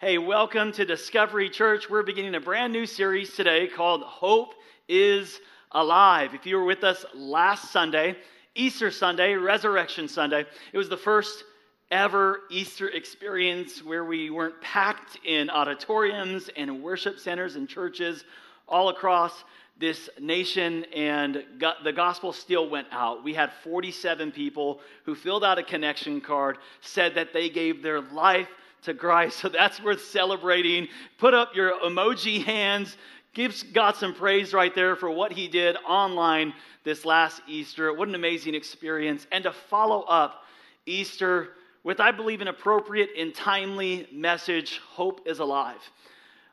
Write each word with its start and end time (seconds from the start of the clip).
Hey, 0.00 0.16
welcome 0.16 0.70
to 0.74 0.84
Discovery 0.84 1.50
Church. 1.50 1.90
We're 1.90 2.04
beginning 2.04 2.36
a 2.36 2.40
brand 2.40 2.72
new 2.72 2.86
series 2.86 3.34
today 3.34 3.66
called 3.66 4.02
Hope 4.02 4.54
is 4.86 5.40
Alive. 5.72 6.34
If 6.34 6.46
you 6.46 6.56
were 6.56 6.64
with 6.64 6.84
us 6.84 7.04
last 7.16 7.72
Sunday, 7.72 8.14
Easter 8.54 8.92
Sunday, 8.92 9.34
Resurrection 9.34 10.06
Sunday, 10.06 10.46
it 10.72 10.78
was 10.78 10.88
the 10.88 10.96
first 10.96 11.42
ever 11.90 12.42
Easter 12.48 12.88
experience 12.90 13.84
where 13.84 14.04
we 14.04 14.30
weren't 14.30 14.60
packed 14.60 15.18
in 15.26 15.50
auditoriums 15.50 16.48
and 16.56 16.80
worship 16.80 17.18
centers 17.18 17.56
and 17.56 17.68
churches 17.68 18.22
all 18.68 18.90
across 18.90 19.42
this 19.80 20.08
nation, 20.20 20.84
and 20.94 21.44
the 21.82 21.92
gospel 21.92 22.32
still 22.32 22.70
went 22.70 22.86
out. 22.92 23.24
We 23.24 23.34
had 23.34 23.52
47 23.64 24.30
people 24.30 24.78
who 25.04 25.16
filled 25.16 25.42
out 25.42 25.58
a 25.58 25.64
connection 25.64 26.20
card, 26.20 26.58
said 26.82 27.16
that 27.16 27.32
they 27.32 27.48
gave 27.48 27.82
their 27.82 28.00
life 28.00 28.48
to 28.82 28.94
Christ. 28.94 29.38
So 29.38 29.48
that's 29.48 29.82
worth 29.82 30.04
celebrating. 30.04 30.88
Put 31.18 31.34
up 31.34 31.54
your 31.54 31.78
emoji 31.80 32.42
hands. 32.44 32.96
Give 33.34 33.54
God 33.72 33.96
some 33.96 34.14
praise 34.14 34.52
right 34.52 34.74
there 34.74 34.96
for 34.96 35.10
what 35.10 35.32
he 35.32 35.48
did 35.48 35.76
online 35.86 36.52
this 36.84 37.04
last 37.04 37.42
Easter. 37.46 37.92
What 37.92 38.08
an 38.08 38.14
amazing 38.14 38.54
experience. 38.54 39.26
And 39.30 39.44
to 39.44 39.52
follow 39.52 40.02
up 40.02 40.44
Easter 40.86 41.50
with, 41.84 42.00
I 42.00 42.10
believe, 42.10 42.40
an 42.40 42.48
appropriate 42.48 43.10
and 43.16 43.34
timely 43.34 44.08
message 44.12 44.78
hope 44.78 45.20
is 45.26 45.38
alive. 45.38 45.80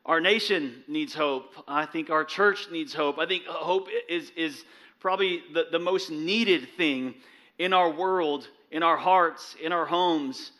Our 0.04 0.20
nation 0.20 0.84
needs 0.86 1.14
hope. 1.14 1.54
I 1.66 1.84
think 1.84 2.10
our 2.10 2.24
church 2.24 2.68
needs 2.70 2.94
hope. 2.94 3.18
I 3.18 3.26
think 3.26 3.44
hope 3.44 3.88
is, 4.08 4.30
is 4.36 4.64
probably 5.00 5.42
the, 5.52 5.66
the 5.72 5.78
most 5.80 6.10
needed 6.10 6.68
thing 6.76 7.14
in 7.58 7.72
our 7.72 7.90
world, 7.90 8.48
in 8.70 8.82
our 8.82 8.96
hearts, 8.96 9.56
in 9.60 9.72
our 9.72 9.84
homes 9.84 10.52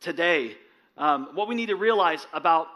today. 0.00 0.56
Um, 0.96 1.28
what 1.34 1.48
we 1.48 1.54
need 1.54 1.66
to 1.66 1.76
realize 1.76 2.26
about, 2.32 2.68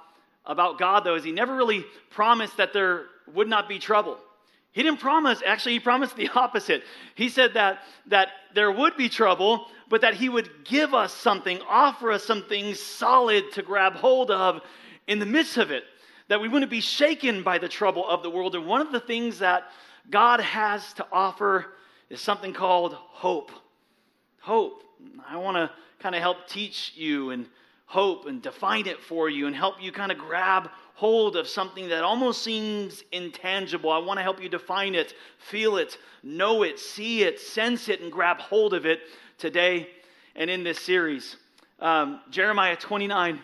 about 0.45 0.79
God, 0.79 1.05
though, 1.05 1.15
is 1.15 1.25
He 1.25 1.33
never 1.33 1.55
really 1.55 1.85
promised 2.11 2.57
that 2.59 2.73
there 2.73 3.07
would 3.33 3.49
not 3.49 3.69
be 3.69 3.79
trouble. 3.79 4.19
He 4.73 4.83
didn't 4.83 5.01
promise, 5.01 5.43
actually, 5.45 5.73
He 5.73 5.81
promised 5.81 6.17
the 6.17 6.29
opposite. 6.35 6.83
He 7.15 7.29
said 7.29 7.55
that, 7.55 7.81
that 8.07 8.29
there 8.55 8.71
would 8.71 8.97
be 8.97 9.09
trouble, 9.09 9.67
but 9.89 10.03
that 10.03 10.15
He 10.15 10.29
would 10.29 10.51
give 10.65 10.95
us 10.95 11.13
something, 11.13 11.61
offer 11.69 12.13
us 12.13 12.25
something 12.25 12.75
solid 12.75 13.53
to 13.53 13.63
grab 13.63 13.95
hold 13.95 14.31
of 14.31 14.61
in 15.07 15.19
the 15.19 15.27
midst 15.27 15.57
of 15.57 15.71
it, 15.71 15.85
that 16.29 16.41
we 16.41 16.49
wouldn't 16.49 16.71
be 16.71 16.81
shaken 16.81 17.43
by 17.43 17.59
the 17.59 17.69
trouble 17.69 18.09
of 18.09 18.23
the 18.23 18.31
world. 18.31 18.55
And 18.55 18.67
one 18.67 18.81
of 18.81 18.93
the 18.93 19.01
things 19.01 19.41
that 19.41 19.65
God 20.09 20.41
has 20.41 20.93
to 20.95 21.07
offer 21.11 21.67
is 22.09 22.21
something 22.21 22.53
called 22.53 22.95
hope. 22.95 23.51
Hope. 24.41 24.83
I 25.29 25.37
want 25.37 25.57
to 25.57 25.71
kind 26.01 26.15
of 26.15 26.21
help 26.21 26.49
teach 26.49 26.93
you 26.95 27.31
and 27.31 27.47
hope 27.91 28.27
and 28.27 28.41
define 28.41 28.87
it 28.87 29.01
for 29.01 29.29
you 29.29 29.49
and 29.49 29.57
help 29.57 29.75
you 29.83 29.91
kind 29.91 30.13
of 30.13 30.19
grab 30.19 30.71
hold 30.95 31.35
of 31.35 31.49
something 31.49 31.89
that 31.89 32.05
almost 32.05 32.45
seems 32.45 33.03
intangible. 33.11 33.91
I 33.91 33.99
want 33.99 34.21
to 34.21 34.23
help 34.23 34.41
you 34.41 34.49
define 34.49 34.95
it, 34.95 35.15
feel 35.39 35.77
it, 35.77 35.99
know 36.23 36.63
it, 36.63 36.79
see 36.79 37.25
it, 37.25 37.41
sense 37.41 37.89
it, 37.89 38.01
and 38.01 38.13
grab 38.13 38.39
hold 38.39 38.75
of 38.75 38.87
it 38.87 39.01
today 39.39 39.89
and 40.37 40.49
in 40.49 40.63
this 40.63 40.79
series. 40.79 41.37
Um, 41.81 42.21
Jeremiah 42.31 42.77
29 42.77 43.41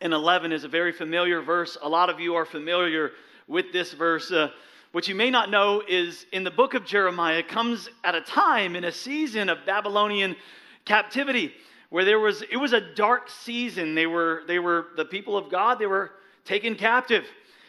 and 0.00 0.12
11 0.14 0.50
is 0.50 0.64
a 0.64 0.68
very 0.68 0.92
familiar 0.92 1.42
verse. 1.42 1.76
A 1.82 1.88
lot 1.90 2.08
of 2.08 2.18
you 2.18 2.36
are 2.36 2.46
familiar 2.46 3.10
with 3.48 3.70
this 3.70 3.92
verse. 3.92 4.32
Uh, 4.32 4.48
what 4.92 5.08
you 5.08 5.14
may 5.14 5.28
not 5.28 5.50
know 5.50 5.82
is 5.86 6.24
in 6.32 6.42
the 6.42 6.50
book 6.50 6.72
of 6.72 6.86
Jeremiah 6.86 7.42
comes 7.42 7.90
at 8.02 8.14
a 8.14 8.22
time 8.22 8.76
in 8.76 8.84
a 8.84 8.92
season 8.92 9.50
of 9.50 9.58
Babylonian 9.66 10.36
captivity 10.86 11.52
where 11.90 12.04
there 12.04 12.18
was 12.18 12.42
it 12.50 12.56
was 12.56 12.72
a 12.72 12.80
dark 12.94 13.30
season 13.30 13.94
they 13.94 14.06
were 14.06 14.42
they 14.46 14.58
were 14.58 14.88
the 14.96 15.04
people 15.04 15.36
of 15.36 15.50
god 15.50 15.78
they 15.78 15.86
were 15.86 16.12
taken 16.44 16.74
captive 16.74 17.24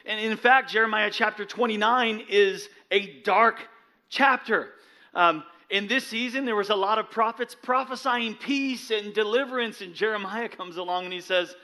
and 0.06 0.20
in 0.20 0.36
fact 0.38 0.70
jeremiah 0.70 1.10
chapter 1.12 1.46
29 1.46 2.26
is 2.30 2.70
a 2.92 3.22
dark 3.22 3.68
chapter 4.10 4.70
um, 5.14 5.44
in 5.70 5.88
this 5.88 6.06
season 6.06 6.46
there 6.46 6.56
was 6.56 6.70
a 6.70 6.76
lot 6.76 6.98
of 6.98 7.10
prophets 7.10 7.56
prophesying 7.56 8.36
peace 8.36 8.92
and 8.92 9.14
deliverance 9.14 9.82
and 9.82 9.94
jeremiah 9.94 10.50
comes 10.50 10.78
along 10.78 11.06
and 11.06 11.14
he 11.14 11.22
says 11.22 11.56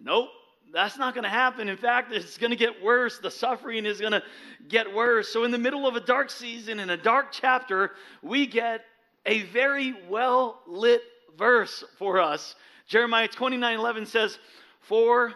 nope 0.00 0.28
that's 0.72 0.98
not 0.98 1.14
going 1.14 1.22
to 1.22 1.30
happen. 1.30 1.68
In 1.68 1.76
fact, 1.76 2.12
it's 2.12 2.36
going 2.36 2.50
to 2.50 2.56
get 2.56 2.82
worse. 2.82 3.20
The 3.20 3.30
suffering 3.30 3.86
is 3.86 4.00
going 4.00 4.12
to 4.12 4.24
get 4.68 4.92
worse. 4.92 5.28
So, 5.28 5.44
in 5.44 5.52
the 5.52 5.58
middle 5.58 5.86
of 5.86 5.94
a 5.94 6.00
dark 6.00 6.30
season, 6.30 6.80
in 6.80 6.90
a 6.90 6.96
dark 6.96 7.30
chapter, 7.30 7.92
we 8.22 8.44
get 8.44 8.84
a 9.24 9.42
very 9.42 9.94
well 10.08 10.62
lit 10.66 11.02
verse 11.36 11.84
for 11.98 12.20
us. 12.20 12.54
Jeremiah 12.86 13.28
29 13.28 13.78
11 13.78 14.06
says, 14.06 14.38
For 14.80 15.32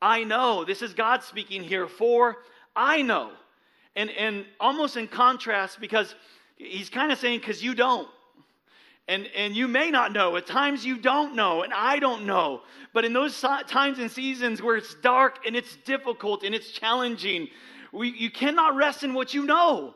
I 0.00 0.24
know, 0.24 0.64
this 0.64 0.82
is 0.82 0.94
God 0.94 1.22
speaking 1.22 1.62
here, 1.62 1.88
for 1.88 2.38
I 2.76 3.02
know. 3.02 3.30
And, 3.96 4.10
and 4.10 4.44
almost 4.58 4.96
in 4.96 5.08
contrast, 5.08 5.80
because 5.80 6.14
he's 6.56 6.90
kind 6.90 7.12
of 7.12 7.18
saying, 7.18 7.40
because 7.40 7.62
you 7.62 7.74
don't. 7.74 8.08
And, 9.06 9.28
and 9.36 9.54
you 9.54 9.68
may 9.68 9.90
not 9.90 10.12
know. 10.12 10.36
At 10.36 10.46
times 10.46 10.84
you 10.84 10.96
don't 10.96 11.34
know, 11.34 11.62
and 11.62 11.72
I 11.72 11.98
don't 11.98 12.24
know. 12.24 12.62
But 12.92 13.04
in 13.04 13.12
those 13.12 13.38
times 13.40 13.98
and 13.98 14.10
seasons 14.10 14.62
where 14.62 14.76
it's 14.76 14.94
dark 14.94 15.46
and 15.46 15.54
it's 15.54 15.76
difficult 15.84 16.42
and 16.42 16.54
it's 16.54 16.70
challenging, 16.70 17.48
we, 17.92 18.10
you 18.10 18.30
cannot 18.30 18.76
rest 18.76 19.04
in 19.04 19.14
what 19.14 19.34
you 19.34 19.44
know. 19.44 19.94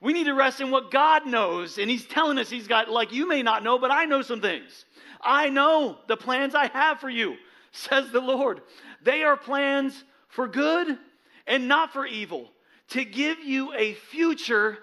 We 0.00 0.12
need 0.12 0.24
to 0.24 0.34
rest 0.34 0.60
in 0.60 0.70
what 0.70 0.90
God 0.90 1.26
knows. 1.26 1.78
And 1.78 1.90
He's 1.90 2.06
telling 2.06 2.38
us 2.38 2.48
He's 2.48 2.68
got, 2.68 2.90
like, 2.90 3.12
you 3.12 3.28
may 3.28 3.42
not 3.42 3.62
know, 3.62 3.78
but 3.78 3.90
I 3.90 4.06
know 4.06 4.22
some 4.22 4.40
things. 4.40 4.84
I 5.20 5.50
know 5.50 5.98
the 6.08 6.16
plans 6.16 6.54
I 6.54 6.66
have 6.68 7.00
for 7.00 7.10
you, 7.10 7.36
says 7.72 8.10
the 8.10 8.20
Lord. 8.20 8.62
They 9.02 9.22
are 9.22 9.36
plans 9.36 10.04
for 10.28 10.48
good 10.48 10.98
and 11.46 11.68
not 11.68 11.92
for 11.92 12.06
evil, 12.06 12.48
to 12.88 13.04
give 13.04 13.40
you 13.40 13.74
a 13.74 13.94
future 13.94 14.78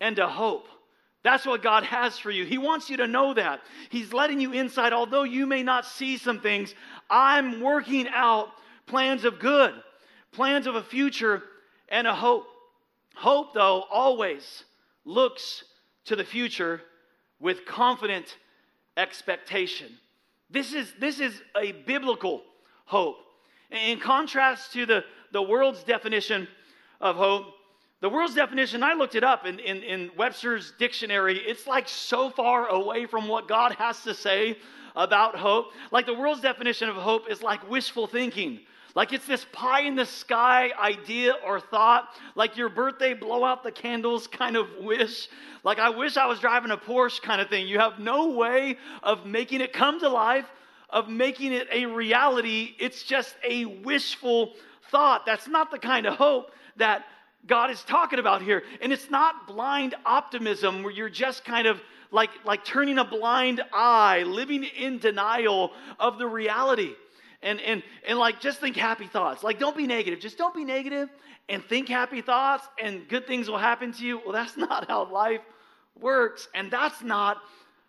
and 0.00 0.18
a 0.18 0.28
hope. 0.28 0.68
That's 1.22 1.46
what 1.46 1.62
God 1.62 1.84
has 1.84 2.18
for 2.18 2.30
you. 2.30 2.44
He 2.44 2.58
wants 2.58 2.90
you 2.90 2.98
to 2.98 3.06
know 3.06 3.32
that. 3.32 3.60
He's 3.88 4.12
letting 4.12 4.40
you 4.40 4.52
inside, 4.52 4.92
although 4.92 5.22
you 5.22 5.46
may 5.46 5.62
not 5.62 5.86
see 5.86 6.18
some 6.18 6.40
things, 6.40 6.74
I'm 7.08 7.62
working 7.62 8.06
out 8.12 8.48
plans 8.86 9.24
of 9.24 9.38
good, 9.38 9.72
plans 10.32 10.66
of 10.66 10.74
a 10.74 10.82
future 10.82 11.42
and 11.88 12.06
a 12.06 12.14
hope. 12.14 12.46
Hope, 13.14 13.54
though, 13.54 13.84
always 13.90 14.64
looks 15.04 15.64
to 16.06 16.16
the 16.16 16.24
future 16.24 16.82
with 17.40 17.64
confident 17.64 18.36
expectation. 18.96 19.88
This 20.50 20.72
is, 20.72 20.92
this 21.00 21.20
is 21.20 21.40
a 21.60 21.72
biblical 21.72 22.42
hope. 22.84 23.16
In 23.70 23.98
contrast 23.98 24.72
to 24.74 24.86
the, 24.86 25.04
the 25.32 25.42
world's 25.42 25.82
definition 25.82 26.46
of 27.00 27.16
hope, 27.16 27.46
the 28.00 28.08
world's 28.08 28.34
definition, 28.34 28.82
I 28.82 28.94
looked 28.94 29.14
it 29.14 29.24
up 29.24 29.46
in, 29.46 29.58
in, 29.58 29.82
in 29.82 30.10
Webster's 30.16 30.72
dictionary, 30.78 31.38
it's 31.38 31.66
like 31.66 31.88
so 31.88 32.28
far 32.30 32.68
away 32.68 33.06
from 33.06 33.28
what 33.28 33.48
God 33.48 33.72
has 33.76 34.02
to 34.02 34.14
say 34.14 34.58
about 34.94 35.36
hope. 35.36 35.72
Like 35.90 36.06
the 36.06 36.14
world's 36.14 36.42
definition 36.42 36.88
of 36.88 36.96
hope 36.96 37.30
is 37.30 37.42
like 37.42 37.68
wishful 37.68 38.06
thinking 38.06 38.60
like 38.94 39.12
it's 39.12 39.26
this 39.26 39.44
pie 39.52 39.82
in 39.82 39.96
the 39.96 40.06
sky 40.06 40.70
idea 40.80 41.34
or 41.44 41.58
thought, 41.58 42.08
like 42.36 42.56
your 42.56 42.68
birthday 42.68 43.12
blow 43.12 43.44
out 43.44 43.64
the 43.64 43.72
candles 43.72 44.28
kind 44.28 44.56
of 44.56 44.68
wish. 44.80 45.28
Like 45.64 45.80
I 45.80 45.90
wish 45.90 46.16
I 46.16 46.26
was 46.26 46.38
driving 46.38 46.70
a 46.70 46.76
Porsche 46.76 47.20
kind 47.20 47.40
of 47.40 47.48
thing. 47.48 47.66
You 47.66 47.80
have 47.80 47.98
no 47.98 48.30
way 48.30 48.78
of 49.02 49.26
making 49.26 49.60
it 49.60 49.72
come 49.72 49.98
to 49.98 50.08
life, 50.08 50.46
of 50.90 51.08
making 51.08 51.52
it 51.52 51.66
a 51.72 51.86
reality. 51.86 52.76
It's 52.78 53.02
just 53.02 53.34
a 53.42 53.64
wishful 53.64 54.52
thought. 54.92 55.26
That's 55.26 55.48
not 55.48 55.72
the 55.72 55.78
kind 55.78 56.06
of 56.06 56.14
hope 56.14 56.52
that 56.76 57.04
God 57.48 57.70
is 57.70 57.82
talking 57.82 58.20
about 58.20 58.42
here. 58.42 58.62
And 58.80 58.92
it's 58.92 59.10
not 59.10 59.48
blind 59.48 59.96
optimism 60.06 60.84
where 60.84 60.92
you're 60.92 61.10
just 61.10 61.44
kind 61.44 61.66
of 61.66 61.80
like, 62.12 62.30
like 62.44 62.64
turning 62.64 62.98
a 62.98 63.04
blind 63.04 63.60
eye, 63.72 64.22
living 64.22 64.62
in 64.62 64.98
denial 64.98 65.72
of 65.98 66.18
the 66.18 66.28
reality 66.28 66.92
and 67.44 67.60
and 67.60 67.82
and 68.08 68.18
like 68.18 68.40
just 68.40 68.58
think 68.58 68.74
happy 68.74 69.06
thoughts. 69.06 69.44
Like 69.44 69.60
don't 69.60 69.76
be 69.76 69.86
negative. 69.86 70.18
Just 70.18 70.38
don't 70.38 70.54
be 70.54 70.64
negative 70.64 71.08
and 71.48 71.62
think 71.62 71.88
happy 71.88 72.22
thoughts 72.22 72.66
and 72.82 73.06
good 73.08 73.26
things 73.26 73.48
will 73.48 73.58
happen 73.58 73.92
to 73.92 74.04
you. 74.04 74.20
Well, 74.24 74.32
that's 74.32 74.56
not 74.56 74.88
how 74.88 75.08
life 75.12 75.42
works. 76.00 76.48
And 76.54 76.70
that's 76.70 77.02
not 77.02 77.38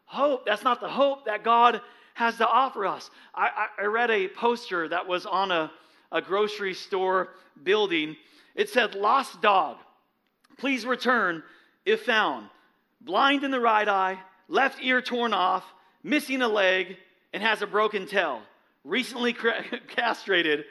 hope. 0.05 0.45
That's 0.45 0.63
not 0.63 0.81
the 0.81 0.89
hope 0.89 1.25
that 1.25 1.43
God 1.43 1.81
has 2.13 2.37
to 2.37 2.47
offer 2.47 2.85
us. 2.85 3.09
I, 3.33 3.67
I, 3.79 3.83
I 3.83 3.85
read 3.85 4.11
a 4.11 4.27
poster 4.27 4.87
that 4.89 5.07
was 5.07 5.25
on 5.25 5.51
a, 5.51 5.71
a 6.11 6.21
grocery 6.21 6.73
store 6.73 7.29
building. 7.63 8.15
It 8.55 8.69
said, 8.69 8.93
Lost 8.95 9.41
dog, 9.41 9.77
please 10.57 10.85
return 10.85 11.43
if 11.85 12.03
found. 12.03 12.49
Blind 13.01 13.43
in 13.43 13.51
the 13.51 13.59
right 13.59 13.87
eye, 13.87 14.17
left 14.47 14.81
ear 14.81 15.01
torn 15.01 15.33
off, 15.33 15.63
missing 16.03 16.41
a 16.41 16.47
leg, 16.47 16.97
and 17.33 17.43
has 17.43 17.61
a 17.61 17.67
broken 17.67 18.07
tail 18.07 18.41
recently 18.85 19.33
castrated, 19.87 20.63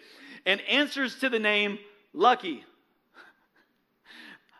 and 0.46 0.60
answers 0.62 1.18
to 1.18 1.28
the 1.28 1.38
name 1.38 1.78
Lucky. 2.12 2.64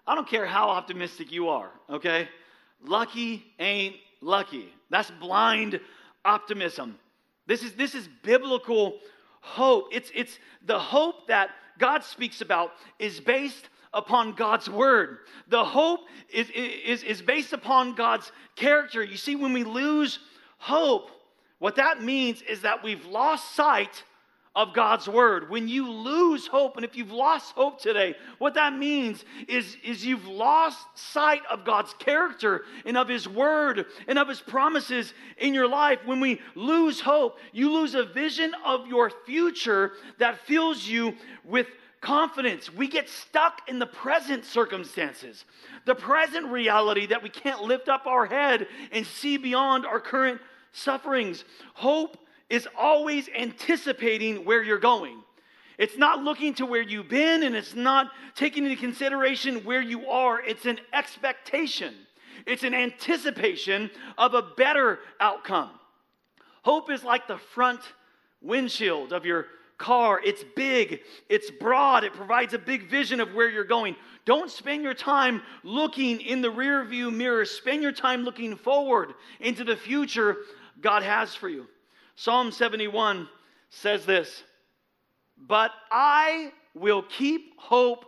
I 0.06 0.14
don't 0.14 0.28
care 0.28 0.44
how 0.44 0.68
optimistic 0.68 1.32
you 1.32 1.48
are, 1.48 1.70
okay? 1.88 2.28
Lucky 2.84 3.44
ain't 3.58 3.96
lucky. 4.20 4.68
That's 4.90 5.10
blind 5.12 5.80
optimism. 6.24 6.98
This 7.46 7.62
is, 7.62 7.72
this 7.72 7.94
is 7.94 8.08
biblical 8.22 8.98
hope. 9.40 9.88
It's, 9.92 10.10
it's 10.14 10.38
the 10.66 10.78
hope 10.78 11.28
that 11.28 11.50
God 11.78 12.04
speaks 12.04 12.40
about 12.40 12.72
is 12.98 13.20
based 13.20 13.68
upon 13.92 14.32
God's 14.32 14.68
word. 14.68 15.18
The 15.48 15.64
hope 15.64 16.00
is, 16.28 16.50
is, 16.50 17.02
is 17.02 17.22
based 17.22 17.52
upon 17.52 17.94
God's 17.94 18.30
character. 18.56 19.02
You 19.02 19.16
see, 19.16 19.36
when 19.36 19.52
we 19.52 19.64
lose 19.64 20.18
hope, 20.58 21.10
what 21.64 21.76
that 21.76 22.02
means 22.02 22.42
is 22.42 22.60
that 22.60 22.82
we've 22.84 23.06
lost 23.06 23.54
sight 23.54 24.04
of 24.54 24.74
God's 24.74 25.08
word. 25.08 25.48
When 25.48 25.66
you 25.66 25.90
lose 25.90 26.46
hope, 26.46 26.76
and 26.76 26.84
if 26.84 26.94
you've 26.94 27.10
lost 27.10 27.54
hope 27.54 27.80
today, 27.80 28.16
what 28.36 28.52
that 28.52 28.76
means 28.76 29.24
is, 29.48 29.74
is 29.82 30.04
you've 30.04 30.26
lost 30.26 30.86
sight 30.92 31.40
of 31.50 31.64
God's 31.64 31.94
character 31.94 32.64
and 32.84 32.98
of 32.98 33.08
his 33.08 33.26
word 33.26 33.86
and 34.06 34.18
of 34.18 34.28
his 34.28 34.42
promises 34.42 35.14
in 35.38 35.54
your 35.54 35.66
life. 35.66 36.00
When 36.04 36.20
we 36.20 36.38
lose 36.54 37.00
hope, 37.00 37.38
you 37.50 37.72
lose 37.72 37.94
a 37.94 38.04
vision 38.04 38.52
of 38.66 38.86
your 38.86 39.10
future 39.24 39.92
that 40.18 40.40
fills 40.40 40.86
you 40.86 41.14
with 41.46 41.68
confidence. 42.02 42.70
We 42.70 42.88
get 42.88 43.08
stuck 43.08 43.62
in 43.70 43.78
the 43.78 43.86
present 43.86 44.44
circumstances, 44.44 45.46
the 45.86 45.94
present 45.94 46.48
reality 46.48 47.06
that 47.06 47.22
we 47.22 47.30
can't 47.30 47.62
lift 47.62 47.88
up 47.88 48.04
our 48.04 48.26
head 48.26 48.66
and 48.92 49.06
see 49.06 49.38
beyond 49.38 49.86
our 49.86 49.98
current 49.98 50.42
sufferings. 50.74 51.44
Hope 51.72 52.18
is 52.50 52.68
always 52.78 53.28
anticipating 53.36 54.44
where 54.44 54.62
you're 54.62 54.78
going. 54.78 55.22
It's 55.78 55.96
not 55.96 56.22
looking 56.22 56.54
to 56.54 56.66
where 56.66 56.82
you've 56.82 57.08
been 57.08 57.42
and 57.42 57.56
it's 57.56 57.74
not 57.74 58.10
taking 58.34 58.64
into 58.64 58.76
consideration 58.76 59.64
where 59.64 59.80
you 59.80 60.08
are. 60.08 60.40
It's 60.40 60.66
an 60.66 60.78
expectation, 60.92 61.94
it's 62.46 62.62
an 62.62 62.74
anticipation 62.74 63.90
of 64.18 64.34
a 64.34 64.42
better 64.42 64.98
outcome. 65.18 65.70
Hope 66.62 66.90
is 66.90 67.02
like 67.02 67.26
the 67.26 67.38
front 67.38 67.80
windshield 68.40 69.12
of 69.12 69.24
your 69.26 69.46
car. 69.78 70.20
It's 70.24 70.44
big, 70.54 71.00
it's 71.28 71.50
broad, 71.50 72.04
it 72.04 72.14
provides 72.14 72.54
a 72.54 72.58
big 72.58 72.88
vision 72.88 73.20
of 73.20 73.34
where 73.34 73.50
you're 73.50 73.64
going. 73.64 73.96
Don't 74.24 74.50
spend 74.50 74.82
your 74.82 74.94
time 74.94 75.42
looking 75.62 76.20
in 76.20 76.40
the 76.40 76.50
rear 76.50 76.84
view 76.84 77.10
mirror, 77.10 77.44
spend 77.44 77.82
your 77.82 77.92
time 77.92 78.22
looking 78.22 78.56
forward 78.56 79.14
into 79.40 79.64
the 79.64 79.76
future 79.76 80.36
God 80.80 81.02
has 81.02 81.34
for 81.34 81.48
you. 81.48 81.66
Psalm 82.16 82.52
71 82.52 83.28
says 83.70 84.04
this 84.06 84.42
But 85.36 85.70
I 85.90 86.52
will 86.74 87.02
keep 87.02 87.58
hope 87.58 88.04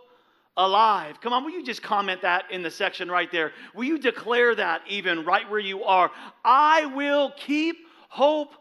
alive. 0.55 1.21
Come 1.21 1.33
on, 1.33 1.43
will 1.43 1.51
you 1.51 1.63
just 1.63 1.83
comment 1.83 2.21
that 2.23 2.45
in 2.51 2.63
the 2.63 2.71
section 2.71 3.09
right 3.09 3.31
there? 3.31 3.51
Will 3.75 3.85
you 3.85 3.99
declare 3.99 4.55
that 4.55 4.81
even 4.87 5.23
right 5.23 5.49
where 5.49 5.59
you 5.59 5.83
are? 5.83 6.11
I 6.43 6.85
will 6.87 7.31
keep 7.37 7.77
hope 8.09 8.53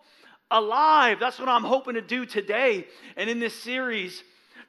alive. 0.51 1.19
That's 1.19 1.39
what 1.39 1.49
I'm 1.49 1.65
hoping 1.65 1.95
to 1.95 2.03
do 2.03 2.27
today 2.27 2.87
and 3.17 3.31
in 3.31 3.41
this 3.41 3.55
series 3.55 4.23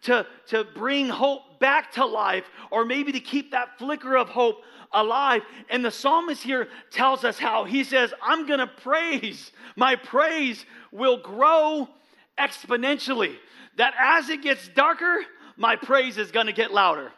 to, 0.04 0.26
to 0.48 0.64
bring 0.64 1.10
hope 1.10 1.60
back 1.60 1.92
to 1.94 2.06
life 2.06 2.46
or 2.72 2.86
maybe 2.86 3.12
to 3.12 3.20
keep 3.20 3.52
that 3.52 3.78
flicker 3.78 4.16
of 4.16 4.30
hope 4.30 4.62
alive. 4.92 5.42
And 5.70 5.84
the 5.84 5.92
psalmist 5.92 6.44
here 6.44 6.68
tells 6.92 7.24
us 7.24 7.38
how. 7.38 7.66
He 7.66 7.84
says, 7.84 8.14
I'm 8.22 8.48
going 8.48 8.60
to 8.60 8.68
praise. 8.68 9.52
My 9.76 9.96
praise 9.96 10.66
will 10.92 11.18
grow 11.18 11.88
exponentially. 12.38 13.36
That 13.78 13.94
as 14.00 14.30
it 14.30 14.42
gets 14.42 14.68
darker, 14.70 15.24
my 15.56 15.76
praise 15.76 16.18
is 16.18 16.32
going 16.32 16.48
to 16.48 16.54
get 16.54 16.72
louder. 16.72 17.12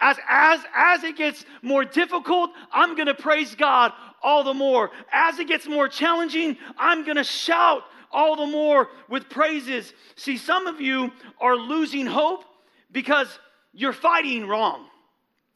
As, 0.00 0.18
as, 0.28 0.60
as 0.74 1.04
it 1.04 1.16
gets 1.16 1.44
more 1.62 1.84
difficult, 1.84 2.50
I'm 2.72 2.94
going 2.94 3.06
to 3.06 3.14
praise 3.14 3.54
God 3.54 3.92
all 4.22 4.44
the 4.44 4.54
more. 4.54 4.90
As 5.12 5.38
it 5.38 5.48
gets 5.48 5.66
more 5.66 5.88
challenging, 5.88 6.56
I'm 6.76 7.04
going 7.04 7.16
to 7.16 7.24
shout 7.24 7.84
all 8.10 8.36
the 8.36 8.46
more 8.46 8.88
with 9.08 9.28
praises. 9.28 9.92
See, 10.16 10.36
some 10.36 10.66
of 10.66 10.80
you 10.80 11.10
are 11.40 11.56
losing 11.56 12.06
hope 12.06 12.44
because 12.92 13.38
you're 13.72 13.92
fighting 13.92 14.46
wrong. 14.46 14.86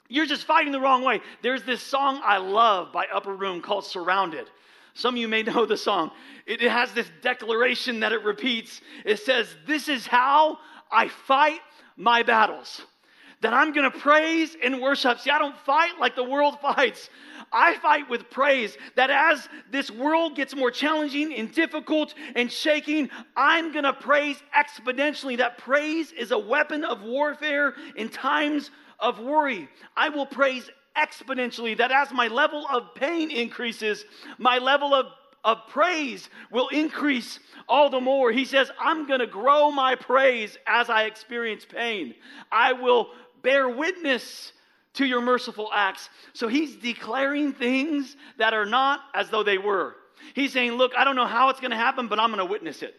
You're 0.08 0.26
just 0.26 0.44
fighting 0.44 0.72
the 0.72 0.80
wrong 0.80 1.04
way. 1.04 1.20
There's 1.42 1.62
this 1.64 1.82
song 1.82 2.20
I 2.24 2.38
love 2.38 2.92
by 2.92 3.06
Upper 3.12 3.34
Room 3.34 3.60
called 3.60 3.84
Surrounded. 3.84 4.48
Some 4.94 5.14
of 5.14 5.20
you 5.20 5.28
may 5.28 5.42
know 5.42 5.66
the 5.66 5.76
song. 5.76 6.10
It 6.46 6.60
has 6.62 6.92
this 6.92 7.08
declaration 7.22 8.00
that 8.00 8.12
it 8.12 8.24
repeats. 8.24 8.80
It 9.04 9.20
says, 9.20 9.54
This 9.66 9.88
is 9.88 10.06
how 10.06 10.58
I 10.90 11.08
fight 11.08 11.60
my 11.96 12.22
battles. 12.22 12.80
That 13.42 13.52
I'm 13.52 13.72
gonna 13.72 13.90
praise 13.90 14.56
and 14.60 14.80
worship. 14.80 15.20
See, 15.20 15.30
I 15.30 15.38
don't 15.38 15.56
fight 15.58 16.00
like 16.00 16.16
the 16.16 16.24
world 16.24 16.58
fights. 16.62 17.10
I 17.52 17.76
fight 17.78 18.08
with 18.10 18.30
praise 18.30 18.76
that 18.96 19.10
as 19.10 19.48
this 19.70 19.90
world 19.90 20.36
gets 20.36 20.54
more 20.54 20.70
challenging 20.70 21.34
and 21.34 21.52
difficult 21.52 22.14
and 22.34 22.50
shaking, 22.50 23.10
I'm 23.36 23.72
going 23.72 23.84
to 23.84 23.94
praise 23.94 24.36
exponentially. 24.54 25.38
That 25.38 25.58
praise 25.58 26.12
is 26.12 26.30
a 26.30 26.38
weapon 26.38 26.84
of 26.84 27.02
warfare 27.02 27.74
in 27.96 28.10
times 28.10 28.70
of 28.98 29.18
worry. 29.18 29.68
I 29.96 30.08
will 30.08 30.26
praise 30.26 30.70
exponentially 30.96 31.76
that 31.78 31.92
as 31.92 32.10
my 32.12 32.28
level 32.28 32.66
of 32.68 32.94
pain 32.94 33.30
increases, 33.30 34.04
my 34.38 34.58
level 34.58 34.94
of, 34.94 35.06
of 35.44 35.58
praise 35.68 36.28
will 36.50 36.68
increase 36.68 37.38
all 37.68 37.90
the 37.90 38.00
more. 38.00 38.32
He 38.32 38.44
says, 38.44 38.70
I'm 38.80 39.06
going 39.06 39.20
to 39.20 39.26
grow 39.26 39.70
my 39.70 39.94
praise 39.94 40.56
as 40.66 40.90
I 40.90 41.04
experience 41.04 41.64
pain. 41.64 42.14
I 42.50 42.72
will 42.72 43.10
bear 43.42 43.68
witness 43.68 44.52
to 44.94 45.06
your 45.06 45.20
merciful 45.20 45.70
acts. 45.72 46.08
So 46.32 46.48
he's 46.48 46.74
declaring 46.76 47.52
things 47.52 48.16
that 48.38 48.52
are 48.52 48.66
not 48.66 49.00
as 49.14 49.30
though 49.30 49.44
they 49.44 49.58
were. 49.58 49.94
He's 50.34 50.52
saying, 50.52 50.72
Look, 50.72 50.92
I 50.96 51.04
don't 51.04 51.14
know 51.16 51.26
how 51.26 51.50
it's 51.50 51.60
going 51.60 51.70
to 51.70 51.76
happen, 51.76 52.08
but 52.08 52.18
I'm 52.18 52.30
going 52.30 52.44
to 52.44 52.50
witness 52.50 52.82
it. 52.82 52.96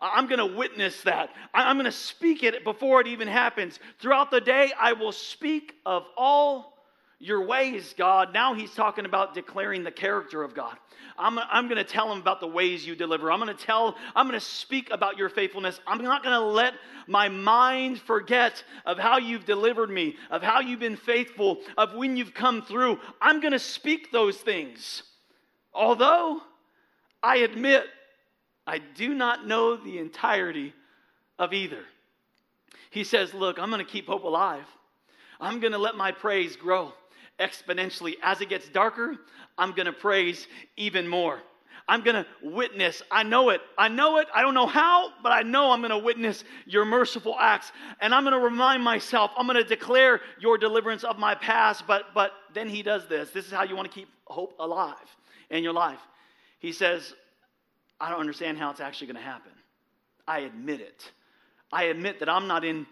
I'm 0.00 0.26
going 0.26 0.38
to 0.38 0.56
witness 0.56 1.02
that. 1.02 1.30
I'm 1.52 1.76
going 1.76 1.84
to 1.84 1.92
speak 1.92 2.42
it 2.42 2.64
before 2.64 3.00
it 3.00 3.06
even 3.06 3.28
happens. 3.28 3.78
Throughout 4.00 4.30
the 4.30 4.40
day, 4.40 4.72
I 4.78 4.94
will 4.94 5.12
speak 5.12 5.74
of 5.84 6.04
all 6.16 6.74
your 7.18 7.46
ways, 7.46 7.94
God. 7.98 8.32
Now 8.32 8.54
he's 8.54 8.72
talking 8.74 9.04
about 9.04 9.34
declaring 9.34 9.84
the 9.84 9.90
character 9.90 10.42
of 10.42 10.54
God. 10.54 10.74
I'm, 11.18 11.38
I'm 11.38 11.66
going 11.66 11.76
to 11.76 11.84
tell 11.84 12.10
him 12.10 12.18
about 12.18 12.40
the 12.40 12.46
ways 12.46 12.86
you 12.86 12.96
deliver. 12.96 13.30
I'm 13.30 13.40
going 13.40 13.54
to 13.54 13.64
tell, 13.64 13.94
I'm 14.16 14.26
going 14.26 14.40
to 14.40 14.44
speak 14.44 14.88
about 14.90 15.18
your 15.18 15.28
faithfulness. 15.28 15.78
I'm 15.86 16.02
not 16.02 16.22
going 16.22 16.34
to 16.34 16.46
let 16.46 16.72
my 17.06 17.28
mind 17.28 18.00
forget 18.00 18.64
of 18.86 18.98
how 18.98 19.18
you've 19.18 19.44
delivered 19.44 19.90
me, 19.90 20.16
of 20.30 20.42
how 20.42 20.60
you've 20.60 20.80
been 20.80 20.96
faithful, 20.96 21.58
of 21.76 21.94
when 21.94 22.16
you've 22.16 22.32
come 22.32 22.62
through. 22.62 22.98
I'm 23.20 23.40
going 23.40 23.52
to 23.52 23.58
speak 23.58 24.10
those 24.10 24.38
things. 24.38 25.02
Although 25.74 26.40
I 27.22 27.38
admit 27.38 27.84
I 28.70 28.78
do 28.78 29.14
not 29.14 29.48
know 29.48 29.76
the 29.76 29.98
entirety 29.98 30.72
of 31.40 31.52
either. 31.52 31.82
He 32.90 33.02
says, 33.02 33.34
Look, 33.34 33.58
I'm 33.58 33.68
going 33.68 33.84
to 33.84 33.90
keep 33.90 34.06
hope 34.06 34.22
alive. 34.22 34.64
I'm 35.40 35.58
going 35.58 35.72
to 35.72 35.78
let 35.78 35.96
my 35.96 36.12
praise 36.12 36.54
grow 36.54 36.92
exponentially. 37.40 38.14
As 38.22 38.40
it 38.40 38.48
gets 38.48 38.68
darker, 38.68 39.16
I'm 39.58 39.72
going 39.72 39.86
to 39.86 39.92
praise 39.92 40.46
even 40.76 41.08
more. 41.08 41.40
I'm 41.88 42.02
going 42.04 42.14
to 42.14 42.26
witness. 42.44 43.02
I 43.10 43.24
know 43.24 43.48
it. 43.48 43.60
I 43.76 43.88
know 43.88 44.18
it. 44.18 44.28
I 44.32 44.40
don't 44.42 44.54
know 44.54 44.68
how, 44.68 45.14
but 45.20 45.32
I 45.32 45.42
know 45.42 45.72
I'm 45.72 45.80
going 45.80 45.90
to 45.90 45.98
witness 45.98 46.44
your 46.64 46.84
merciful 46.84 47.34
acts. 47.40 47.72
And 48.00 48.14
I'm 48.14 48.22
going 48.22 48.38
to 48.38 48.44
remind 48.44 48.84
myself, 48.84 49.32
I'm 49.36 49.48
going 49.48 49.60
to 49.60 49.68
declare 49.68 50.20
your 50.38 50.58
deliverance 50.58 51.02
of 51.02 51.18
my 51.18 51.34
past. 51.34 51.88
But, 51.88 52.14
but 52.14 52.30
then 52.54 52.68
he 52.68 52.84
does 52.84 53.08
this. 53.08 53.30
This 53.30 53.46
is 53.46 53.50
how 53.50 53.64
you 53.64 53.74
want 53.74 53.90
to 53.90 53.94
keep 53.98 54.08
hope 54.26 54.54
alive 54.60 54.94
in 55.48 55.64
your 55.64 55.72
life. 55.72 55.98
He 56.60 56.72
says, 56.72 57.14
I 58.00 58.10
don't 58.10 58.20
understand 58.20 58.58
how 58.58 58.70
it's 58.70 58.80
actually 58.80 59.08
going 59.08 59.22
to 59.22 59.22
happen. 59.22 59.52
I 60.26 60.40
admit 60.40 60.80
it. 60.80 61.10
I 61.72 61.84
admit 61.84 62.20
that 62.20 62.28
I'm 62.28 62.46
not 62.46 62.64
in 62.64 62.86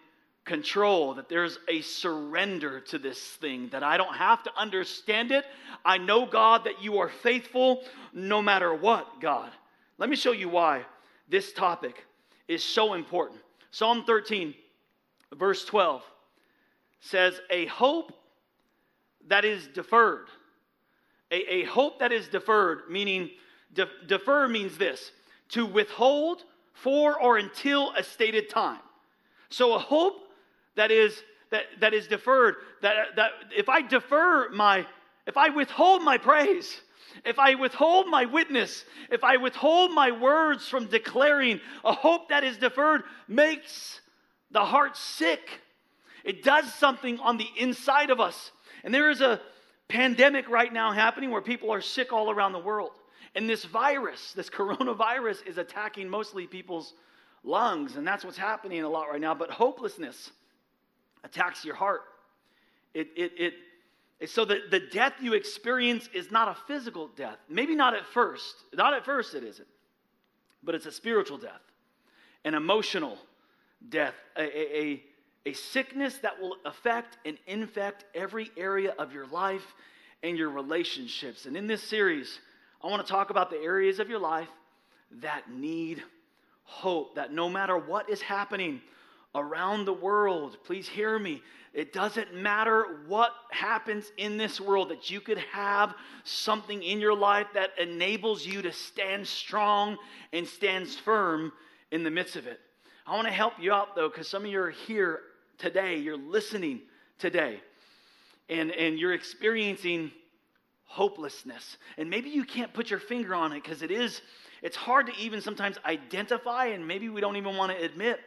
control, 0.44 1.14
that 1.14 1.28
there's 1.28 1.58
a 1.68 1.80
surrender 1.82 2.80
to 2.80 2.98
this 2.98 3.20
thing, 3.20 3.68
that 3.70 3.82
I 3.82 3.96
don't 3.96 4.14
have 4.14 4.42
to 4.44 4.50
understand 4.56 5.30
it. 5.30 5.44
I 5.84 5.98
know, 5.98 6.26
God, 6.26 6.64
that 6.64 6.82
you 6.82 6.98
are 6.98 7.08
faithful 7.08 7.84
no 8.12 8.42
matter 8.42 8.74
what, 8.74 9.20
God. 9.20 9.50
Let 9.98 10.08
me 10.08 10.16
show 10.16 10.32
you 10.32 10.48
why 10.48 10.84
this 11.28 11.52
topic 11.52 12.04
is 12.48 12.64
so 12.64 12.94
important. 12.94 13.40
Psalm 13.70 14.04
13, 14.04 14.54
verse 15.36 15.64
12 15.64 16.02
says, 17.00 17.40
A 17.50 17.66
hope 17.66 18.12
that 19.28 19.44
is 19.44 19.66
deferred. 19.68 20.28
A, 21.30 21.56
a 21.56 21.64
hope 21.64 21.98
that 21.98 22.10
is 22.10 22.28
deferred, 22.28 22.90
meaning, 22.90 23.30
de- 23.72 23.88
defer 24.06 24.48
means 24.48 24.78
this 24.78 25.12
to 25.50 25.64
withhold 25.64 26.44
for 26.74 27.20
or 27.20 27.38
until 27.38 27.92
a 27.96 28.02
stated 28.02 28.48
time. 28.48 28.80
So 29.50 29.74
a 29.74 29.78
hope 29.78 30.16
that 30.76 30.90
is 30.90 31.22
that, 31.50 31.64
that 31.80 31.94
is 31.94 32.06
deferred 32.06 32.56
that, 32.82 33.16
that 33.16 33.30
if 33.56 33.70
i 33.70 33.80
defer 33.80 34.50
my 34.50 34.86
if 35.26 35.38
i 35.38 35.48
withhold 35.48 36.02
my 36.02 36.18
praise 36.18 36.82
if 37.24 37.38
i 37.38 37.54
withhold 37.54 38.06
my 38.06 38.26
witness 38.26 38.84
if 39.10 39.24
i 39.24 39.38
withhold 39.38 39.90
my 39.90 40.10
words 40.10 40.68
from 40.68 40.84
declaring 40.88 41.58
a 41.86 41.92
hope 41.94 42.28
that 42.28 42.44
is 42.44 42.58
deferred 42.58 43.02
makes 43.26 44.02
the 44.50 44.64
heart 44.64 44.96
sick. 44.96 45.60
It 46.24 46.42
does 46.42 46.72
something 46.74 47.18
on 47.20 47.36
the 47.36 47.48
inside 47.56 48.10
of 48.10 48.20
us. 48.20 48.52
And 48.84 48.92
there 48.92 49.10
is 49.10 49.20
a 49.20 49.40
pandemic 49.88 50.48
right 50.48 50.72
now 50.72 50.92
happening 50.92 51.30
where 51.30 51.40
people 51.40 51.72
are 51.72 51.80
sick 51.80 52.12
all 52.12 52.30
around 52.30 52.52
the 52.52 52.58
world 52.58 52.92
and 53.34 53.48
this 53.48 53.64
virus 53.64 54.32
this 54.32 54.50
coronavirus 54.58 55.46
is 55.46 55.58
attacking 55.58 56.08
mostly 56.08 56.46
people's 56.46 56.94
lungs, 57.44 57.96
and 57.96 58.06
that's 58.06 58.24
what's 58.24 58.38
happening 58.38 58.82
a 58.82 58.88
lot 58.88 59.10
right 59.10 59.20
now. 59.20 59.34
But 59.34 59.50
hopelessness 59.50 60.30
attacks 61.24 61.64
your 61.64 61.74
heart. 61.74 62.02
It, 62.94 63.08
it, 63.16 63.32
it, 64.20 64.30
so 64.30 64.44
the, 64.44 64.60
the 64.70 64.80
death 64.80 65.14
you 65.20 65.34
experience 65.34 66.08
is 66.12 66.30
not 66.30 66.48
a 66.48 66.56
physical 66.66 67.08
death. 67.16 67.38
Maybe 67.48 67.74
not 67.74 67.94
at 67.94 68.06
first. 68.06 68.54
Not 68.74 68.94
at 68.94 69.04
first, 69.04 69.34
it 69.34 69.44
isn't. 69.44 69.68
But 70.62 70.74
it's 70.74 70.86
a 70.86 70.92
spiritual 70.92 71.38
death, 71.38 71.60
an 72.44 72.54
emotional 72.54 73.16
death, 73.88 74.14
a, 74.36 74.42
a, 74.78 75.02
a 75.46 75.52
sickness 75.52 76.18
that 76.18 76.40
will 76.40 76.56
affect 76.64 77.16
and 77.24 77.38
infect 77.46 78.04
every 78.14 78.50
area 78.56 78.94
of 78.98 79.12
your 79.12 79.26
life 79.28 79.74
and 80.24 80.36
your 80.36 80.50
relationships. 80.50 81.46
And 81.46 81.56
in 81.56 81.68
this 81.68 81.82
series, 81.82 82.40
I 82.82 82.86
want 82.86 83.04
to 83.04 83.12
talk 83.12 83.30
about 83.30 83.50
the 83.50 83.58
areas 83.58 83.98
of 83.98 84.08
your 84.08 84.20
life 84.20 84.48
that 85.20 85.50
need 85.50 86.02
hope, 86.62 87.16
that 87.16 87.32
no 87.32 87.48
matter 87.48 87.76
what 87.76 88.08
is 88.08 88.20
happening 88.20 88.80
around 89.34 89.84
the 89.84 89.92
world, 89.92 90.58
please 90.64 90.88
hear 90.88 91.18
me, 91.18 91.42
it 91.74 91.92
doesn't 91.92 92.34
matter 92.34 93.00
what 93.06 93.32
happens 93.50 94.12
in 94.16 94.36
this 94.36 94.60
world, 94.60 94.90
that 94.90 95.10
you 95.10 95.20
could 95.20 95.38
have 95.38 95.94
something 96.24 96.82
in 96.82 97.00
your 97.00 97.16
life 97.16 97.46
that 97.54 97.70
enables 97.78 98.46
you 98.46 98.62
to 98.62 98.72
stand 98.72 99.26
strong 99.26 99.96
and 100.32 100.46
stands 100.46 100.96
firm 100.96 101.52
in 101.90 102.04
the 102.04 102.10
midst 102.10 102.36
of 102.36 102.46
it. 102.46 102.60
I 103.06 103.14
want 103.14 103.26
to 103.26 103.32
help 103.32 103.54
you 103.60 103.72
out 103.72 103.96
though, 103.96 104.08
because 104.08 104.28
some 104.28 104.44
of 104.44 104.50
you 104.50 104.60
are 104.60 104.70
here 104.70 105.20
today, 105.58 105.96
you're 105.96 106.16
listening 106.16 106.82
today, 107.18 107.60
and, 108.48 108.70
and 108.70 108.98
you're 108.98 109.14
experiencing 109.14 110.12
hopelessness. 110.88 111.76
And 111.98 112.10
maybe 112.10 112.30
you 112.30 112.44
can't 112.44 112.72
put 112.72 112.90
your 112.90 112.98
finger 112.98 113.34
on 113.34 113.52
it 113.52 113.62
because 113.62 113.82
it 113.82 113.90
is, 113.90 114.20
it's 114.62 114.76
hard 114.76 115.06
to 115.06 115.12
even 115.18 115.40
sometimes 115.40 115.76
identify, 115.84 116.66
and 116.66 116.88
maybe 116.88 117.08
we 117.08 117.20
don't 117.20 117.36
even 117.36 117.56
want 117.56 117.70
to 117.70 117.84
admit 117.84 118.18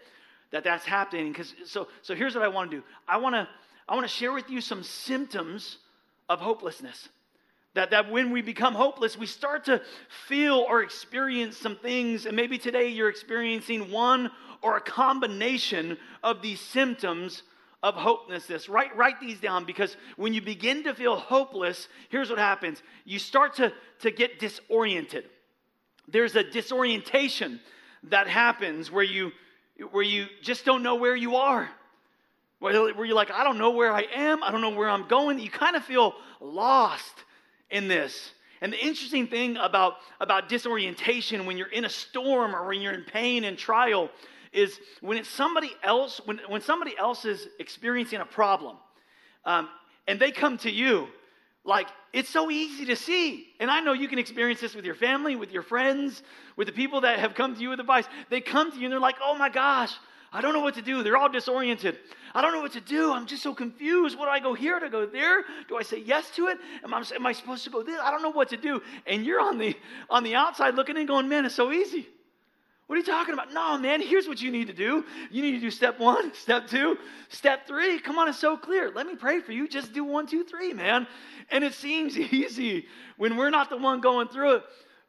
that 0.51 0.63
that's 0.63 0.85
happening. 0.85 1.31
Because 1.31 1.53
so, 1.65 1.87
so 2.01 2.15
here's 2.15 2.35
what 2.35 2.43
I 2.43 2.47
want 2.47 2.71
to 2.71 2.77
do. 2.77 2.83
I 3.07 3.17
want 3.17 3.35
to, 3.35 3.47
I 3.89 3.95
want 3.95 4.07
to 4.07 4.13
share 4.13 4.31
with 4.31 4.49
you 4.49 4.61
some 4.61 4.83
symptoms 4.83 5.77
of 6.29 6.39
hopelessness. 6.39 7.09
That, 7.73 7.91
that 7.91 8.11
when 8.11 8.31
we 8.31 8.41
become 8.41 8.73
hopeless, 8.73 9.17
we 9.17 9.25
start 9.25 9.65
to 9.65 9.81
feel 10.27 10.55
or 10.55 10.83
experience 10.83 11.57
some 11.57 11.77
things, 11.77 12.25
and 12.25 12.35
maybe 12.35 12.57
today 12.57 12.89
you're 12.89 13.09
experiencing 13.09 13.91
one 13.91 14.29
or 14.61 14.75
a 14.75 14.81
combination 14.81 15.97
of 16.21 16.41
these 16.41 16.59
symptoms 16.59 17.43
of 17.83 17.95
hopelessness. 17.95 18.69
Write, 18.69 18.95
write 18.95 19.19
these 19.19 19.39
down 19.39 19.65
because 19.65 19.97
when 20.15 20.33
you 20.33 20.41
begin 20.41 20.83
to 20.83 20.93
feel 20.93 21.15
hopeless, 21.15 21.87
here's 22.09 22.29
what 22.29 22.39
happens 22.39 22.81
you 23.05 23.19
start 23.19 23.55
to, 23.55 23.73
to 23.99 24.11
get 24.11 24.39
disoriented. 24.39 25.25
There's 26.07 26.35
a 26.35 26.43
disorientation 26.43 27.59
that 28.03 28.27
happens 28.27 28.91
where 28.91 29.03
you 29.03 29.31
where 29.91 30.03
you 30.03 30.27
just 30.41 30.63
don't 30.63 30.83
know 30.83 30.95
where 30.95 31.15
you 31.15 31.37
are. 31.37 31.69
Where, 32.59 32.73
you're 33.03 33.15
like, 33.15 33.31
I 33.31 33.43
don't 33.43 33.57
know 33.57 33.71
where 33.71 33.91
I 33.91 34.03
am, 34.13 34.43
I 34.43 34.51
don't 34.51 34.61
know 34.61 34.69
where 34.69 34.89
I'm 34.89 35.07
going. 35.07 35.39
You 35.39 35.49
kind 35.49 35.75
of 35.75 35.83
feel 35.83 36.13
lost 36.39 37.23
in 37.71 37.87
this. 37.87 38.31
And 38.61 38.71
the 38.71 38.77
interesting 38.77 39.25
thing 39.25 39.57
about, 39.57 39.95
about 40.19 40.47
disorientation 40.47 41.47
when 41.47 41.57
you're 41.57 41.71
in 41.71 41.85
a 41.85 41.89
storm 41.89 42.55
or 42.55 42.67
when 42.67 42.79
you're 42.79 42.93
in 42.93 43.03
pain 43.03 43.45
and 43.45 43.57
trial 43.57 44.11
is 44.53 44.79
when 44.99 45.17
it's 45.17 45.29
somebody 45.29 45.71
else, 45.83 46.21
when, 46.25 46.39
when 46.47 46.61
somebody 46.61 46.97
else 46.97 47.25
is 47.25 47.47
experiencing 47.59 48.19
a 48.19 48.25
problem 48.25 48.77
um, 49.45 49.69
and 50.07 50.19
they 50.19 50.31
come 50.31 50.57
to 50.59 50.71
you, 50.71 51.07
like 51.63 51.87
it's 52.11 52.29
so 52.29 52.49
easy 52.51 52.85
to 52.85 52.95
see. 52.95 53.47
And 53.59 53.71
I 53.71 53.79
know 53.79 53.93
you 53.93 54.07
can 54.07 54.19
experience 54.19 54.59
this 54.59 54.75
with 54.75 54.85
your 54.85 54.95
family, 54.95 55.35
with 55.35 55.51
your 55.51 55.63
friends, 55.63 56.23
with 56.57 56.67
the 56.67 56.73
people 56.73 57.01
that 57.01 57.19
have 57.19 57.33
come 57.33 57.55
to 57.55 57.61
you 57.61 57.69
with 57.69 57.79
advice. 57.79 58.05
They 58.29 58.41
come 58.41 58.71
to 58.71 58.77
you 58.77 58.85
and 58.85 58.91
they're 58.91 58.99
like, 58.99 59.17
oh 59.23 59.37
my 59.37 59.49
gosh, 59.49 59.93
I 60.33 60.41
don't 60.41 60.53
know 60.53 60.61
what 60.61 60.75
to 60.75 60.81
do. 60.81 61.03
They're 61.03 61.17
all 61.17 61.29
disoriented. 61.29 61.99
I 62.33 62.41
don't 62.41 62.53
know 62.53 62.61
what 62.61 62.71
to 62.73 62.81
do. 62.81 63.11
I'm 63.11 63.25
just 63.27 63.43
so 63.43 63.53
confused. 63.53 64.17
What 64.17 64.25
do 64.25 64.31
I 64.31 64.39
go 64.39 64.53
here? 64.53 64.79
To 64.79 64.89
go 64.89 65.05
there? 65.05 65.43
Do 65.67 65.77
I 65.77 65.83
say 65.83 65.99
yes 65.99 66.29
to 66.37 66.47
it? 66.47 66.57
Am 66.83 66.93
I, 66.93 67.03
am 67.13 67.25
I 67.25 67.33
supposed 67.33 67.65
to 67.65 67.69
go 67.69 67.83
this? 67.83 67.99
I 68.01 68.11
don't 68.11 68.21
know 68.21 68.31
what 68.31 68.49
to 68.49 68.57
do. 68.57 68.81
And 69.05 69.25
you're 69.25 69.41
on 69.41 69.57
the 69.57 69.75
on 70.09 70.23
the 70.23 70.35
outside 70.35 70.75
looking 70.75 70.95
in, 70.97 71.05
going, 71.05 71.27
man, 71.27 71.45
it's 71.45 71.55
so 71.55 71.71
easy. 71.71 72.07
What 72.91 72.97
are 72.97 72.99
you 72.99 73.05
talking 73.05 73.33
about? 73.33 73.53
No, 73.53 73.77
man, 73.77 74.01
here's 74.01 74.27
what 74.27 74.41
you 74.41 74.51
need 74.51 74.67
to 74.67 74.73
do. 74.73 75.05
You 75.29 75.41
need 75.41 75.51
to 75.51 75.61
do 75.61 75.71
step 75.71 75.97
one, 75.97 76.33
step 76.33 76.67
two, 76.67 76.97
step 77.29 77.65
three. 77.65 77.99
Come 77.99 78.17
on, 78.17 78.27
it's 78.27 78.37
so 78.37 78.57
clear. 78.57 78.91
Let 78.93 79.07
me 79.07 79.15
pray 79.15 79.39
for 79.39 79.53
you. 79.53 79.65
Just 79.65 79.93
do 79.93 80.03
one, 80.03 80.27
two, 80.27 80.43
three, 80.43 80.73
man. 80.73 81.07
And 81.51 81.63
it 81.63 81.73
seems 81.73 82.17
easy 82.33 82.87
when 83.15 83.37
we're 83.37 83.49
not 83.49 83.69
the 83.69 83.77
one 83.77 84.01
going 84.01 84.27
through 84.27 84.55
it. 84.55 84.63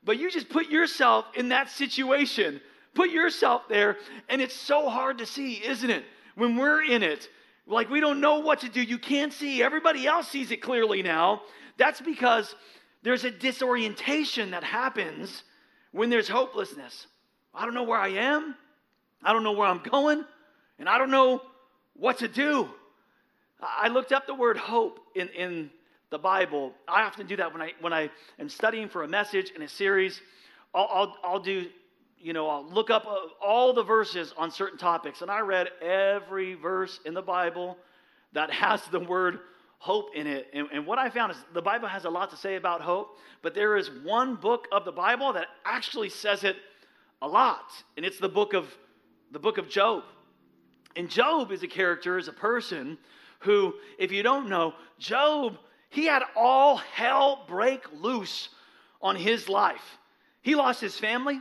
But 0.04 0.20
you 0.20 0.30
just 0.30 0.48
put 0.48 0.70
yourself 0.70 1.24
in 1.34 1.48
that 1.48 1.70
situation. 1.70 2.60
Put 2.94 3.10
yourself 3.10 3.62
there, 3.68 3.96
and 4.28 4.40
it's 4.40 4.54
so 4.54 4.88
hard 4.88 5.18
to 5.18 5.26
see, 5.26 5.54
isn't 5.54 5.90
it? 5.90 6.04
When 6.36 6.56
we're 6.56 6.84
in 6.84 7.02
it, 7.02 7.28
like 7.66 7.90
we 7.90 7.98
don't 7.98 8.20
know 8.20 8.38
what 8.38 8.60
to 8.60 8.68
do. 8.68 8.80
You 8.80 8.98
can't 8.98 9.32
see. 9.32 9.60
Everybody 9.60 10.06
else 10.06 10.28
sees 10.28 10.52
it 10.52 10.62
clearly 10.62 11.02
now. 11.02 11.42
That's 11.78 12.00
because 12.00 12.54
there's 13.02 13.24
a 13.24 13.30
disorientation 13.32 14.52
that 14.52 14.62
happens 14.62 15.42
when 15.90 16.10
there's 16.10 16.28
hopelessness. 16.28 17.08
I 17.54 17.64
don't 17.64 17.74
know 17.74 17.82
where 17.82 17.98
I 17.98 18.08
am. 18.08 18.54
I 19.22 19.32
don't 19.32 19.44
know 19.44 19.52
where 19.52 19.68
I'm 19.68 19.82
going. 19.82 20.24
And 20.78 20.88
I 20.88 20.98
don't 20.98 21.10
know 21.10 21.42
what 21.94 22.18
to 22.18 22.28
do. 22.28 22.68
I 23.60 23.88
looked 23.88 24.12
up 24.12 24.26
the 24.26 24.34
word 24.34 24.56
hope 24.56 24.98
in, 25.14 25.28
in 25.28 25.70
the 26.10 26.18
Bible. 26.18 26.72
I 26.88 27.02
often 27.02 27.26
do 27.26 27.36
that 27.36 27.52
when 27.52 27.62
I, 27.62 27.72
when 27.80 27.92
I 27.92 28.10
am 28.38 28.48
studying 28.48 28.88
for 28.88 29.04
a 29.04 29.08
message 29.08 29.50
in 29.54 29.62
a 29.62 29.68
series. 29.68 30.20
I'll, 30.74 30.88
I'll, 30.90 31.16
I'll 31.22 31.40
do, 31.40 31.66
you 32.18 32.32
know, 32.32 32.48
I'll 32.48 32.64
look 32.64 32.90
up 32.90 33.06
uh, 33.06 33.16
all 33.44 33.72
the 33.72 33.84
verses 33.84 34.34
on 34.36 34.50
certain 34.50 34.78
topics. 34.78 35.22
And 35.22 35.30
I 35.30 35.40
read 35.40 35.68
every 35.80 36.54
verse 36.54 36.98
in 37.04 37.14
the 37.14 37.22
Bible 37.22 37.76
that 38.32 38.50
has 38.52 38.82
the 38.86 39.00
word 39.00 39.40
hope 39.78 40.14
in 40.14 40.26
it. 40.26 40.48
And, 40.52 40.68
and, 40.72 40.86
what 40.86 41.00
I 41.00 41.10
found 41.10 41.32
is 41.32 41.38
the 41.54 41.62
Bible 41.62 41.88
has 41.88 42.04
a 42.04 42.10
lot 42.10 42.30
to 42.30 42.36
say 42.36 42.54
about 42.54 42.80
hope, 42.80 43.18
but 43.42 43.52
there 43.52 43.76
is 43.76 43.90
one 44.04 44.36
book 44.36 44.68
of 44.70 44.84
the 44.84 44.92
Bible 44.92 45.32
that 45.32 45.48
actually 45.64 46.08
says 46.08 46.44
it 46.44 46.54
a 47.22 47.28
lot, 47.28 47.70
and 47.96 48.04
it's 48.04 48.18
the 48.18 48.28
book 48.28 48.52
of 48.52 48.66
the 49.30 49.38
book 49.38 49.56
of 49.56 49.70
Job. 49.70 50.02
And 50.96 51.08
Job 51.08 51.52
is 51.52 51.62
a 51.62 51.68
character, 51.68 52.18
is 52.18 52.28
a 52.28 52.32
person 52.32 52.98
who, 53.38 53.74
if 53.98 54.12
you 54.12 54.22
don't 54.22 54.48
know, 54.48 54.74
Job, 54.98 55.56
he 55.88 56.04
had 56.04 56.22
all 56.36 56.76
hell 56.76 57.44
break 57.48 57.80
loose 58.00 58.50
on 59.00 59.16
his 59.16 59.48
life. 59.48 59.98
He 60.42 60.56
lost 60.56 60.80
his 60.80 60.98
family, 60.98 61.40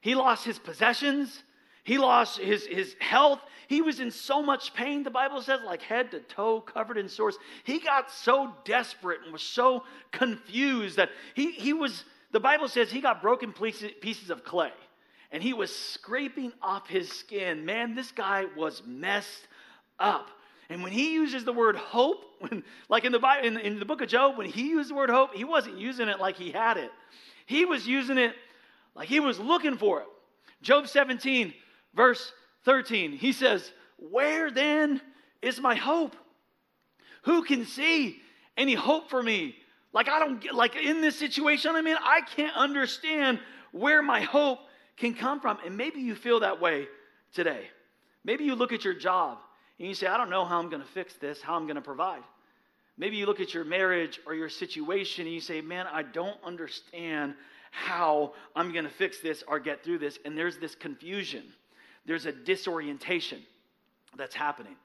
he 0.00 0.14
lost 0.14 0.44
his 0.44 0.58
possessions, 0.58 1.42
he 1.84 1.98
lost 1.98 2.38
his, 2.38 2.64
his 2.64 2.94
health. 3.00 3.40
He 3.66 3.82
was 3.82 4.00
in 4.00 4.10
so 4.10 4.42
much 4.42 4.72
pain, 4.74 5.02
the 5.02 5.10
Bible 5.10 5.40
says, 5.42 5.60
like 5.64 5.82
head 5.82 6.12
to 6.12 6.20
toe, 6.20 6.60
covered 6.60 6.98
in 6.98 7.08
sores. 7.08 7.36
He 7.64 7.80
got 7.80 8.10
so 8.10 8.54
desperate 8.64 9.20
and 9.24 9.32
was 9.32 9.42
so 9.42 9.84
confused 10.12 10.96
that 10.98 11.10
he, 11.34 11.52
he 11.52 11.72
was, 11.72 12.04
the 12.30 12.40
Bible 12.40 12.68
says, 12.68 12.90
he 12.90 13.00
got 13.00 13.20
broken 13.20 13.52
pieces, 13.52 13.90
pieces 14.00 14.30
of 14.30 14.44
clay 14.44 14.72
and 15.32 15.42
he 15.42 15.54
was 15.54 15.74
scraping 15.74 16.52
off 16.62 16.86
his 16.86 17.10
skin. 17.10 17.64
Man, 17.64 17.94
this 17.94 18.12
guy 18.12 18.44
was 18.56 18.82
messed 18.86 19.48
up. 19.98 20.28
And 20.68 20.82
when 20.82 20.92
he 20.92 21.14
uses 21.14 21.44
the 21.44 21.52
word 21.52 21.74
hope, 21.74 22.24
when, 22.40 22.62
like 22.88 23.04
in 23.04 23.12
the, 23.12 23.18
Bible, 23.18 23.48
in, 23.48 23.56
in 23.56 23.78
the 23.78 23.84
book 23.86 24.02
of 24.02 24.08
Job, 24.08 24.36
when 24.36 24.46
he 24.46 24.68
used 24.68 24.90
the 24.90 24.94
word 24.94 25.10
hope, 25.10 25.34
he 25.34 25.44
wasn't 25.44 25.78
using 25.78 26.08
it 26.08 26.20
like 26.20 26.36
he 26.36 26.52
had 26.52 26.76
it. 26.76 26.90
He 27.46 27.64
was 27.64 27.88
using 27.88 28.18
it 28.18 28.34
like 28.94 29.08
he 29.08 29.20
was 29.20 29.40
looking 29.40 29.76
for 29.76 30.02
it. 30.02 30.06
Job 30.60 30.86
17, 30.86 31.54
verse 31.94 32.32
13, 32.64 33.12
he 33.12 33.32
says, 33.32 33.72
Where 33.98 34.50
then 34.50 35.00
is 35.40 35.60
my 35.60 35.74
hope? 35.74 36.14
Who 37.22 37.42
can 37.42 37.64
see 37.64 38.20
any 38.56 38.74
hope 38.74 39.08
for 39.08 39.22
me? 39.22 39.56
Like, 39.92 40.08
I 40.08 40.18
don't 40.18 40.40
get, 40.40 40.54
like 40.54 40.76
in 40.76 41.00
this 41.00 41.18
situation 41.18 41.74
I'm 41.74 41.86
in, 41.86 41.96
I 42.00 42.20
can't 42.20 42.56
understand 42.56 43.40
where 43.72 44.02
my 44.02 44.20
hope 44.20 44.58
can 45.02 45.14
come 45.14 45.40
from. 45.40 45.58
And 45.66 45.76
maybe 45.76 46.00
you 46.00 46.14
feel 46.14 46.40
that 46.40 46.60
way 46.60 46.86
today. 47.34 47.66
Maybe 48.24 48.44
you 48.44 48.54
look 48.54 48.72
at 48.72 48.84
your 48.84 48.94
job 48.94 49.38
and 49.78 49.88
you 49.88 49.94
say, 49.94 50.06
I 50.06 50.16
don't 50.16 50.30
know 50.30 50.44
how 50.44 50.60
I'm 50.60 50.70
going 50.70 50.80
to 50.80 50.88
fix 50.88 51.14
this, 51.14 51.42
how 51.42 51.56
I'm 51.56 51.64
going 51.64 51.76
to 51.76 51.82
provide. 51.82 52.22
Maybe 52.96 53.16
you 53.16 53.26
look 53.26 53.40
at 53.40 53.52
your 53.52 53.64
marriage 53.64 54.20
or 54.26 54.34
your 54.34 54.48
situation 54.48 55.26
and 55.26 55.34
you 55.34 55.40
say, 55.40 55.60
Man, 55.60 55.86
I 55.92 56.04
don't 56.04 56.36
understand 56.44 57.34
how 57.72 58.34
I'm 58.54 58.72
going 58.72 58.84
to 58.84 58.90
fix 58.90 59.18
this 59.18 59.42
or 59.48 59.58
get 59.58 59.82
through 59.82 59.98
this. 59.98 60.18
And 60.24 60.38
there's 60.38 60.58
this 60.58 60.76
confusion, 60.76 61.44
there's 62.06 62.26
a 62.26 62.32
disorientation 62.32 63.42
that's 64.16 64.34
happening. 64.34 64.76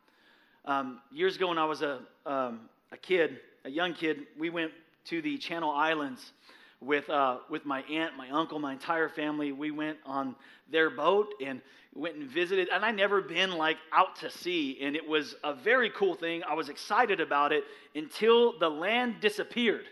Um, 0.66 1.00
years 1.12 1.36
ago, 1.36 1.50
when 1.50 1.60
I 1.60 1.66
was 1.66 1.82
a, 1.82 2.00
um, 2.26 2.62
a 2.92 2.98
kid, 2.98 3.40
a 3.66 3.70
young 3.70 3.94
kid, 3.94 4.26
we 4.38 4.50
went 4.50 4.72
to 5.06 5.22
the 5.22 5.38
Channel 5.38 5.70
Islands 5.70 6.32
with, 6.82 7.10
uh, 7.10 7.38
with 7.50 7.66
my 7.66 7.82
aunt, 7.84 8.16
my 8.18 8.30
uncle, 8.30 8.60
my 8.60 8.74
entire 8.74 9.10
family. 9.10 9.52
We 9.52 9.72
went 9.72 9.98
on 10.06 10.36
their 10.72 10.90
boat 10.90 11.34
and 11.44 11.62
went 11.94 12.16
and 12.16 12.30
visited. 12.30 12.70
And 12.70 12.86
I'd 12.86 12.96
never 12.96 13.22
been 13.22 13.52
like 13.52 13.78
out 13.92 14.18
to 14.18 14.30
sea, 14.30 14.78
and 14.82 14.96
it 14.96 15.08
was 15.08 15.36
a 15.44 15.54
very 15.54 15.90
cool 15.90 16.16
thing. 16.16 16.44
I 16.44 16.54
was 16.54 16.70
excited 16.70 17.20
about 17.20 17.52
it 17.52 17.64
until 17.96 18.60
the 18.60 18.70
land 18.70 19.16
disappeared. 19.22 19.86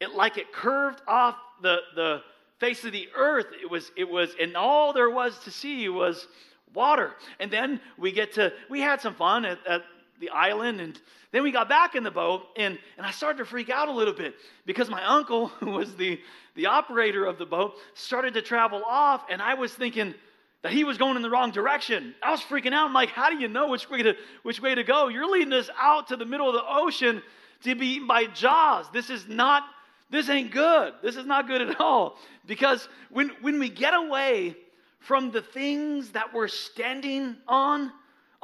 It 0.00 0.14
like 0.14 0.38
it 0.38 0.52
curved 0.52 1.02
off 1.06 1.36
the 1.62 1.78
the 1.94 2.22
face 2.58 2.84
of 2.84 2.92
the 2.92 3.08
earth. 3.16 3.46
It 3.60 3.70
was, 3.70 3.90
it 3.96 4.08
was, 4.08 4.34
and 4.40 4.56
all 4.56 4.92
there 4.92 5.10
was 5.10 5.38
to 5.40 5.50
see 5.50 5.88
was 5.88 6.26
water. 6.72 7.12
And 7.40 7.50
then 7.50 7.80
we 7.98 8.12
get 8.12 8.32
to, 8.34 8.52
we 8.70 8.80
had 8.80 9.00
some 9.00 9.14
fun 9.14 9.44
at, 9.44 9.58
at 9.66 9.82
the 10.24 10.30
island 10.30 10.80
and 10.80 10.98
then 11.32 11.42
we 11.42 11.50
got 11.50 11.68
back 11.68 11.94
in 11.94 12.02
the 12.02 12.10
boat 12.10 12.42
and, 12.56 12.78
and 12.96 13.04
I 13.04 13.10
started 13.10 13.38
to 13.38 13.44
freak 13.44 13.68
out 13.68 13.88
a 13.88 13.92
little 13.92 14.14
bit 14.14 14.34
because 14.66 14.88
my 14.88 15.04
uncle, 15.04 15.48
who 15.60 15.70
was 15.70 15.94
the, 15.96 16.20
the 16.54 16.66
operator 16.66 17.24
of 17.26 17.38
the 17.38 17.46
boat, 17.46 17.74
started 17.94 18.34
to 18.34 18.42
travel 18.42 18.82
off 18.84 19.24
and 19.28 19.42
I 19.42 19.54
was 19.54 19.72
thinking 19.74 20.14
that 20.62 20.72
he 20.72 20.84
was 20.84 20.96
going 20.96 21.16
in 21.16 21.22
the 21.22 21.28
wrong 21.28 21.50
direction. 21.50 22.14
I 22.22 22.30
was 22.30 22.40
freaking 22.40 22.72
out. 22.72 22.86
I'm 22.86 22.94
like, 22.94 23.10
how 23.10 23.28
do 23.28 23.36
you 23.36 23.48
know 23.48 23.68
which 23.68 23.90
way 23.90 24.02
to, 24.02 24.14
which 24.44 24.62
way 24.62 24.74
to 24.74 24.82
go? 24.82 25.08
You're 25.08 25.30
leading 25.30 25.52
us 25.52 25.68
out 25.78 26.08
to 26.08 26.16
the 26.16 26.24
middle 26.24 26.48
of 26.48 26.54
the 26.54 26.64
ocean 26.66 27.22
to 27.64 27.74
be 27.74 27.96
eaten 27.96 28.06
by 28.06 28.26
jaws. 28.26 28.86
This 28.90 29.10
is 29.10 29.28
not, 29.28 29.64
this 30.10 30.30
ain't 30.30 30.52
good. 30.52 30.94
This 31.02 31.16
is 31.16 31.26
not 31.26 31.48
good 31.48 31.60
at 31.60 31.78
all. 31.80 32.16
Because 32.46 32.88
when, 33.10 33.30
when 33.42 33.58
we 33.58 33.68
get 33.68 33.92
away 33.92 34.56
from 35.00 35.30
the 35.30 35.42
things 35.42 36.10
that 36.12 36.32
we're 36.32 36.48
standing 36.48 37.36
on, 37.46 37.92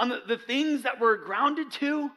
on 0.00 0.08
the, 0.08 0.22
the 0.26 0.38
things 0.38 0.82
that 0.82 0.98
we're 0.98 1.18
grounded 1.18 1.70
to, 1.72 2.10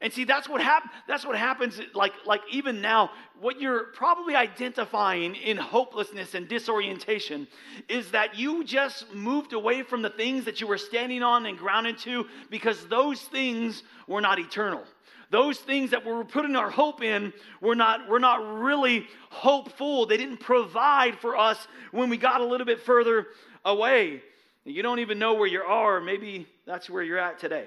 and 0.00 0.12
see, 0.12 0.24
that's 0.24 0.48
what 0.48 0.60
happens. 0.60 0.92
That's 1.08 1.26
what 1.26 1.36
happens. 1.36 1.80
Like, 1.94 2.12
like 2.26 2.42
even 2.50 2.80
now, 2.80 3.10
what 3.40 3.60
you're 3.60 3.84
probably 3.94 4.36
identifying 4.36 5.34
in 5.34 5.56
hopelessness 5.56 6.34
and 6.34 6.46
disorientation 6.46 7.48
is 7.88 8.10
that 8.10 8.38
you 8.38 8.62
just 8.62 9.12
moved 9.12 9.54
away 9.54 9.82
from 9.82 10.02
the 10.02 10.10
things 10.10 10.44
that 10.44 10.60
you 10.60 10.66
were 10.66 10.78
standing 10.78 11.22
on 11.22 11.46
and 11.46 11.58
grounded 11.58 11.98
to 11.98 12.26
because 12.50 12.86
those 12.88 13.20
things 13.22 13.82
were 14.06 14.20
not 14.20 14.38
eternal. 14.38 14.84
Those 15.30 15.58
things 15.58 15.90
that 15.90 16.04
we 16.04 16.12
were 16.12 16.24
putting 16.24 16.54
our 16.54 16.70
hope 16.70 17.02
in 17.02 17.32
were 17.60 17.74
not, 17.74 18.08
were 18.08 18.20
not 18.20 18.60
really 18.60 19.06
hopeful. 19.30 20.06
They 20.06 20.18
didn't 20.18 20.38
provide 20.38 21.18
for 21.18 21.36
us 21.36 21.66
when 21.90 22.10
we 22.10 22.16
got 22.16 22.40
a 22.40 22.44
little 22.44 22.66
bit 22.66 22.80
further 22.80 23.26
away. 23.64 24.22
You 24.66 24.82
don't 24.82 24.98
even 24.98 25.20
know 25.20 25.34
where 25.34 25.46
you 25.46 25.62
are. 25.62 26.00
Maybe 26.00 26.46
that's 26.66 26.90
where 26.90 27.02
you're 27.02 27.18
at 27.18 27.38
today. 27.38 27.66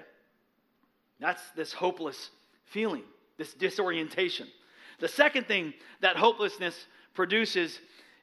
That's 1.19 1.41
this 1.55 1.71
hopeless 1.71 2.29
feeling, 2.65 3.03
this 3.37 3.53
disorientation. 3.53 4.47
The 4.99 5.07
second 5.07 5.47
thing 5.47 5.73
that 6.01 6.17
hopelessness 6.17 6.75
produces 7.13 7.79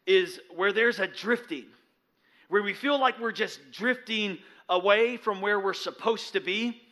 is 0.07 0.39
where 0.55 0.73
there's 0.73 0.99
a 0.99 1.07
drifting, 1.07 1.65
where 2.49 2.63
we 2.63 2.75
feel 2.75 3.01
like 3.01 3.19
we're 3.19 3.33
just 3.33 3.61
drifting 3.73 4.39
away 4.69 5.17
from 5.17 5.41
where 5.41 5.59
we're 5.59 5.73
supposed 5.73 6.35
to 6.35 6.41
be. 6.41 6.83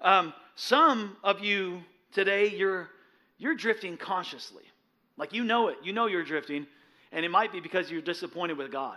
Um, 0.00 0.32
some 0.56 1.16
of 1.22 1.40
you 1.40 1.82
today, 2.12 2.48
you're, 2.48 2.88
you're 3.36 3.54
drifting 3.54 3.98
consciously. 3.98 4.64
Like 5.18 5.34
you 5.34 5.44
know 5.44 5.68
it, 5.68 5.76
you 5.82 5.92
know 5.92 6.06
you're 6.06 6.24
drifting, 6.24 6.66
and 7.12 7.22
it 7.22 7.30
might 7.30 7.52
be 7.52 7.60
because 7.60 7.90
you're 7.90 8.00
disappointed 8.00 8.56
with 8.56 8.72
God. 8.72 8.96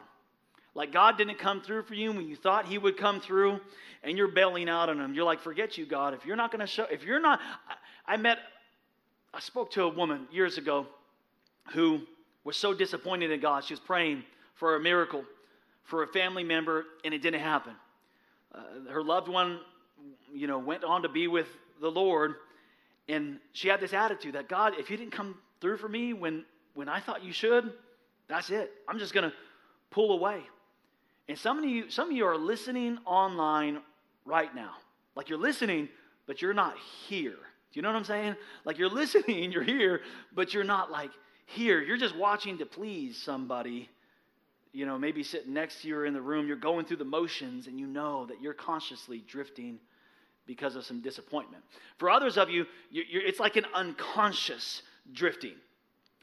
Like 0.77 0.93
God 0.93 1.17
didn't 1.17 1.39
come 1.39 1.61
through 1.61 1.83
for 1.83 1.95
you 1.95 2.11
when 2.11 2.27
you 2.27 2.35
thought 2.35 2.67
He 2.67 2.77
would 2.77 2.97
come 2.97 3.19
through, 3.19 3.59
and 4.03 4.15
you're 4.15 4.27
bailing 4.27 4.69
out 4.69 4.89
on 4.89 5.01
Him. 5.01 5.15
You're 5.15 5.25
like, 5.25 5.41
forget 5.41 5.75
you, 5.75 5.87
God. 5.87 6.13
If 6.13 6.23
you're 6.23 6.35
not 6.35 6.51
going 6.51 6.61
to 6.61 6.67
show, 6.67 6.85
if 6.91 7.03
you're 7.03 7.19
not, 7.19 7.39
I, 7.67 8.13
I 8.13 8.17
met, 8.17 8.37
I 9.33 9.39
spoke 9.39 9.71
to 9.71 9.85
a 9.85 9.89
woman 9.89 10.27
years 10.31 10.59
ago 10.59 10.85
who 11.73 12.01
was 12.43 12.55
so 12.55 12.75
disappointed 12.75 13.31
in 13.31 13.39
God. 13.39 13.63
She 13.63 13.73
was 13.73 13.79
praying 13.79 14.23
for 14.53 14.75
a 14.75 14.79
miracle 14.79 15.25
for 15.83 16.03
a 16.03 16.07
family 16.07 16.43
member, 16.43 16.85
and 17.03 17.11
it 17.11 17.23
didn't 17.23 17.41
happen. 17.41 17.73
Uh, 18.53 18.91
her 18.91 19.01
loved 19.01 19.29
one, 19.29 19.59
you 20.31 20.45
know, 20.45 20.59
went 20.59 20.83
on 20.83 21.01
to 21.01 21.09
be 21.09 21.27
with 21.27 21.47
the 21.81 21.89
Lord, 21.89 22.35
and 23.09 23.39
she 23.51 23.67
had 23.67 23.79
this 23.79 23.93
attitude 23.93 24.35
that 24.35 24.47
God, 24.47 24.73
if 24.77 24.91
you 24.91 24.97
didn't 24.97 25.11
come 25.13 25.39
through 25.59 25.77
for 25.77 25.89
me 25.89 26.13
when 26.13 26.45
when 26.75 26.87
I 26.87 26.99
thought 26.99 27.23
you 27.23 27.31
should, 27.33 27.73
that's 28.27 28.51
it. 28.51 28.71
I'm 28.87 28.99
just 28.99 29.11
going 29.15 29.27
to 29.27 29.35
pull 29.89 30.11
away. 30.11 30.43
And 31.29 31.37
some 31.37 31.57
of 31.57 31.65
you, 31.65 31.89
some 31.89 32.09
of 32.09 32.15
you 32.15 32.25
are 32.25 32.37
listening 32.37 32.97
online 33.05 33.81
right 34.25 34.53
now. 34.55 34.71
Like 35.15 35.29
you're 35.29 35.39
listening, 35.39 35.89
but 36.25 36.41
you're 36.41 36.53
not 36.53 36.75
here. 37.07 37.31
Do 37.31 37.79
you 37.79 37.81
know 37.81 37.89
what 37.89 37.97
I'm 37.97 38.05
saying? 38.05 38.35
Like 38.65 38.77
you're 38.77 38.89
listening, 39.03 39.51
you're 39.51 39.63
here, 39.63 40.01
but 40.33 40.53
you're 40.53 40.63
not 40.63 40.91
like 40.91 41.11
here. 41.45 41.81
You're 41.81 41.97
just 41.97 42.15
watching 42.15 42.57
to 42.59 42.65
please 42.65 43.17
somebody. 43.17 43.89
You 44.73 44.85
know, 44.85 44.97
maybe 44.99 45.23
sitting 45.23 45.53
next 45.53 45.81
to 45.81 45.87
you 45.87 45.97
or 45.97 46.05
in 46.05 46.13
the 46.13 46.21
room. 46.21 46.47
You're 46.47 46.55
going 46.55 46.85
through 46.85 46.97
the 46.97 47.05
motions 47.05 47.67
and 47.67 47.79
you 47.79 47.87
know 47.87 48.25
that 48.27 48.41
you're 48.41 48.53
consciously 48.53 49.23
drifting 49.27 49.79
because 50.45 50.75
of 50.75 50.85
some 50.85 51.01
disappointment. 51.01 51.63
For 51.97 52.09
others 52.09 52.37
of 52.37 52.49
you, 52.49 52.65
it's 52.91 53.39
like 53.39 53.57
an 53.57 53.65
unconscious 53.73 54.81
drifting. 55.13 55.55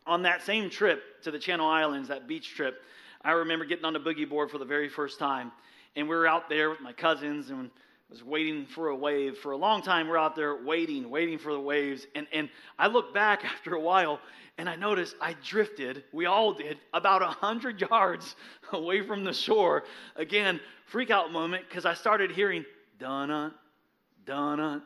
On 0.07 0.23
that 0.23 0.43
same 0.43 0.71
trip 0.71 1.03
to 1.23 1.31
the 1.31 1.39
Channel 1.39 1.67
Islands, 1.67 2.09
that 2.09 2.27
beach 2.27 2.55
trip, 2.55 2.83
I 3.25 3.33
remember 3.33 3.65
getting 3.65 3.85
on 3.85 3.95
the 3.95 4.01
boogie 4.01 4.29
board 4.29 4.51
for 4.51 4.59
the 4.59 4.65
very 4.65 4.89
first 4.89 5.19
time, 5.19 5.51
and 5.97 6.09
we 6.09 6.15
were 6.15 6.27
out 6.27 6.49
there 6.49 6.71
with 6.71 6.81
my 6.81 6.93
cousins 6.93 7.51
and 7.51 7.71
was 8.11 8.23
waiting 8.23 8.67
for 8.67 8.89
a 8.89 8.97
wave. 8.97 9.39
For 9.39 9.53
a 9.53 9.57
long 9.57 9.83
time, 9.83 10.09
we're 10.09 10.19
out 10.19 10.37
there 10.37 10.63
waiting, 10.63 11.09
waiting 11.09 11.39
for 11.39 11.53
the 11.53 11.61
waves. 11.61 12.07
And, 12.15 12.27
and 12.33 12.49
I 12.79 12.87
look 12.87 13.15
back 13.15 13.45
after 13.57 13.75
a 13.75 13.81
while 13.81 14.21
and 14.57 14.69
I 14.69 14.77
noticed 14.77 15.17
I 15.21 15.35
drifted, 15.45 16.05
we 16.13 16.27
all 16.27 16.53
did, 16.53 16.79
about 16.93 17.23
100 17.23 17.81
yards 17.81 18.37
away 18.73 19.01
from 19.03 19.25
the 19.25 19.33
shore. 19.33 19.85
Again, 20.15 20.61
freak 20.87 21.11
out 21.11 21.33
moment 21.33 21.65
because 21.69 21.85
I 21.85 21.95
started 21.95 22.31
hearing, 22.31 22.65
dun 22.99 23.53
dun 24.25 24.83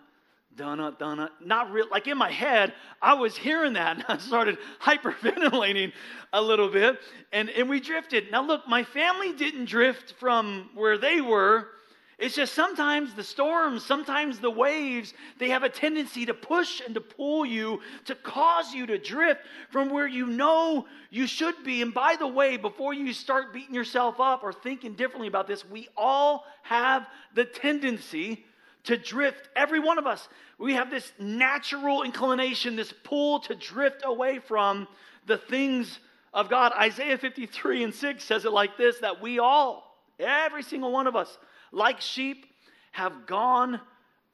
dun 0.58 0.94
dun 0.98 1.30
Not 1.42 1.72
real, 1.72 1.86
like 1.90 2.06
in 2.06 2.18
my 2.18 2.30
head, 2.30 2.74
I 3.00 3.14
was 3.14 3.36
hearing 3.36 3.72
that 3.74 3.96
and 3.96 4.04
I 4.08 4.18
started 4.18 4.58
hyperventilating 4.82 5.92
a 6.32 6.42
little 6.42 6.68
bit 6.68 6.98
and, 7.32 7.48
and 7.48 7.68
we 7.68 7.80
drifted. 7.80 8.30
Now, 8.30 8.42
look, 8.42 8.68
my 8.68 8.84
family 8.84 9.32
didn't 9.32 9.66
drift 9.66 10.12
from 10.18 10.70
where 10.74 10.98
they 10.98 11.22
were. 11.22 11.68
It's 12.18 12.34
just 12.34 12.52
sometimes 12.52 13.14
the 13.14 13.22
storms, 13.22 13.86
sometimes 13.86 14.40
the 14.40 14.50
waves, 14.50 15.14
they 15.38 15.50
have 15.50 15.62
a 15.62 15.68
tendency 15.68 16.26
to 16.26 16.34
push 16.34 16.80
and 16.84 16.92
to 16.96 17.00
pull 17.00 17.46
you, 17.46 17.80
to 18.06 18.16
cause 18.16 18.74
you 18.74 18.86
to 18.86 18.98
drift 18.98 19.42
from 19.70 19.88
where 19.88 20.08
you 20.08 20.26
know 20.26 20.86
you 21.10 21.28
should 21.28 21.62
be. 21.62 21.80
And 21.80 21.94
by 21.94 22.16
the 22.16 22.26
way, 22.26 22.56
before 22.56 22.92
you 22.92 23.12
start 23.12 23.52
beating 23.54 23.74
yourself 23.74 24.18
up 24.18 24.42
or 24.42 24.52
thinking 24.52 24.94
differently 24.94 25.28
about 25.28 25.46
this, 25.46 25.64
we 25.64 25.88
all 25.96 26.44
have 26.64 27.06
the 27.36 27.44
tendency 27.44 28.44
to 28.84 28.96
drift. 28.96 29.48
Every 29.56 29.80
one 29.80 29.98
of 29.98 30.06
us, 30.06 30.28
we 30.58 30.74
have 30.74 30.90
this 30.90 31.12
natural 31.18 32.02
inclination, 32.02 32.76
this 32.76 32.92
pull 33.04 33.40
to 33.40 33.54
drift 33.54 34.02
away 34.04 34.38
from 34.38 34.88
the 35.26 35.38
things 35.38 36.00
of 36.32 36.48
God. 36.48 36.72
Isaiah 36.78 37.18
53 37.18 37.84
and 37.84 37.94
6 37.94 38.24
says 38.24 38.44
it 38.44 38.52
like 38.52 38.76
this 38.76 38.98
that 38.98 39.20
we 39.20 39.38
all, 39.38 39.96
every 40.18 40.62
single 40.62 40.92
one 40.92 41.06
of 41.06 41.16
us, 41.16 41.38
like 41.72 42.00
sheep, 42.00 42.46
have 42.92 43.26
gone 43.26 43.80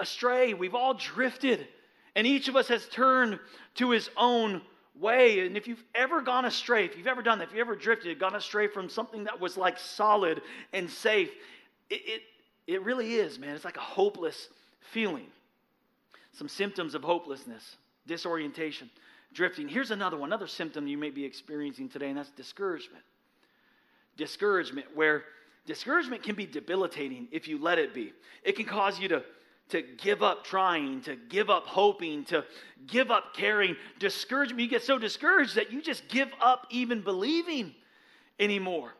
astray. 0.00 0.54
We've 0.54 0.74
all 0.74 0.94
drifted, 0.94 1.66
and 2.14 2.26
each 2.26 2.48
of 2.48 2.57
us 2.57 2.68
has 2.68 2.88
turned 2.88 3.38
to 3.76 3.90
his 3.90 4.09
own 4.16 4.62
way. 4.98 5.44
And 5.46 5.57
if 5.57 5.66
you've 5.66 5.85
ever 5.94 6.20
gone 6.20 6.44
astray, 6.44 6.85
if 6.85 6.96
you've 6.96 7.07
ever 7.07 7.22
done 7.22 7.38
that, 7.38 7.48
if 7.48 7.50
you've 7.50 7.61
ever 7.61 7.76
drifted, 7.76 8.18
gone 8.18 8.35
astray 8.35 8.68
from 8.68 8.88
something 8.88 9.24
that 9.24 9.40
was 9.40 9.57
like 9.57 9.78
solid 9.78 10.40
and 10.72 10.88
safe, 10.88 11.30
it, 11.90 12.00
it 12.07 12.22
it 12.66 12.83
really 12.83 13.14
is, 13.14 13.38
man. 13.38 13.55
It's 13.55 13.64
like 13.64 13.77
a 13.77 13.81
hopeless 13.81 14.48
feeling. 14.92 15.27
Some 16.33 16.48
symptoms 16.48 16.94
of 16.94 17.03
hopelessness, 17.03 17.77
disorientation, 18.07 18.90
drifting. 19.33 19.68
Here's 19.68 19.90
another 19.90 20.16
one, 20.16 20.31
another 20.31 20.46
symptom 20.46 20.87
you 20.87 20.96
may 20.96 21.11
be 21.11 21.24
experiencing 21.24 21.88
today, 21.88 22.09
and 22.09 22.18
that's 22.18 22.31
discouragement. 22.31 23.05
Discouragement, 24.16 24.87
where 24.94 25.24
discouragement 25.66 26.22
can 26.22 26.35
be 26.35 26.46
debilitating 26.46 27.29
if 27.33 27.48
you 27.48 27.59
let 27.59 27.79
it 27.79 27.92
be. 27.92 28.12
It 28.42 28.57
can 28.57 28.64
cause 28.64 28.98
you 28.98 29.09
to, 29.09 29.22
to 29.70 29.83
give 29.83 30.22
up 30.22 30.44
trying, 30.44 31.03
to 31.03 31.16
give 31.16 31.50
up 31.50 31.66
hoping, 31.66 32.24
to 32.27 32.44
give 32.87 33.11
up 33.11 33.35
caring. 33.35 33.77
Discouragement, 33.98 34.61
you 34.61 34.68
get 34.68 34.83
so 34.83 34.98
discouraged 34.98 35.57
that 35.57 35.72
you 35.72 35.83
just 35.83 36.09
give 36.09 36.29
up 36.40 36.66
even 36.70 37.03
believing 37.03 37.74
anymore. 38.38 38.94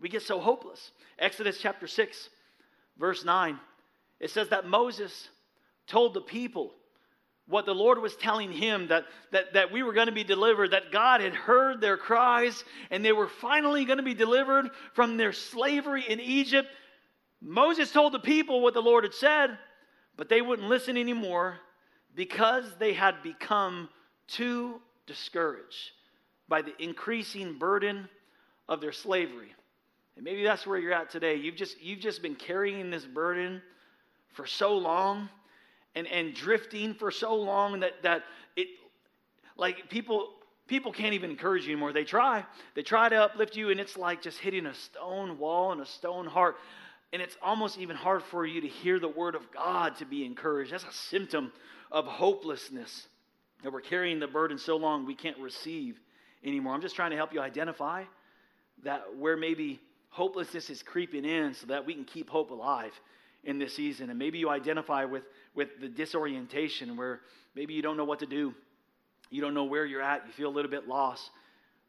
We 0.00 0.08
get 0.08 0.22
so 0.22 0.38
hopeless. 0.38 0.92
Exodus 1.18 1.58
chapter 1.60 1.86
6, 1.86 2.28
verse 2.98 3.24
9, 3.24 3.58
it 4.20 4.30
says 4.30 4.48
that 4.48 4.66
Moses 4.66 5.28
told 5.86 6.14
the 6.14 6.20
people 6.20 6.72
what 7.46 7.64
the 7.64 7.74
Lord 7.74 8.00
was 8.00 8.14
telling 8.14 8.52
him 8.52 8.88
that, 8.88 9.06
that, 9.32 9.54
that 9.54 9.72
we 9.72 9.82
were 9.82 9.94
going 9.94 10.06
to 10.06 10.12
be 10.12 10.24
delivered, 10.24 10.72
that 10.72 10.92
God 10.92 11.22
had 11.22 11.34
heard 11.34 11.80
their 11.80 11.96
cries, 11.96 12.62
and 12.90 13.02
they 13.02 13.12
were 13.12 13.28
finally 13.28 13.86
going 13.86 13.96
to 13.96 14.02
be 14.02 14.14
delivered 14.14 14.68
from 14.92 15.16
their 15.16 15.32
slavery 15.32 16.04
in 16.06 16.20
Egypt. 16.20 16.68
Moses 17.40 17.90
told 17.90 18.12
the 18.12 18.18
people 18.18 18.60
what 18.60 18.74
the 18.74 18.82
Lord 18.82 19.04
had 19.04 19.14
said, 19.14 19.56
but 20.16 20.28
they 20.28 20.42
wouldn't 20.42 20.68
listen 20.68 20.98
anymore 20.98 21.58
because 22.14 22.64
they 22.78 22.92
had 22.92 23.22
become 23.22 23.88
too 24.26 24.80
discouraged 25.06 25.92
by 26.48 26.60
the 26.60 26.74
increasing 26.78 27.58
burden 27.58 28.08
of 28.68 28.80
their 28.80 28.92
slavery. 28.92 29.54
And 30.18 30.24
maybe 30.24 30.42
that's 30.42 30.66
where 30.66 30.76
you're 30.76 30.92
at 30.92 31.10
today. 31.10 31.36
You've 31.36 31.54
just, 31.54 31.80
you've 31.80 32.00
just 32.00 32.22
been 32.22 32.34
carrying 32.34 32.90
this 32.90 33.04
burden 33.04 33.62
for 34.32 34.46
so 34.46 34.76
long 34.76 35.28
and, 35.94 36.08
and 36.08 36.34
drifting 36.34 36.92
for 36.92 37.12
so 37.12 37.36
long 37.36 37.78
that, 37.80 38.02
that 38.02 38.24
it, 38.56 38.66
like 39.56 39.88
people, 39.88 40.30
people 40.66 40.90
can't 40.90 41.14
even 41.14 41.30
encourage 41.30 41.66
you 41.66 41.72
anymore. 41.72 41.92
They 41.92 42.02
try. 42.02 42.44
They 42.74 42.82
try 42.82 43.08
to 43.08 43.14
uplift 43.14 43.54
you, 43.54 43.70
and 43.70 43.78
it's 43.78 43.96
like 43.96 44.20
just 44.20 44.40
hitting 44.40 44.66
a 44.66 44.74
stone 44.74 45.38
wall 45.38 45.70
and 45.70 45.80
a 45.80 45.86
stone 45.86 46.26
heart. 46.26 46.56
And 47.12 47.22
it's 47.22 47.36
almost 47.40 47.78
even 47.78 47.94
hard 47.94 48.24
for 48.24 48.44
you 48.44 48.60
to 48.60 48.68
hear 48.68 48.98
the 48.98 49.06
word 49.06 49.36
of 49.36 49.52
God 49.52 49.94
to 49.98 50.04
be 50.04 50.24
encouraged. 50.24 50.72
That's 50.72 50.82
a 50.82 50.92
symptom 50.92 51.52
of 51.92 52.06
hopelessness 52.06 53.06
that 53.62 53.72
we're 53.72 53.82
carrying 53.82 54.18
the 54.18 54.26
burden 54.26 54.58
so 54.58 54.76
long 54.76 55.06
we 55.06 55.14
can't 55.14 55.38
receive 55.38 56.00
anymore. 56.42 56.74
I'm 56.74 56.82
just 56.82 56.96
trying 56.96 57.12
to 57.12 57.16
help 57.16 57.32
you 57.32 57.40
identify 57.40 58.02
that 58.82 59.16
where 59.16 59.36
maybe 59.36 59.80
hopelessness 60.10 60.70
is 60.70 60.82
creeping 60.82 61.24
in 61.24 61.54
so 61.54 61.66
that 61.66 61.86
we 61.86 61.94
can 61.94 62.04
keep 62.04 62.28
hope 62.28 62.50
alive 62.50 62.92
in 63.44 63.58
this 63.58 63.74
season. 63.74 64.10
And 64.10 64.18
maybe 64.18 64.38
you 64.38 64.50
identify 64.50 65.04
with, 65.04 65.24
with 65.54 65.80
the 65.80 65.88
disorientation 65.88 66.96
where 66.96 67.20
maybe 67.54 67.74
you 67.74 67.82
don't 67.82 67.96
know 67.96 68.04
what 68.04 68.18
to 68.20 68.26
do, 68.26 68.54
you 69.30 69.40
don't 69.40 69.54
know 69.54 69.64
where 69.64 69.86
you're 69.86 70.02
at, 70.02 70.26
you 70.26 70.32
feel 70.32 70.48
a 70.48 70.54
little 70.54 70.70
bit 70.70 70.88
lost. 70.88 71.30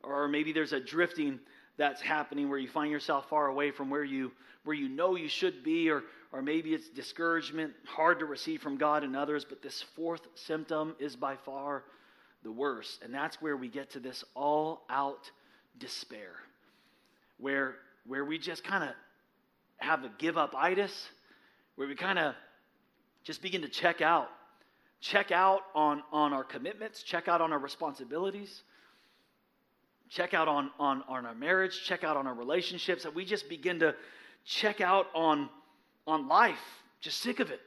Or 0.04 0.28
maybe 0.28 0.54
there's 0.54 0.74
a 0.74 0.80
drifting 0.80 1.40
that's 1.78 2.02
happening 2.02 2.50
where 2.50 2.60
you 2.60 2.68
find 2.68 2.92
yourself 2.92 3.30
far 3.30 3.48
away 3.48 3.72
from 3.72 3.90
where 3.90 4.04
you 4.04 4.32
where 4.66 4.76
you 4.76 4.90
know 4.90 5.16
you 5.16 5.30
should 5.30 5.64
be. 5.64 5.90
Or 5.90 6.04
or 6.32 6.42
maybe 6.42 6.74
it's 6.74 6.90
discouragement 6.90 7.74
hard 7.86 8.20
to 8.20 8.26
receive 8.26 8.62
from 8.62 8.78
God 8.78 9.04
and 9.04 9.16
others. 9.16 9.46
But 9.46 9.62
this 9.62 9.82
fourth 9.96 10.22
symptom 10.36 10.96
is 11.00 11.16
by 11.16 11.36
far 11.36 11.84
the 12.44 12.52
worst. 12.52 13.02
And 13.02 13.14
that's 13.14 13.42
where 13.42 13.58
we 13.58 13.68
get 13.68 13.90
to 13.92 14.00
this 14.00 14.24
all 14.36 14.86
out 14.90 15.32
despair 15.80 16.36
where 17.40 17.76
where 18.06 18.26
we 18.26 18.38
just 18.38 18.64
kind 18.64 18.84
of 18.84 18.90
have 19.78 20.04
a 20.04 20.12
give 20.18 20.38
up 20.38 20.54
itis 20.56 21.10
where 21.76 21.88
we 21.88 21.96
kind 21.96 22.20
of 22.20 22.36
just 23.24 23.42
begin 23.42 23.62
to 23.62 23.70
check 23.70 24.02
out 24.02 24.30
check 25.02 25.32
out 25.32 25.62
on 25.74 26.04
on 26.12 26.34
our 26.34 26.44
commitments 26.44 27.04
check 27.04 27.28
out 27.28 27.42
on 27.42 27.54
our 27.54 27.60
responsibilities 27.60 28.64
check 30.10 30.34
out 30.34 30.48
on, 30.48 30.72
on, 30.80 31.04
on 31.08 31.26
our 31.26 31.36
marriage, 31.36 31.84
check 31.84 32.04
out 32.04 32.18
on 32.18 32.28
our 32.28 32.34
relationships, 32.34 33.04
that 33.04 33.14
we 33.14 33.24
just 33.24 33.48
begin 33.48 33.80
to 33.80 33.96
check 34.44 34.82
out 34.82 35.08
on, 35.14 35.50
on 36.08 36.28
life, 36.28 36.60
just 37.00 37.20
sick 37.20 37.40
of 37.40 37.52
it. 37.52 37.62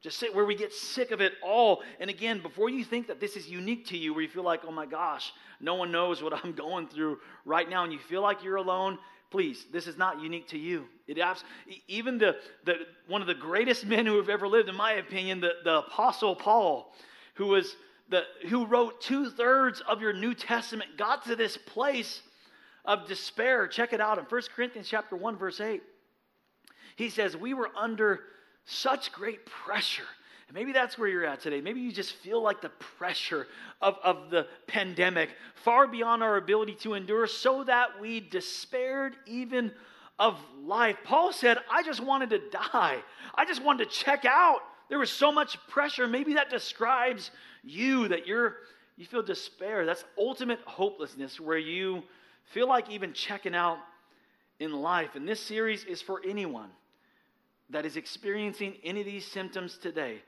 Just 0.00 0.20
sit 0.20 0.32
where 0.32 0.44
we 0.44 0.54
get 0.54 0.72
sick 0.72 1.10
of 1.10 1.20
it 1.20 1.32
all. 1.42 1.82
And 1.98 2.08
again, 2.08 2.40
before 2.40 2.70
you 2.70 2.84
think 2.84 3.08
that 3.08 3.18
this 3.18 3.34
is 3.36 3.48
unique 3.48 3.86
to 3.86 3.98
you, 3.98 4.14
where 4.14 4.22
you 4.22 4.28
feel 4.28 4.44
like, 4.44 4.60
oh 4.64 4.70
my 4.70 4.86
gosh, 4.86 5.32
no 5.60 5.74
one 5.74 5.90
knows 5.90 6.22
what 6.22 6.32
I'm 6.32 6.52
going 6.56 6.86
through 6.86 7.18
right 7.44 7.68
now, 7.68 7.82
and 7.82 7.92
you 7.92 7.98
feel 7.98 8.22
like 8.22 8.44
you're 8.44 8.56
alone, 8.56 8.98
please, 9.30 9.66
this 9.72 9.86
is 9.86 9.96
not 9.98 10.20
unique 10.22 10.48
to 10.48 10.58
you. 10.58 10.86
It 11.06 11.18
abs- 11.18 11.44
even 11.86 12.18
the, 12.18 12.36
the 12.64 12.74
one 13.06 13.20
of 13.20 13.26
the 13.26 13.34
greatest 13.34 13.84
men 13.86 14.06
who 14.06 14.16
have 14.16 14.28
ever 14.28 14.48
lived, 14.48 14.68
in 14.68 14.76
my 14.76 14.92
opinion, 14.94 15.40
the, 15.40 15.52
the 15.64 15.78
Apostle 15.78 16.34
Paul, 16.34 16.92
who 17.34 17.46
was 17.46 17.76
the, 18.08 18.22
who 18.48 18.66
wrote 18.66 19.00
two 19.00 19.30
thirds 19.30 19.80
of 19.80 20.00
your 20.00 20.12
New 20.12 20.34
Testament, 20.34 20.96
got 20.96 21.24
to 21.26 21.36
this 21.36 21.56
place 21.56 22.22
of 22.84 23.06
despair. 23.06 23.68
Check 23.68 23.92
it 23.92 24.00
out 24.00 24.18
in 24.18 24.24
1 24.24 24.42
Corinthians 24.54 24.88
chapter 24.88 25.14
1, 25.14 25.36
verse 25.36 25.60
8. 25.60 25.82
He 26.96 27.10
says, 27.10 27.36
We 27.36 27.54
were 27.54 27.70
under 27.76 28.20
such 28.64 29.12
great 29.12 29.46
pressure. 29.46 30.06
And 30.48 30.54
maybe 30.54 30.72
that's 30.72 30.98
where 30.98 31.08
you're 31.08 31.26
at 31.26 31.40
today. 31.40 31.60
Maybe 31.60 31.80
you 31.80 31.92
just 31.92 32.14
feel 32.14 32.42
like 32.42 32.62
the 32.62 32.70
pressure 32.70 33.46
of, 33.82 33.96
of 34.02 34.30
the 34.30 34.46
pandemic, 34.66 35.30
far 35.54 35.86
beyond 35.86 36.22
our 36.22 36.36
ability 36.38 36.74
to 36.76 36.94
endure, 36.94 37.26
so 37.26 37.64
that 37.64 38.00
we 38.00 38.20
despaired 38.20 39.14
even 39.26 39.72
of 40.18 40.38
life. 40.64 40.96
Paul 41.04 41.32
said, 41.32 41.58
I 41.70 41.82
just 41.82 42.00
wanted 42.00 42.30
to 42.30 42.40
die. 42.50 42.98
I 43.34 43.44
just 43.44 43.62
wanted 43.62 43.90
to 43.90 43.94
check 43.94 44.24
out. 44.24 44.60
There 44.88 44.98
was 44.98 45.10
so 45.10 45.30
much 45.30 45.58
pressure. 45.68 46.08
Maybe 46.08 46.34
that 46.34 46.50
describes 46.50 47.30
you 47.62 48.08
that 48.08 48.26
you're 48.26 48.56
you 48.96 49.06
feel 49.06 49.22
despair. 49.22 49.86
That's 49.86 50.04
ultimate 50.18 50.58
hopelessness 50.64 51.38
where 51.38 51.58
you 51.58 52.02
feel 52.46 52.66
like 52.66 52.90
even 52.90 53.12
checking 53.12 53.54
out 53.54 53.78
in 54.58 54.72
life. 54.72 55.10
And 55.14 55.28
this 55.28 55.40
series 55.40 55.84
is 55.84 56.02
for 56.02 56.20
anyone 56.26 56.70
that 57.70 57.86
is 57.86 57.96
experiencing 57.96 58.74
any 58.82 59.00
of 59.00 59.06
these 59.06 59.24
symptoms 59.24 59.78
today. 59.78 60.20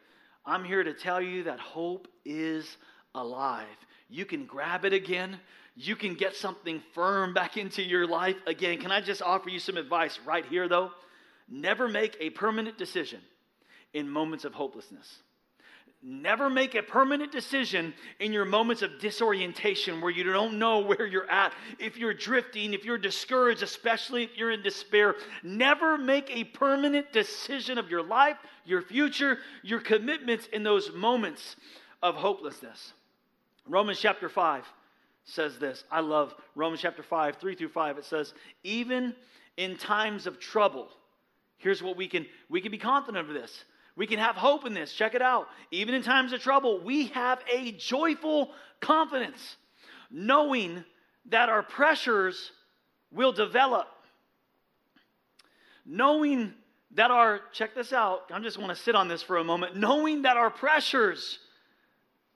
I'm 0.44 0.64
here 0.64 0.82
to 0.82 0.94
tell 0.94 1.20
you 1.20 1.44
that 1.44 1.60
hope 1.60 2.08
is 2.24 2.76
alive. 3.14 3.66
You 4.08 4.24
can 4.24 4.46
grab 4.46 4.84
it 4.84 4.92
again. 4.92 5.38
You 5.76 5.96
can 5.96 6.14
get 6.14 6.34
something 6.34 6.82
firm 6.94 7.32
back 7.34 7.56
into 7.56 7.82
your 7.82 8.06
life 8.06 8.36
again. 8.46 8.78
Can 8.78 8.90
I 8.90 9.00
just 9.00 9.22
offer 9.22 9.48
you 9.48 9.58
some 9.58 9.76
advice 9.76 10.18
right 10.24 10.44
here, 10.46 10.68
though? 10.68 10.90
Never 11.48 11.88
make 11.88 12.16
a 12.20 12.30
permanent 12.30 12.78
decision 12.78 13.20
in 13.92 14.08
moments 14.08 14.44
of 14.44 14.54
hopelessness. 14.54 15.22
Never 16.02 16.48
make 16.48 16.74
a 16.74 16.82
permanent 16.82 17.30
decision 17.30 17.92
in 18.20 18.32
your 18.32 18.46
moments 18.46 18.80
of 18.80 18.98
disorientation 18.98 20.00
where 20.00 20.10
you 20.10 20.24
don't 20.24 20.58
know 20.58 20.78
where 20.78 21.04
you're 21.04 21.30
at. 21.30 21.52
If 21.78 21.98
you're 21.98 22.14
drifting, 22.14 22.72
if 22.72 22.86
you're 22.86 22.96
discouraged, 22.96 23.62
especially 23.62 24.24
if 24.24 24.30
you're 24.34 24.50
in 24.50 24.62
despair, 24.62 25.16
never 25.42 25.98
make 25.98 26.30
a 26.30 26.44
permanent 26.44 27.12
decision 27.12 27.76
of 27.76 27.90
your 27.90 28.02
life, 28.02 28.38
your 28.64 28.80
future, 28.80 29.38
your 29.62 29.80
commitments 29.80 30.48
in 30.54 30.62
those 30.62 30.90
moments 30.94 31.56
of 32.02 32.14
hopelessness. 32.14 32.94
Romans 33.66 34.00
chapter 34.00 34.30
5 34.30 34.64
says 35.24 35.58
this. 35.58 35.84
I 35.90 36.00
love 36.00 36.34
Romans 36.54 36.80
chapter 36.80 37.02
5, 37.02 37.36
3 37.36 37.54
through 37.54 37.68
5. 37.68 37.98
It 37.98 38.04
says, 38.06 38.32
even 38.64 39.14
in 39.58 39.76
times 39.76 40.26
of 40.26 40.40
trouble, 40.40 40.88
here's 41.58 41.82
what 41.82 41.98
we 41.98 42.08
can 42.08 42.24
we 42.48 42.62
can 42.62 42.72
be 42.72 42.78
confident 42.78 43.28
of 43.28 43.34
this 43.34 43.64
we 44.00 44.06
can 44.06 44.18
have 44.18 44.34
hope 44.34 44.64
in 44.64 44.72
this. 44.72 44.94
Check 44.94 45.14
it 45.14 45.20
out. 45.20 45.48
Even 45.70 45.94
in 45.94 46.02
times 46.02 46.32
of 46.32 46.40
trouble, 46.40 46.80
we 46.82 47.08
have 47.08 47.38
a 47.52 47.72
joyful 47.72 48.50
confidence, 48.80 49.58
knowing 50.10 50.82
that 51.26 51.50
our 51.50 51.62
pressures 51.62 52.50
will 53.12 53.32
develop. 53.32 53.88
Knowing 55.84 56.54
that 56.92 57.10
our, 57.10 57.42
check 57.52 57.74
this 57.74 57.92
out, 57.92 58.22
I 58.32 58.40
just 58.40 58.56
want 58.56 58.74
to 58.74 58.82
sit 58.82 58.94
on 58.94 59.06
this 59.06 59.22
for 59.22 59.36
a 59.36 59.44
moment. 59.44 59.76
Knowing 59.76 60.22
that 60.22 60.38
our 60.38 60.48
pressures 60.48 61.38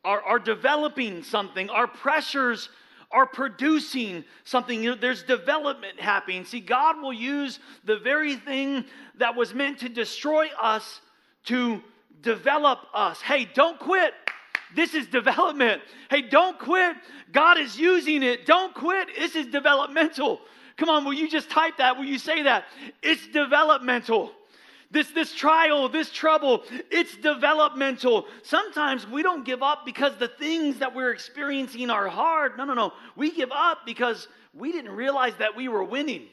are, 0.05 0.21
are 0.21 0.39
developing 0.39 1.23
something, 1.23 1.71
our 1.71 1.87
pressures 1.87 2.69
are 3.11 3.25
producing 3.25 4.23
something. 4.45 4.97
There's 5.01 5.23
development 5.23 5.99
happening. 5.99 6.45
See, 6.45 6.61
God 6.61 7.01
will 7.01 7.15
use 7.15 7.59
the 7.85 7.97
very 7.97 8.37
thing 8.37 8.85
that 9.17 9.35
was 9.35 9.55
meant 9.55 9.79
to 9.79 9.89
destroy 9.89 10.49
us 10.61 11.01
to 11.45 11.83
develop 12.23 12.81
us. 12.93 13.21
Hey, 13.21 13.45
don't 13.45 13.79
quit. 13.79 14.15
This 14.75 14.95
is 14.95 15.07
development. 15.07 15.83
Hey, 16.11 16.23
don't 16.23 16.59
quit. 16.59 16.97
God 17.33 17.59
is 17.59 17.79
using 17.79 18.23
it. 18.23 18.47
Don't 18.47 18.75
quit. 18.75 19.09
This 19.17 19.37
is 19.37 19.47
developmental. 19.47 20.41
Come 20.77 20.89
on, 20.89 21.05
will 21.05 21.13
you 21.13 21.29
just 21.29 21.51
type 21.51 21.77
that? 21.79 21.97
Will 21.97 22.05
you 22.05 22.19
say 22.19 22.43
that? 22.43 22.65
It's 23.03 23.27
developmental. 23.29 24.33
This, 24.91 25.11
this 25.11 25.35
trial, 25.35 25.89
this 25.89 26.11
trouble, 26.11 26.63
it's 26.91 27.17
developmental. 27.17 28.27
Sometimes 28.43 29.09
we 29.09 29.23
don't 29.23 29.45
give 29.45 29.63
up 29.63 29.85
because 29.85 30.17
the 30.19 30.29
things 30.29 30.79
that 30.79 30.95
we're 30.95 31.11
experiencing 31.11 31.91
are 31.91 32.09
hard. 32.09 32.57
No, 32.57 32.65
no, 32.65 32.75
no. 32.75 32.93
We 33.17 33.33
give 33.33 33.51
up 33.53 33.87
because 33.87 34.29
we 34.53 34.73
didn't 34.73 34.93
realize 34.93 35.35
that 35.39 35.57
we 35.57 35.69
were 35.69 35.83
winning. 35.83 36.27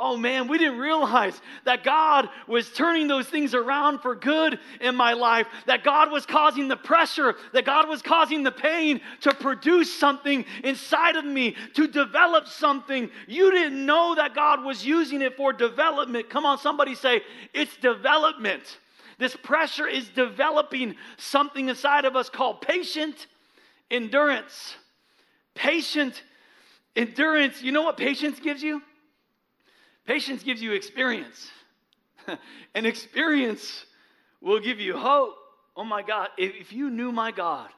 Oh 0.00 0.16
man, 0.16 0.46
we 0.46 0.58
didn't 0.58 0.78
realize 0.78 1.40
that 1.64 1.82
God 1.82 2.28
was 2.46 2.70
turning 2.72 3.08
those 3.08 3.26
things 3.26 3.52
around 3.52 3.98
for 3.98 4.14
good 4.14 4.60
in 4.80 4.94
my 4.94 5.12
life, 5.14 5.48
that 5.66 5.82
God 5.82 6.12
was 6.12 6.24
causing 6.24 6.68
the 6.68 6.76
pressure, 6.76 7.34
that 7.52 7.64
God 7.64 7.88
was 7.88 8.00
causing 8.00 8.44
the 8.44 8.52
pain 8.52 9.00
to 9.22 9.34
produce 9.34 9.92
something 9.92 10.44
inside 10.62 11.16
of 11.16 11.24
me, 11.24 11.56
to 11.74 11.88
develop 11.88 12.46
something. 12.46 13.10
You 13.26 13.50
didn't 13.50 13.84
know 13.84 14.14
that 14.14 14.36
God 14.36 14.62
was 14.62 14.86
using 14.86 15.20
it 15.20 15.36
for 15.36 15.52
development. 15.52 16.30
Come 16.30 16.46
on, 16.46 16.58
somebody 16.58 16.94
say, 16.94 17.22
it's 17.52 17.76
development. 17.78 18.78
This 19.18 19.34
pressure 19.34 19.88
is 19.88 20.08
developing 20.10 20.94
something 21.16 21.68
inside 21.68 22.04
of 22.04 22.14
us 22.14 22.30
called 22.30 22.60
patient 22.60 23.26
endurance. 23.90 24.76
Patient 25.56 26.22
endurance. 26.94 27.62
You 27.62 27.72
know 27.72 27.82
what 27.82 27.96
patience 27.96 28.38
gives 28.38 28.62
you? 28.62 28.80
Patience 30.08 30.42
gives 30.42 30.62
you 30.62 30.72
experience, 30.72 31.50
and 32.74 32.86
experience 32.86 33.84
will 34.40 34.58
give 34.58 34.80
you 34.80 34.96
hope. 34.96 35.34
Oh 35.76 35.84
my 35.84 36.00
God, 36.00 36.30
if 36.38 36.72
you 36.72 36.88
knew 36.88 37.12
my 37.12 37.30
God, 37.30 37.68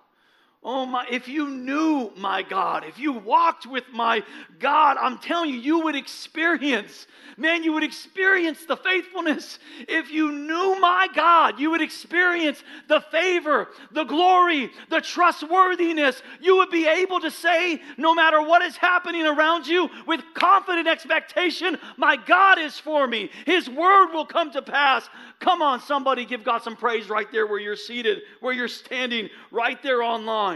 Oh 0.63 0.85
my, 0.85 1.07
if 1.11 1.27
you 1.27 1.49
knew 1.49 2.13
my 2.19 2.43
God, 2.43 2.85
if 2.85 2.99
you 2.99 3.13
walked 3.15 3.65
with 3.65 3.85
my 3.95 4.23
God, 4.59 4.99
I'm 5.01 5.17
telling 5.17 5.49
you, 5.49 5.57
you 5.57 5.81
would 5.85 5.97
experience, 5.97 7.07
man, 7.39 7.65
you 7.65 7.73
would 7.73 7.83
experience 7.83 8.67
the 8.67 8.77
faithfulness. 8.77 9.59
If 9.89 10.11
you 10.11 10.31
knew 10.31 10.79
my 10.79 11.09
God, 11.15 11.59
you 11.59 11.71
would 11.71 11.81
experience 11.81 12.63
the 12.89 13.01
favor, 13.01 13.69
the 13.93 14.05
glory, 14.05 14.71
the 14.91 15.01
trustworthiness. 15.01 16.21
You 16.43 16.59
would 16.59 16.71
be 16.71 16.87
able 16.87 17.21
to 17.21 17.31
say, 17.31 17.81
no 17.97 18.15
matter 18.15 18.43
what 18.43 18.61
is 18.61 18.77
happening 18.77 19.25
around 19.25 19.67
you, 19.67 19.89
with 20.07 20.21
confident 20.35 20.87
expectation, 20.87 21.79
my 21.97 22.17
God 22.17 22.59
is 22.59 22.79
for 22.79 23.07
me. 23.07 23.31
His 23.47 23.67
word 23.67 24.13
will 24.13 24.27
come 24.27 24.51
to 24.51 24.61
pass. 24.61 25.09
Come 25.39 25.63
on, 25.63 25.81
somebody 25.81 26.27
give 26.27 26.45
God 26.45 26.63
some 26.63 26.77
praise 26.77 27.09
right 27.09 27.33
there 27.33 27.47
where 27.47 27.59
you're 27.59 27.77
seated, 27.77 28.19
where 28.41 28.53
you're 28.53 28.69
standing, 28.69 29.31
right 29.51 29.83
there 29.83 30.03
online. 30.03 30.50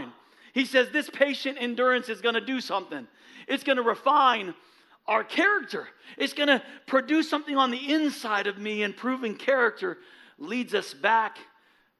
He 0.55 0.63
says 0.63 0.89
this 0.89 1.09
patient 1.09 1.57
endurance 1.59 2.07
is 2.07 2.21
going 2.21 2.35
to 2.35 2.41
do 2.41 2.61
something. 2.61 3.05
It's 3.45 3.65
going 3.65 3.75
to 3.75 3.83
refine 3.83 4.55
our 5.05 5.21
character. 5.21 5.89
It's 6.17 6.31
going 6.31 6.47
to 6.47 6.63
produce 6.87 7.29
something 7.29 7.57
on 7.57 7.71
the 7.71 7.93
inside 7.93 8.47
of 8.47 8.57
me, 8.57 8.83
and 8.83 8.95
proving 8.95 9.35
character 9.35 9.97
leads 10.39 10.73
us 10.73 10.93
back 10.93 11.39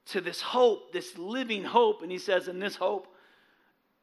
to 0.05 0.21
this 0.21 0.39
hope, 0.39 0.93
this 0.93 1.17
living 1.17 1.65
hope. 1.65 2.01
And 2.01 2.09
he 2.09 2.17
says, 2.17 2.47
and 2.47 2.61
this 2.61 2.77
hope 2.77 3.07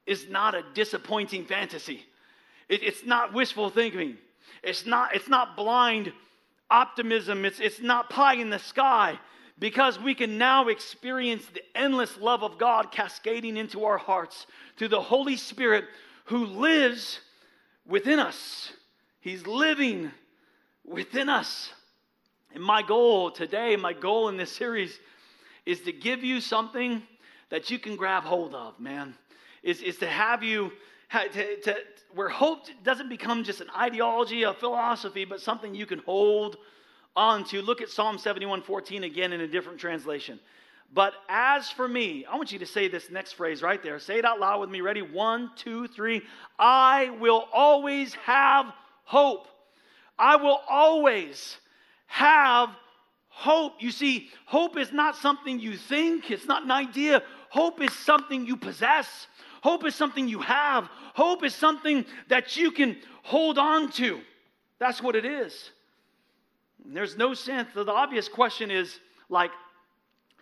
is 0.07 0.29
not 0.29 0.55
a 0.55 0.63
disappointing 0.75 1.47
fantasy. 1.47 2.05
It, 2.69 2.83
it's 2.83 3.07
not 3.07 3.33
wishful 3.33 3.71
thinking. 3.71 4.19
It's 4.63 4.85
not, 4.85 5.17
it's 5.17 5.31
not 5.31 5.57
blind 5.57 6.13
optimism. 6.71 7.47
It's, 7.47 7.59
it's 7.59 7.81
not 7.81 8.11
pie 8.11 8.35
in 8.35 8.51
the 8.51 8.59
sky 8.59 9.19
because 9.63 9.97
we 9.97 10.13
can 10.13 10.39
now 10.39 10.67
experience 10.67 11.47
the 11.55 11.63
endless 11.77 12.19
love 12.19 12.43
of 12.43 12.59
God 12.59 12.91
cascading 12.91 13.57
into 13.57 13.85
our 13.85 13.97
hearts 13.97 14.49
through 14.77 14.89
the 14.89 15.01
Holy 15.01 15.37
Spirit 15.37 15.85
who 16.25 16.47
lives 16.47 17.21
within 17.87 18.19
us. 18.19 18.73
He's 19.21 19.47
living 19.47 20.11
within 20.85 21.29
us. 21.29 21.71
And 22.53 22.65
my 22.65 22.83
goal 22.83 23.31
today, 23.31 23.77
my 23.77 23.93
goal 23.93 24.29
in 24.31 24.37
this 24.37 24.51
series 24.51 24.99
is 25.65 25.83
to 25.83 25.93
give 25.93 26.25
you 26.25 26.41
something 26.41 27.01
that 27.51 27.71
you 27.71 27.79
can 27.79 27.95
grab 27.95 28.25
hold 28.25 28.57
of, 28.57 28.81
man. 28.81 29.15
Is, 29.63 29.81
is 29.81 29.97
to 29.99 30.09
have 30.09 30.43
you, 30.43 30.73
to, 31.13 31.61
to, 31.61 31.77
where 32.13 32.29
hope 32.29 32.67
doesn't 32.83 33.09
become 33.09 33.45
just 33.45 33.61
an 33.61 33.71
ideology, 33.79 34.43
a 34.43 34.55
philosophy, 34.55 35.25
but 35.25 35.41
something 35.41 35.73
you 35.73 35.87
can 35.87 36.01
hold 36.01 36.57
on 37.17 37.45
to. 37.45 37.63
Look 37.63 37.81
at 37.81 37.91
Psalm 37.91 38.19
71 38.19 38.63
14 38.63 39.05
again 39.05 39.33
in 39.33 39.41
a 39.41 39.49
different 39.49 39.79
translation. 39.79 40.39
But 40.95 41.15
as 41.29 41.71
for 41.71 41.89
me, 41.89 42.27
I 42.27 42.37
want 42.37 42.53
you 42.53 42.59
to 42.59 42.67
say 42.67 42.89
this 42.89 43.11
next 43.11 43.33
phrase 43.33 43.63
right 43.63 43.83
there. 43.83 43.99
Say 43.99 44.19
it 44.19 44.25
out 44.25 44.41
loud 44.41 44.61
with 44.61 44.69
me. 44.69 44.83
Ready? 44.83 45.01
One, 45.01 45.51
two, 45.57 45.89
three. 45.89 46.23
I 46.59 47.11
will 47.19 47.49
always 47.53 48.13
have 48.15 48.67
hope. 49.05 49.47
I 50.19 50.37
will 50.37 50.61
always 50.69 51.57
have 52.07 52.69
hope. 53.29 53.75
You 53.81 53.91
see, 53.91 54.29
hope 54.45 54.77
is 54.77 54.93
not 54.93 55.17
something 55.17 55.59
you 55.59 55.77
think, 55.77 56.31
it's 56.31 56.47
not 56.47 56.63
an 56.63 56.71
idea. 56.71 57.23
Hope 57.49 57.83
is 57.83 57.93
something 57.93 58.47
you 58.47 58.57
possess. 58.57 59.27
Hope 59.63 59.85
is 59.87 59.95
something 59.95 60.29
you 60.29 60.41
have. 60.41 60.89
Hope 61.15 61.45
is 61.45 61.55
something 61.55 62.05
that 62.29 62.57
you 62.57 62.71
can 62.71 62.97
hold 63.23 63.59
on 63.59 63.91
to. 63.93 64.21
That's 64.79 65.03
what 65.03 65.17
it 65.17 65.25
is. 65.25 65.71
There's 66.85 67.17
no 67.17 67.35
sense. 67.35 67.69
The 67.75 67.91
obvious 67.91 68.29
question 68.29 68.71
is 68.71 68.99
like, 69.29 69.51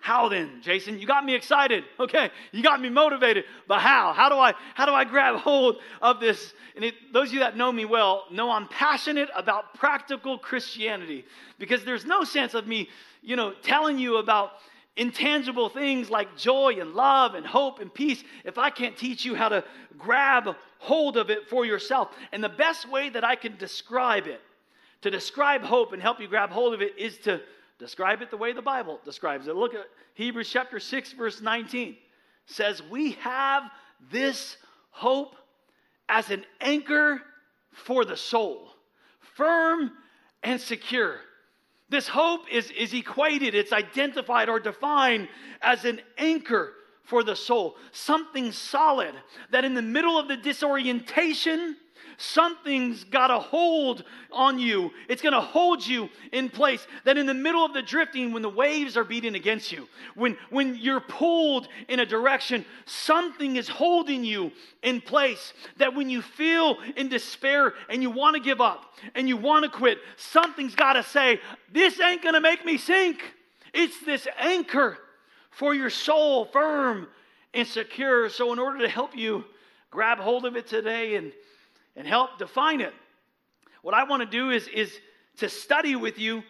how 0.01 0.31
then, 0.31 0.63
Jason? 0.63 0.99
You 0.99 1.07
got 1.07 1.25
me 1.25 1.35
excited. 1.35 1.85
Okay, 2.01 2.31
you 2.51 2.63
got 2.63 2.81
me 2.81 2.89
motivated. 2.89 3.45
But 3.69 3.81
how? 3.81 4.15
How 4.15 4.31
do 4.31 4.37
I 4.37 4.55
how 4.75 4.87
do 4.87 4.93
I 4.93 5.05
grab 5.05 5.37
hold 5.37 5.77
of 6.01 6.19
this? 6.19 6.55
And 6.75 6.85
it, 6.85 6.95
those 7.13 7.29
of 7.29 7.35
you 7.35 7.41
that 7.41 7.59
know 7.59 7.71
me 7.71 7.85
well 7.85 8.25
know 8.31 8.51
I'm 8.51 8.67
passionate 8.69 9.29
about 9.37 9.75
practical 9.75 10.39
Christianity 10.39 11.27
because 11.59 11.85
there's 11.85 12.07
no 12.07 12.25
sense 12.25 12.55
of 12.55 12.67
me, 12.67 12.89
you 13.21 13.37
know, 13.37 13.53
telling 13.63 13.99
you 13.99 14.17
about 14.17 14.53
intangible 14.97 15.69
things 15.69 16.09
like 16.09 16.37
joy 16.39 16.77
and 16.81 16.95
love 16.95 17.35
and 17.35 17.47
hope 17.47 17.81
and 17.81 17.93
peace 17.93 18.25
if 18.45 18.57
I 18.57 18.71
can't 18.71 18.97
teach 18.97 19.27
you 19.27 19.35
how 19.35 19.51
to 19.51 19.63
grab 19.99 20.57
hold 20.79 21.19
of 21.19 21.29
it 21.29 21.51
for 21.51 21.67
yourself. 21.67 22.09
And 22.33 22.43
the 22.43 22.49
best 22.49 22.89
way 22.89 23.11
that 23.11 23.25
I 23.25 23.37
can 23.37 23.57
describe 23.59 24.27
it 24.27 24.41
to 25.03 25.11
describe 25.11 25.63
hope 25.63 25.93
and 25.93 26.03
help 26.03 26.21
you 26.21 26.29
grab 26.29 26.51
hold 26.51 26.75
of 26.75 26.83
it 26.83 26.99
is 26.99 27.19
to 27.19 27.41
describe 27.79 28.23
it 28.23 28.31
the 28.31 28.37
way 28.37 28.53
the 28.53 28.63
Bible 28.63 29.01
describes 29.05 29.47
it. 29.47 29.57
Look 29.57 29.75
at 29.75 29.87
Hebrews 30.15 30.51
chapter 30.51 30.79
6, 30.79 31.13
verse 31.13 31.41
19. 31.41 31.97
Says, 32.47 32.83
We 32.91 33.13
have 33.13 33.65
this 34.11 34.57
hope 34.91 35.37
as 36.09 36.31
an 36.31 36.45
anchor 36.61 37.23
for 37.73 38.05
the 38.05 38.17
soul, 38.17 38.69
firm 39.37 39.93
and 40.43 40.61
secure. 40.61 41.21
This 41.89 42.07
hope 42.07 42.43
is, 42.51 42.71
is 42.71 42.95
equated, 42.95 43.55
it's 43.55 43.73
identified 43.73 44.49
or 44.49 44.61
defined 44.61 45.29
as 45.61 45.85
an 45.85 46.01
anchor 46.19 46.73
for 47.05 47.25
the 47.25 47.35
soul, 47.35 47.77
something 47.91 48.53
solid 48.53 49.15
that 49.51 49.65
in 49.65 49.75
the 49.75 49.83
middle 49.83 50.17
of 50.17 50.29
the 50.29 50.37
disorientation, 50.37 51.77
Something's 52.23 53.05
got 53.05 53.31
a 53.31 53.39
hold 53.39 54.05
on 54.31 54.59
you. 54.59 54.91
It's 55.09 55.23
going 55.23 55.33
to 55.33 55.41
hold 55.41 55.87
you 55.87 56.11
in 56.33 56.51
place. 56.51 56.87
That 57.05 57.17
in 57.17 57.25
the 57.25 57.33
middle 57.33 57.65
of 57.65 57.73
the 57.73 57.81
drifting, 57.81 58.35
when 58.35 58.43
the 58.43 58.51
waves 58.51 58.99
are 58.99 59.05
beating 59.05 59.37
against 59.37 59.73
you, 59.73 59.89
when, 60.15 60.37
when 60.51 60.77
you're 60.77 61.01
pulled 61.01 61.69
in 61.89 61.99
a 61.99 62.05
direction, 62.05 62.67
something 62.85 63.57
is 63.57 63.69
holding 63.69 64.23
you 64.23 64.53
in 64.83 65.01
place. 65.01 65.55
That 65.79 65.95
when 65.95 66.11
you 66.11 66.21
feel 66.21 66.77
in 66.95 67.09
despair 67.09 67.73
and 67.89 68.03
you 68.03 68.11
want 68.11 68.37
to 68.37 68.43
give 68.43 68.61
up 68.61 68.93
and 69.15 69.27
you 69.27 69.39
want 69.39 69.65
to 69.65 69.71
quit, 69.71 69.97
something's 70.19 70.75
got 70.75 70.93
to 70.93 71.03
say, 71.03 71.41
This 71.73 71.99
ain't 72.01 72.23
going 72.23 72.35
to 72.35 72.43
make 72.43 72.67
me 72.67 72.77
sink. 72.77 73.23
It's 73.73 73.99
this 74.05 74.29
anchor 74.39 74.99
for 75.53 75.75
your 75.75 75.89
soul, 75.89 76.45
firm 76.45 77.09
and 77.55 77.67
secure. 77.67 78.29
So, 78.29 78.53
in 78.53 78.59
order 78.59 78.81
to 78.81 78.91
help 78.91 79.17
you 79.17 79.47
grab 79.91 80.19
hold 80.19 80.45
of 80.45 80.55
it 80.55 80.67
today 80.67 81.17
and 81.17 81.33
and 81.97 82.07
help 82.07 82.39
define 82.39 82.81
it. 82.81 82.95
What 83.83 83.95
I 83.95 84.05
want 84.05 84.23
to 84.23 84.29
do 84.29 84.51
is, 84.51 84.69
is 84.69 84.93
to 85.39 85.49
study 85.49 85.97
with 85.97 86.19
you 86.19 86.43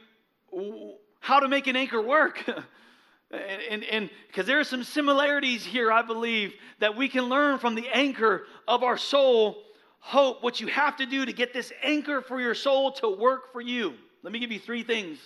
how 1.21 1.41
to 1.41 1.49
make 1.49 1.67
an 1.67 1.77
anchor 1.77 2.01
work. 2.01 2.45
and 3.31 3.85
and 3.85 4.11
because 4.27 4.47
there 4.47 4.59
are 4.59 4.65
some 4.65 4.83
similarities 4.83 5.65
here, 5.65 5.93
I 5.93 6.03
believe, 6.03 6.55
that 6.81 6.97
we 6.97 7.09
can 7.09 7.25
learn 7.25 7.59
from 7.59 7.75
the 7.75 7.89
anchor 7.89 8.45
of 8.67 8.83
our 8.83 8.97
soul, 8.97 9.63
hope, 10.01 10.43
what 10.43 10.61
you 10.61 10.67
have 10.67 10.97
to 10.97 11.07
do 11.07 11.25
to 11.25 11.33
get 11.33 11.53
this 11.53 11.73
anchor 11.83 12.21
for 12.21 12.41
your 12.41 12.55
soul 12.55 12.93
to 12.93 13.09
work 13.09 13.53
for 13.53 13.61
you. 13.61 13.95
Let 14.23 14.33
me 14.33 14.39
give 14.39 14.51
you 14.51 14.59
three 14.59 14.83
things 14.83 15.19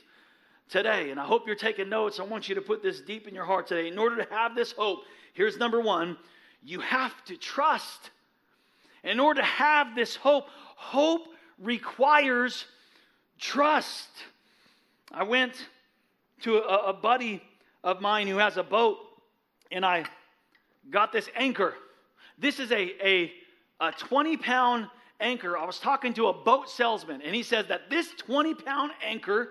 today, 0.69 1.11
and 1.11 1.19
I 1.19 1.25
hope 1.25 1.47
you're 1.47 1.57
taking 1.57 1.89
notes. 1.89 2.21
I 2.21 2.25
want 2.25 2.49
you 2.49 2.55
to 2.57 2.61
put 2.61 2.83
this 2.83 3.01
deep 3.01 3.27
in 3.27 3.35
your 3.35 3.45
heart 3.45 3.67
today. 3.67 3.89
In 3.89 3.99
order 3.99 4.23
to 4.23 4.35
have 4.35 4.55
this 4.55 4.73
hope, 4.73 5.01
here's 5.33 5.57
number 5.57 5.81
one 5.81 6.19
you 6.63 6.81
have 6.81 7.25
to 7.27 7.37
trust 7.37 8.11
in 9.05 9.21
order 9.21 9.41
to 9.41 9.47
have 9.47 9.95
this 9.95 10.17
hope, 10.17 10.49
hope 10.77 11.29
requires 11.59 12.65
trust. 13.39 14.09
I 15.13 15.23
went 15.23 15.53
to 16.43 16.57
a, 16.57 16.89
a 16.89 16.93
buddy 16.93 17.43
of 17.85 18.01
mine 18.01 18.27
who 18.27 18.39
has 18.39 18.57
a 18.57 18.63
boat, 18.63 18.99
and 19.71 19.85
I 19.85 20.05
got 20.91 21.13
this 21.13 21.29
anchor. 21.37 21.75
This 22.39 22.59
is 22.59 22.73
a, 22.73 23.07
a, 23.07 23.33
a 23.81 23.93
20 23.93 24.39
pound 24.39 24.89
anchor. 25.21 25.57
I 25.57 25.65
was 25.65 25.79
talking 25.79 26.15
to 26.15 26.29
a 26.29 26.33
boat 26.33 26.71
salesman, 26.71 27.21
and 27.23 27.35
he 27.35 27.43
says 27.43 27.67
that 27.69 27.91
this 27.91 28.09
20 28.19 28.55
pound 28.55 28.93
anchor 29.05 29.51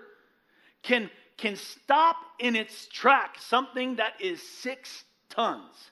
can, 0.82 1.08
can 1.36 1.56
stop 1.56 2.16
in 2.40 2.56
its 2.56 2.86
track 2.86 3.36
something 3.40 3.96
that 3.96 4.14
is 4.20 4.42
six 4.42 5.04
tons. 5.30 5.90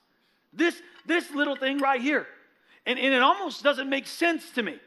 This, 0.52 0.82
this 1.06 1.30
little 1.30 1.56
thing 1.56 1.78
right 1.78 2.00
here 2.00 2.26
and, 2.86 2.98
and 2.98 3.14
it 3.14 3.22
almost 3.22 3.62
doesn't 3.62 3.88
make 3.88 4.06
sense 4.06 4.50
to 4.52 4.62
me 4.62 4.78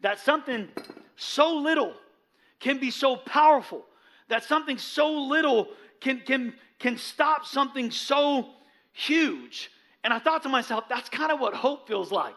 that 0.00 0.18
something 0.18 0.68
so 1.16 1.56
little 1.56 1.94
can 2.60 2.78
be 2.78 2.90
so 2.90 3.16
powerful, 3.16 3.84
that 4.28 4.44
something 4.44 4.78
so 4.78 5.12
little 5.12 5.68
can, 6.00 6.20
can, 6.20 6.54
can 6.78 6.96
stop 6.96 7.46
something 7.46 7.90
so 7.90 8.48
huge. 8.92 9.70
And 10.02 10.12
I 10.12 10.18
thought 10.18 10.42
to 10.44 10.48
myself, 10.48 10.84
that's 10.88 11.08
kind 11.08 11.32
of 11.32 11.40
what 11.40 11.54
hope 11.54 11.88
feels 11.88 12.10
like. 12.10 12.36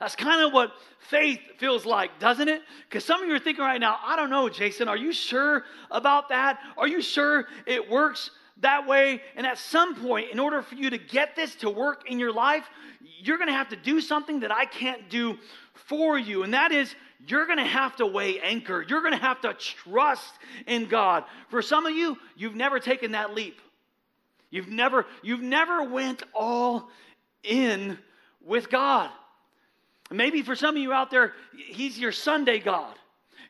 That's 0.00 0.16
kind 0.16 0.42
of 0.42 0.52
what 0.52 0.72
faith 0.98 1.40
feels 1.58 1.86
like, 1.86 2.18
doesn't 2.18 2.48
it? 2.48 2.62
Because 2.88 3.04
some 3.04 3.22
of 3.22 3.28
you 3.28 3.34
are 3.34 3.38
thinking 3.38 3.64
right 3.64 3.80
now, 3.80 3.98
I 4.04 4.16
don't 4.16 4.30
know, 4.30 4.48
Jason, 4.48 4.88
are 4.88 4.96
you 4.96 5.12
sure 5.12 5.64
about 5.90 6.28
that? 6.30 6.58
Are 6.76 6.88
you 6.88 7.00
sure 7.00 7.46
it 7.66 7.88
works 7.88 8.30
that 8.60 8.86
way? 8.86 9.22
And 9.36 9.46
at 9.46 9.58
some 9.58 9.94
point, 9.94 10.30
in 10.30 10.38
order 10.38 10.62
for 10.62 10.74
you 10.74 10.90
to 10.90 10.98
get 10.98 11.36
this 11.36 11.54
to 11.56 11.70
work 11.70 12.10
in 12.10 12.18
your 12.18 12.32
life, 12.32 12.64
you're 13.20 13.36
going 13.36 13.48
to 13.48 13.54
have 13.54 13.68
to 13.70 13.76
do 13.76 14.00
something 14.00 14.40
that 14.40 14.52
I 14.52 14.64
can't 14.64 15.08
do 15.10 15.38
for 15.74 16.18
you. 16.18 16.42
And 16.42 16.54
that 16.54 16.72
is, 16.72 16.94
you're 17.26 17.46
going 17.46 17.58
to 17.58 17.64
have 17.64 17.96
to 17.96 18.06
weigh 18.06 18.40
anchor. 18.40 18.84
You're 18.88 19.00
going 19.00 19.12
to 19.12 19.20
have 19.20 19.40
to 19.42 19.54
trust 19.54 20.32
in 20.66 20.86
God. 20.86 21.24
For 21.48 21.62
some 21.62 21.86
of 21.86 21.94
you, 21.94 22.16
you've 22.36 22.54
never 22.54 22.80
taken 22.80 23.12
that 23.12 23.34
leap. 23.34 23.60
You've 24.50 24.68
never, 24.68 25.06
you've 25.22 25.42
never 25.42 25.82
went 25.84 26.22
all 26.34 26.88
in 27.42 27.98
with 28.44 28.70
God. 28.70 29.10
Maybe 30.10 30.42
for 30.42 30.54
some 30.54 30.76
of 30.76 30.82
you 30.82 30.92
out 30.92 31.10
there, 31.10 31.32
He's 31.56 31.98
your 31.98 32.12
Sunday 32.12 32.58
God. 32.58 32.94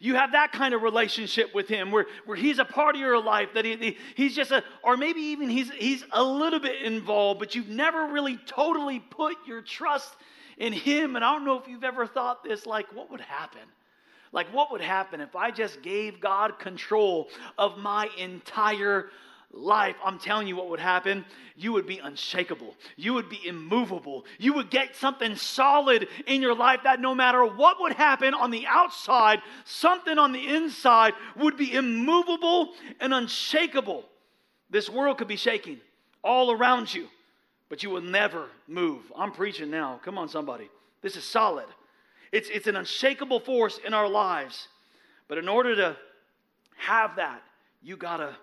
You 0.01 0.15
have 0.15 0.33
that 0.33 0.53
kind 0.53 0.75
of 0.75 0.83
relationship 0.83 1.55
with 1.55 1.69
him 1.69 1.91
where, 1.91 2.07
where 2.25 2.37
he's 2.37 2.59
a 2.59 2.65
part 2.65 2.95
of 2.95 3.01
your 3.01 3.23
life, 3.23 3.51
that 3.55 3.65
he, 3.65 3.97
he's 4.15 4.35
just 4.35 4.51
a, 4.51 4.63
or 4.83 4.97
maybe 4.97 5.21
even 5.21 5.49
he's, 5.49 5.71
he's 5.71 6.05
a 6.13 6.23
little 6.23 6.61
bit 6.61 6.83
involved, 6.83 7.41
but 7.41 7.55
you've 7.55 7.69
never 7.69 8.07
really 8.07 8.39
totally 8.47 8.99
put 8.99 9.37
your 9.47 9.63
trust 9.63 10.15
in 10.59 10.73
him. 10.73 11.17
And 11.17 11.25
I 11.25 11.33
don't 11.33 11.45
know 11.45 11.59
if 11.59 11.69
you've 11.69 11.85
ever 11.85 12.07
thought 12.07 12.45
this 12.45 12.67
like, 12.67 12.87
what 12.95 13.11
would 13.11 13.21
happen? 13.21 13.63
Like, 14.33 14.53
what 14.53 14.71
would 14.73 14.81
happen 14.81 15.21
if 15.21 15.35
I 15.35 15.51
just 15.51 15.83
gave 15.83 16.21
God 16.21 16.59
control 16.59 17.29
of 17.57 17.79
my 17.79 18.09
entire 18.19 19.11
life, 19.57 19.97
I'm 20.05 20.19
telling 20.19 20.47
you 20.47 20.57
what 20.57 20.69
would 20.71 20.81
happen. 20.81 21.25
You 21.57 21.73
would 21.73 21.87
be 21.87 21.99
unshakable. 21.99 22.75
You 22.97 23.15
would 23.15 23.29
be 23.29 23.41
immovable. 23.47 24.27
You 24.39 24.53
would 24.55 24.71
get 24.71 24.95
something 24.97 25.37
solid 25.37 26.09
in 26.27 26.43
your 26.43 26.55
life 26.55 26.81
that 26.85 27.01
no 27.01 27.15
matter 27.15 27.45
what 27.45 27.81
would 27.81 27.95
happen 27.95 28.35
on 28.35 28.51
the 28.51 28.67
outside, 28.67 29.41
something 29.65 30.19
on 30.19 30.33
the 30.33 30.47
inside 30.47 31.15
would 31.37 31.57
be 31.57 31.75
immovable 31.75 32.75
and 33.01 33.15
unshakable. 33.15 34.05
This 34.69 34.91
world 34.91 35.19
could 35.19 35.29
be 35.29 35.37
shaking 35.37 35.81
all 36.23 36.51
around 36.51 36.93
you, 36.93 37.09
but 37.69 37.83
you 37.83 37.91
will 37.91 38.03
never 38.03 38.49
move. 38.69 39.11
I'm 39.17 39.33
preaching 39.33 39.71
now. 39.71 40.01
Come 40.05 40.19
on, 40.19 40.29
somebody. 40.29 40.69
This 41.03 41.17
is 41.17 41.25
solid. 41.25 41.67
It's, 42.33 42.51
it's 42.51 42.67
an 42.67 42.77
unshakable 42.77 43.41
force 43.41 43.79
in 43.87 43.95
our 43.95 44.09
lives. 44.09 44.69
But 45.29 45.39
in 45.39 45.49
order 45.49 45.75
to 45.77 45.97
have 46.77 47.17
that, 47.17 47.43
you 47.83 47.97
got 47.97 48.19
to 48.19 48.37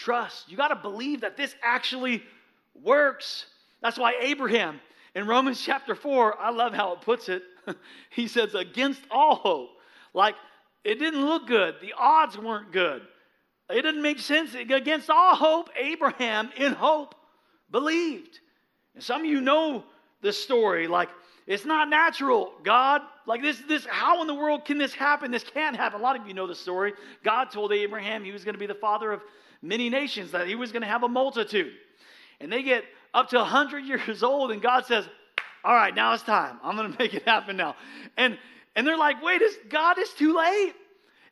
trust. 0.00 0.50
You 0.50 0.56
got 0.56 0.68
to 0.68 0.76
believe 0.76 1.20
that 1.20 1.36
this 1.36 1.54
actually 1.62 2.22
works. 2.82 3.46
That's 3.82 3.98
why 3.98 4.14
Abraham 4.20 4.80
in 5.14 5.26
Romans 5.26 5.60
chapter 5.60 5.94
4, 5.94 6.40
I 6.40 6.50
love 6.50 6.72
how 6.72 6.92
it 6.92 7.00
puts 7.00 7.28
it. 7.28 7.42
he 8.10 8.28
says, 8.28 8.54
against 8.54 9.02
all 9.10 9.36
hope. 9.36 9.70
Like, 10.14 10.34
it 10.84 10.98
didn't 10.98 11.24
look 11.24 11.46
good. 11.46 11.76
The 11.80 11.94
odds 11.98 12.38
weren't 12.38 12.72
good. 12.72 13.02
It 13.68 13.82
didn't 13.82 14.02
make 14.02 14.20
sense. 14.20 14.54
Against 14.54 15.10
all 15.10 15.34
hope, 15.34 15.70
Abraham, 15.76 16.50
in 16.56 16.72
hope, 16.72 17.14
believed. 17.70 18.38
And 18.94 19.02
some 19.02 19.22
of 19.22 19.26
you 19.26 19.40
know 19.40 19.84
the 20.22 20.32
story. 20.32 20.86
Like, 20.86 21.08
it's 21.46 21.64
not 21.64 21.88
natural. 21.88 22.52
God, 22.62 23.02
like 23.26 23.42
this, 23.42 23.60
this, 23.66 23.84
how 23.86 24.20
in 24.20 24.28
the 24.28 24.34
world 24.34 24.64
can 24.64 24.78
this 24.78 24.94
happen? 24.94 25.30
This 25.30 25.44
can't 25.44 25.76
happen. 25.76 26.00
A 26.00 26.02
lot 26.02 26.18
of 26.18 26.26
you 26.26 26.34
know 26.34 26.46
the 26.46 26.54
story. 26.54 26.92
God 27.24 27.46
told 27.46 27.72
Abraham 27.72 28.24
he 28.24 28.32
was 28.32 28.44
going 28.44 28.54
to 28.54 28.58
be 28.58 28.66
the 28.66 28.74
father 28.74 29.12
of 29.12 29.22
many 29.62 29.90
nations, 29.90 30.32
that 30.32 30.46
he 30.46 30.54
was 30.54 30.72
going 30.72 30.82
to 30.82 30.88
have 30.88 31.02
a 31.02 31.08
multitude. 31.08 31.72
And 32.40 32.52
they 32.52 32.62
get 32.62 32.84
up 33.12 33.30
to 33.30 33.36
100 33.36 33.84
years 33.84 34.22
old, 34.22 34.50
and 34.50 34.62
God 34.62 34.86
says, 34.86 35.04
All 35.64 35.74
right, 35.74 35.94
now 35.94 36.12
it's 36.14 36.22
time. 36.22 36.58
I'm 36.62 36.76
going 36.76 36.92
to 36.92 36.98
make 36.98 37.14
it 37.14 37.24
happen 37.24 37.56
now. 37.56 37.76
And, 38.16 38.38
and 38.76 38.86
they're 38.86 38.98
like, 38.98 39.22
Wait, 39.22 39.42
it's, 39.42 39.56
God, 39.68 39.98
it's 39.98 40.14
too 40.14 40.36
late. 40.36 40.74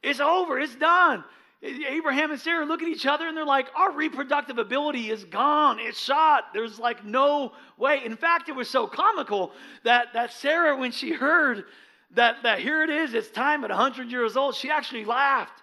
It's 0.03 0.21
over. 0.21 0.59
It's 0.59 0.77
done. 0.77 1.25
Abraham 1.61 2.31
and 2.31 2.41
Sarah 2.41 2.65
look 2.65 2.83
at 2.83 2.89
each 2.89 3.05
other 3.05 3.27
and 3.27 3.37
they're 3.37 3.45
like, 3.45 3.67
Our 3.75 3.91
reproductive 3.91 4.59
ability 4.59 5.11
is 5.11 5.25
gone. 5.25 5.79
It's 5.81 5.99
shot. 5.99 6.45
There's 6.55 6.79
like 6.79 7.05
no 7.05 7.53
way. 7.77 8.03
In 8.05 8.17
fact, 8.17 8.49
it 8.49 8.55
was 8.55 8.71
so 8.71 8.87
comical 8.87 9.53
that, 9.83 10.13
that 10.15 10.33
Sarah, 10.33 10.77
when 10.77 10.93
she 10.93 11.13
heard 11.13 11.65
that, 12.13 12.37
that 12.45 12.61
here 12.61 12.83
it 12.85 12.91
is, 12.91 13.13
it's 13.13 13.31
time 13.31 13.65
at 13.65 13.71
100 13.71 14.11
years 14.11 14.37
old, 14.37 14.55
she 14.55 14.71
actually 14.71 15.05
laughed. 15.05 15.63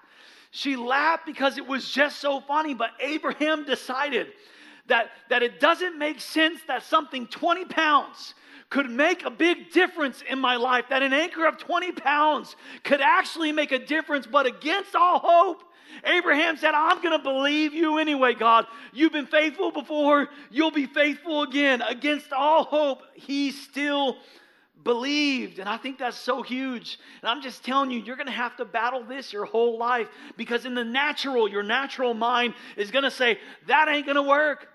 She 0.56 0.78
laughed 0.78 1.26
because 1.26 1.58
it 1.58 1.68
was 1.68 1.92
just 1.92 2.22
so 2.22 2.40
funny. 2.40 2.74
But 2.74 2.92
Abraham 3.02 3.66
decided 3.66 4.28
that, 4.88 5.12
that 5.30 5.44
it 5.44 5.60
doesn't 5.60 6.00
make 6.00 6.22
sense 6.22 6.62
that 6.70 6.84
something 6.84 7.28
20 7.28 7.66
pounds 7.66 8.36
could 8.70 8.90
make 8.90 9.26
a 9.26 9.30
big 9.30 9.74
difference 9.74 10.24
in 10.30 10.40
my 10.40 10.56
life, 10.56 10.86
that 10.92 11.04
an 11.04 11.12
anchor 11.12 11.46
of 11.46 11.58
20 11.58 11.92
pounds 11.92 12.56
could 12.86 13.02
actually 13.02 13.52
make 13.52 13.74
a 13.74 13.80
difference, 13.80 14.26
but 14.26 14.46
against 14.46 14.96
all 14.96 15.20
hope, 15.20 15.62
Abraham 16.06 16.56
said, 16.56 16.74
I'm 16.74 17.02
going 17.02 17.18
to 17.18 17.24
believe 17.24 17.74
you 17.74 17.98
anyway, 17.98 18.34
God. 18.34 18.66
You've 18.94 19.12
been 19.12 19.28
faithful 19.28 19.72
before, 19.72 20.30
you'll 20.50 20.72
be 20.72 20.86
faithful 20.86 21.42
again. 21.42 21.82
Against 21.82 22.32
all 22.32 22.64
hope, 22.64 23.02
he 23.14 23.52
still 23.52 24.18
believed. 24.86 25.60
And 25.60 25.68
I 25.68 25.76
think 25.76 25.98
that's 25.98 26.18
so 26.18 26.42
huge. 26.42 26.98
And 27.22 27.30
I'm 27.30 27.42
just 27.42 27.66
telling 27.66 27.92
you, 27.92 28.00
you're 28.00 28.16
going 28.16 28.28
to 28.28 28.32
have 28.32 28.56
to 28.58 28.66
battle 28.66 29.04
this 29.04 29.34
your 29.34 29.44
whole 29.44 29.78
life 29.78 30.08
because 30.38 30.64
in 30.64 30.76
the 30.76 30.86
natural, 30.86 31.50
your 31.50 31.64
natural 31.64 32.14
mind 32.14 32.54
is 32.78 32.92
going 32.92 33.04
to 33.04 33.12
say, 33.12 33.38
that 33.68 33.90
ain't 33.90 34.06
going 34.06 34.16
to 34.16 34.24
work. 34.24 34.70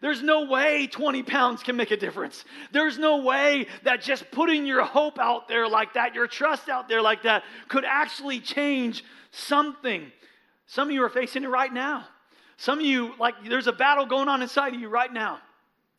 There's 0.00 0.22
no 0.22 0.46
way 0.46 0.86
20 0.86 1.22
pounds 1.22 1.62
can 1.62 1.76
make 1.76 1.90
a 1.90 1.96
difference. 1.96 2.44
There's 2.72 2.98
no 2.98 3.18
way 3.18 3.66
that 3.84 4.00
just 4.00 4.28
putting 4.30 4.66
your 4.66 4.82
hope 4.82 5.18
out 5.18 5.46
there 5.46 5.68
like 5.68 5.94
that, 5.94 6.14
your 6.14 6.26
trust 6.26 6.70
out 6.70 6.88
there 6.88 7.02
like 7.02 7.22
that, 7.24 7.44
could 7.68 7.84
actually 7.84 8.40
change 8.40 9.04
something. 9.30 10.10
Some 10.64 10.88
of 10.88 10.94
you 10.94 11.04
are 11.04 11.10
facing 11.10 11.44
it 11.44 11.48
right 11.48 11.72
now. 11.72 12.06
Some 12.56 12.78
of 12.78 12.84
you, 12.84 13.12
like, 13.18 13.34
there's 13.46 13.66
a 13.66 13.72
battle 13.72 14.06
going 14.06 14.28
on 14.28 14.40
inside 14.40 14.74
of 14.74 14.80
you 14.80 14.88
right 14.88 15.12
now 15.12 15.40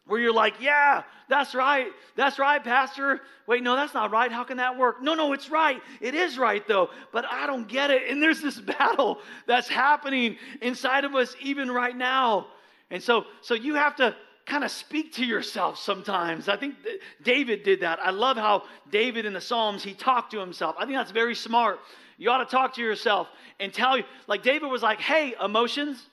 where 0.08 0.20
you're 0.20 0.34
like, 0.34 0.56
yeah, 0.60 1.04
that's 1.30 1.56
right. 1.56 1.88
That's 2.16 2.40
right, 2.40 2.64
Pastor. 2.64 3.22
Wait, 3.48 3.64
no, 3.64 3.76
that's 3.76 3.94
not 3.94 4.12
right. 4.12 4.32
How 4.32 4.44
can 4.44 4.58
that 4.58 4.78
work? 4.78 5.02
No, 5.02 5.14
no, 5.14 5.34
it's 5.34 5.50
right. 5.50 5.82
It 6.00 6.16
is 6.16 6.38
right, 6.38 6.68
though, 6.68 6.90
but 7.12 7.26
I 7.26 7.48
don't 7.48 7.68
get 7.68 7.92
it. 7.92 8.10
And 8.10 8.22
there's 8.22 8.42
this 8.42 8.60
battle 8.78 9.20
that's 9.48 9.68
happening 9.68 10.38
inside 10.62 11.06
of 11.06 11.16
us 11.16 11.36
even 11.42 11.72
right 11.72 11.96
now. 11.96 12.48
And 12.90 13.02
so, 13.02 13.26
so 13.42 13.54
you 13.54 13.76
have 13.76 13.96
to 13.98 14.16
kind 14.46 14.64
of 14.64 14.72
speak 14.72 15.14
to 15.14 15.26
yourself 15.26 15.78
sometimes. 15.78 16.50
I 16.50 16.58
think 16.58 16.76
David 17.24 17.64
did 17.64 17.82
that. 17.82 18.00
I 18.00 18.10
love 18.10 18.38
how 18.38 18.64
David 18.92 19.26
in 19.26 19.34
the 19.34 19.42
Psalms, 19.42 19.84
he 19.84 19.94
talked 19.94 20.32
to 20.32 20.40
himself. 20.40 20.76
I 20.78 20.86
think 20.86 20.98
that's 20.98 21.12
very 21.12 21.36
smart. 21.36 21.80
You 22.18 22.30
ought 22.32 22.44
to 22.44 22.46
talk 22.46 22.74
to 22.76 22.82
yourself 22.82 23.30
and 23.60 23.74
tell 23.74 23.98
you, 23.98 24.04
like 24.28 24.44
David 24.44 24.68
was 24.68 24.84
like, 24.84 25.00
hey, 25.00 25.36
emotions, 25.42 26.06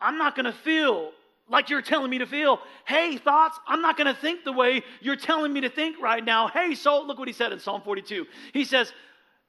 I'm 0.00 0.16
not 0.16 0.34
going 0.34 0.46
to 0.46 0.52
feel 0.52 1.12
like 1.50 1.68
you're 1.68 1.82
telling 1.82 2.10
me 2.10 2.18
to 2.18 2.26
feel. 2.26 2.60
Hey, 2.86 3.18
thoughts, 3.18 3.58
I'm 3.66 3.82
not 3.82 3.96
going 3.98 4.12
to 4.12 4.18
think 4.18 4.44
the 4.44 4.52
way 4.52 4.82
you're 5.00 5.16
telling 5.16 5.52
me 5.52 5.60
to 5.62 5.68
think 5.68 6.00
right 6.00 6.24
now. 6.24 6.48
Hey, 6.48 6.74
soul, 6.74 7.06
look 7.06 7.18
what 7.18 7.28
he 7.28 7.34
said 7.34 7.52
in 7.52 7.58
Psalm 7.58 7.82
42. 7.82 8.26
He 8.54 8.64
says, 8.64 8.92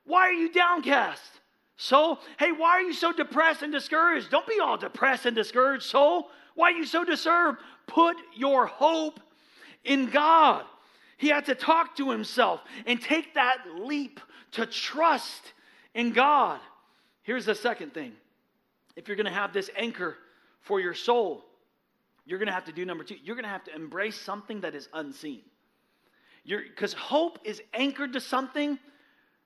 Why 0.06 0.22
are 0.22 0.34
you 0.34 0.52
downcast? 0.52 1.22
Soul, 1.78 2.20
hey, 2.38 2.52
why 2.52 2.72
are 2.72 2.82
you 2.82 2.94
so 2.94 3.12
depressed 3.12 3.64
and 3.64 3.72
discouraged? 3.72 4.30
Don't 4.30 4.46
be 4.46 4.60
all 4.60 4.78
depressed 4.78 5.26
and 5.26 5.36
discouraged, 5.36 5.84
soul. 5.84 6.28
Why 6.54 6.72
are 6.72 6.76
you 6.76 6.86
so 6.86 7.04
disturbed? 7.04 7.60
Put 7.88 8.18
your 8.36 8.68
hope 8.68 9.20
in 9.84 10.10
God. 10.10 10.66
He 11.18 11.30
had 11.30 11.46
to 11.46 11.56
talk 11.56 11.96
to 11.98 12.12
himself 12.12 12.62
and 12.86 13.02
take 13.02 13.36
that 13.36 13.58
leap 13.80 14.20
to 14.52 14.66
trust 14.66 15.54
in 15.94 16.12
God. 16.12 16.60
Here's 17.24 17.46
the 17.46 17.56
second 17.56 17.94
thing 17.94 18.14
if 18.96 19.08
you're 19.08 19.18
going 19.18 19.26
to 19.26 19.32
have 19.32 19.54
this 19.54 19.70
anchor 19.76 20.18
for 20.62 20.80
your 20.80 20.94
soul, 20.94 21.44
you're 22.26 22.40
going 22.40 22.48
to 22.48 22.54
have 22.54 22.66
to 22.66 22.72
do 22.72 22.86
number 22.86 23.04
two. 23.04 23.16
You're 23.24 23.36
going 23.36 23.44
to 23.44 23.50
have 23.50 23.64
to 23.66 23.76
embrace 23.76 24.20
something 24.20 24.62
that 24.62 24.76
is 24.76 24.88
unseen. 24.94 25.42
Because 26.46 26.94
hope 26.94 27.40
is 27.44 27.62
anchored 27.74 28.14
to 28.14 28.22
something 28.22 28.80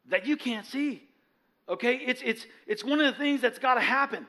that 0.07 0.25
you 0.25 0.37
can't 0.37 0.65
see. 0.65 1.03
Okay? 1.67 1.95
It's, 1.95 2.21
it's, 2.23 2.45
it's 2.67 2.83
one 2.83 2.99
of 2.99 3.05
the 3.05 3.19
things 3.19 3.41
that's 3.41 3.59
got 3.59 3.75
to 3.75 3.81
happen. 3.81 4.25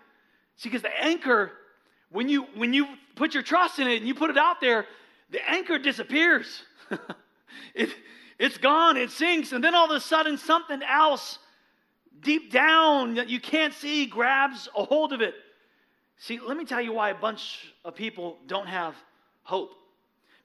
See, 0.56 0.68
because 0.68 0.82
the 0.82 1.04
anchor, 1.04 1.52
when 2.10 2.28
you, 2.28 2.46
when 2.54 2.72
you 2.72 2.86
put 3.14 3.34
your 3.34 3.42
trust 3.42 3.78
in 3.78 3.88
it 3.88 3.98
and 3.98 4.08
you 4.08 4.14
put 4.14 4.30
it 4.30 4.38
out 4.38 4.60
there, 4.60 4.86
the 5.30 5.40
anchor 5.48 5.78
disappears. 5.78 6.62
it, 7.74 7.90
it's 8.38 8.58
gone, 8.58 8.96
it 8.96 9.10
sinks, 9.10 9.52
and 9.52 9.62
then 9.62 9.74
all 9.74 9.86
of 9.86 9.90
a 9.90 10.00
sudden 10.00 10.38
something 10.38 10.82
else 10.82 11.38
deep 12.20 12.50
down 12.52 13.14
that 13.14 13.28
you 13.28 13.40
can't 13.40 13.74
see 13.74 14.06
grabs 14.06 14.68
a 14.76 14.84
hold 14.84 15.12
of 15.12 15.20
it. 15.20 15.34
See, 16.18 16.38
let 16.38 16.56
me 16.56 16.64
tell 16.64 16.80
you 16.80 16.92
why 16.92 17.10
a 17.10 17.14
bunch 17.14 17.72
of 17.84 17.94
people 17.94 18.38
don't 18.46 18.66
have 18.66 18.94
hope. 19.42 19.72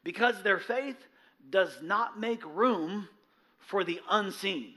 Because 0.04 0.42
their 0.44 0.60
faith 0.60 0.98
does 1.50 1.78
not 1.82 2.20
make 2.20 2.44
room 2.46 3.08
for 3.60 3.84
the 3.84 4.02
unseen. 4.10 4.74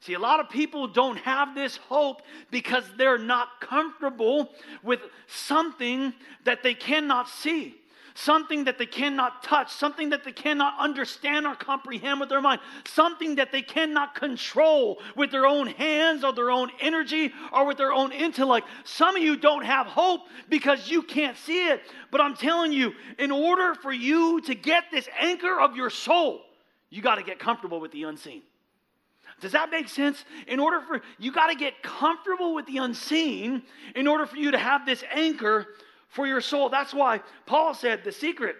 See, 0.00 0.14
a 0.14 0.18
lot 0.18 0.40
of 0.40 0.50
people 0.50 0.86
don't 0.86 1.16
have 1.18 1.54
this 1.54 1.76
hope 1.76 2.22
because 2.50 2.84
they're 2.96 3.18
not 3.18 3.60
comfortable 3.60 4.50
with 4.82 5.00
something 5.26 6.12
that 6.44 6.62
they 6.62 6.74
cannot 6.74 7.28
see 7.28 7.76
something 8.16 8.64
that 8.64 8.78
they 8.78 8.86
cannot 8.86 9.42
touch, 9.42 9.72
something 9.72 10.10
that 10.10 10.24
they 10.24 10.32
cannot 10.32 10.74
understand 10.78 11.46
or 11.46 11.54
comprehend 11.54 12.18
with 12.20 12.28
their 12.28 12.40
mind, 12.40 12.60
something 12.86 13.36
that 13.36 13.52
they 13.52 13.62
cannot 13.62 14.14
control 14.14 14.98
with 15.14 15.30
their 15.30 15.46
own 15.46 15.66
hands 15.66 16.24
or 16.24 16.32
their 16.32 16.50
own 16.50 16.70
energy 16.80 17.32
or 17.52 17.66
with 17.66 17.76
their 17.76 17.92
own 17.92 18.12
intellect. 18.12 18.66
Some 18.84 19.16
of 19.16 19.22
you 19.22 19.36
don't 19.36 19.64
have 19.64 19.86
hope 19.86 20.22
because 20.48 20.88
you 20.88 21.02
can't 21.02 21.36
see 21.36 21.68
it. 21.68 21.82
But 22.10 22.20
I'm 22.20 22.34
telling 22.34 22.72
you, 22.72 22.92
in 23.18 23.30
order 23.30 23.74
for 23.74 23.92
you 23.92 24.40
to 24.42 24.54
get 24.54 24.84
this 24.90 25.08
anchor 25.18 25.60
of 25.60 25.76
your 25.76 25.90
soul, 25.90 26.40
you 26.90 27.02
got 27.02 27.16
to 27.16 27.22
get 27.22 27.38
comfortable 27.38 27.80
with 27.80 27.92
the 27.92 28.04
unseen. 28.04 28.42
Does 29.40 29.52
that 29.52 29.70
make 29.70 29.88
sense? 29.88 30.24
In 30.46 30.58
order 30.58 30.80
for 30.80 31.02
you 31.18 31.30
got 31.30 31.48
to 31.48 31.54
get 31.54 31.82
comfortable 31.82 32.54
with 32.54 32.66
the 32.66 32.78
unseen 32.78 33.62
in 33.94 34.06
order 34.06 34.24
for 34.24 34.36
you 34.36 34.52
to 34.52 34.58
have 34.58 34.86
this 34.86 35.04
anchor 35.12 35.66
for 36.16 36.26
your 36.26 36.40
soul. 36.40 36.68
That's 36.68 36.92
why 36.92 37.20
Paul 37.46 37.74
said 37.74 38.02
the 38.02 38.10
secret 38.10 38.56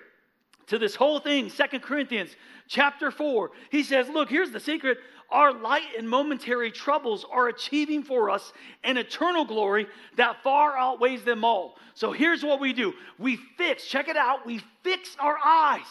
to 0.68 0.78
this 0.78 0.94
whole 0.94 1.18
thing, 1.18 1.48
Second 1.48 1.80
Corinthians 1.80 2.36
chapter 2.68 3.11
4, 3.11 3.50
he 3.70 3.82
says, 3.82 4.09
Look, 4.09 4.28
here's 4.28 4.50
the 4.50 4.61
secret. 4.61 4.98
Our 5.30 5.52
light 5.52 5.88
and 5.98 6.09
momentary 6.09 6.70
troubles 6.70 7.26
are 7.32 7.48
achieving 7.48 8.04
for 8.04 8.30
us 8.30 8.52
an 8.84 8.96
eternal 8.96 9.44
glory 9.44 9.88
that 10.16 10.42
far 10.44 10.76
outweighs 10.76 11.24
them 11.24 11.44
all. 11.44 11.76
So 11.94 12.12
here's 12.12 12.44
what 12.44 12.61
we 12.61 12.72
do 12.72 12.94
we 13.18 13.36
fix, 13.59 13.86
check 13.86 14.07
it 14.07 14.16
out, 14.16 14.46
we 14.46 14.61
fix 14.84 15.16
our 15.18 15.36
eyes 15.44 15.86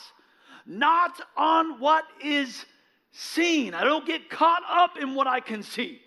not 0.65 1.19
on 1.37 1.79
what 1.79 2.05
is 2.23 2.65
seen. 3.11 3.73
I 3.73 3.83
don't 3.83 4.05
get 4.05 4.29
caught 4.29 4.63
up 4.69 4.97
in 4.97 5.15
what 5.15 5.27
I 5.27 5.39
can 5.39 5.63
see, 5.63 6.01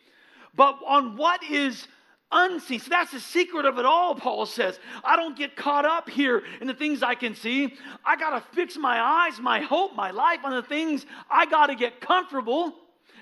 but 0.54 0.78
on 0.86 1.16
what 1.16 1.42
is 1.44 1.86
unseen. 2.30 2.80
So 2.80 2.90
that's 2.90 3.12
the 3.12 3.20
secret 3.20 3.64
of 3.64 3.78
it 3.78 3.84
all, 3.84 4.14
Paul 4.14 4.46
says. 4.46 4.78
I 5.04 5.16
don't 5.16 5.36
get 5.36 5.56
caught 5.56 5.84
up 5.84 6.08
here 6.08 6.42
in 6.60 6.66
the 6.66 6.74
things 6.74 7.02
I 7.02 7.14
can 7.14 7.34
see. 7.34 7.74
I 8.04 8.16
got 8.16 8.30
to 8.30 8.54
fix 8.54 8.76
my 8.76 9.00
eyes, 9.00 9.40
my 9.40 9.60
hope, 9.60 9.94
my 9.94 10.10
life 10.10 10.40
on 10.44 10.52
the 10.52 10.62
things 10.62 11.06
I 11.30 11.46
got 11.46 11.66
to 11.66 11.74
get 11.74 12.00
comfortable 12.00 12.74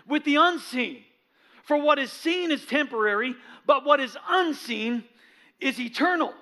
with 0.09 0.25
the 0.25 0.37
unseen. 0.37 1.03
For 1.65 1.77
what 1.77 1.99
is 1.99 2.13
seen 2.13 2.51
is 2.51 2.65
temporary, 2.65 3.35
but 3.67 3.85
what 3.85 4.01
is 4.01 4.17
unseen 4.29 5.05
is 5.61 5.81
eternal. 5.81 6.33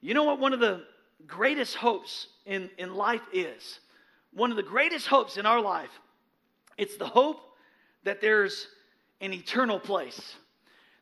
You 0.00 0.14
know 0.14 0.24
what 0.24 0.38
one 0.38 0.52
of 0.52 0.60
the 0.60 0.84
greatest 1.26 1.74
hopes 1.74 2.28
in, 2.46 2.70
in 2.78 2.94
life 2.94 3.22
is? 3.32 3.80
One 4.32 4.50
of 4.50 4.56
the 4.56 4.62
greatest 4.62 5.06
hopes 5.06 5.36
in 5.36 5.46
our 5.46 5.60
life. 5.60 5.90
It's 6.76 6.96
the 6.96 7.06
hope 7.06 7.40
that 8.04 8.20
there's 8.20 8.68
an 9.20 9.32
eternal 9.32 9.80
place. 9.80 10.36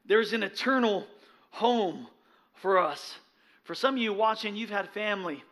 There's 0.07 0.33
an 0.33 0.43
eternal 0.43 1.07
home 1.51 2.07
for 2.55 2.79
us. 2.79 3.17
For 3.65 3.75
some 3.75 3.97
of 3.97 4.01
you 4.01 4.13
watching, 4.13 4.57
you've 4.57 4.71
had 4.71 4.89
family 4.91 5.43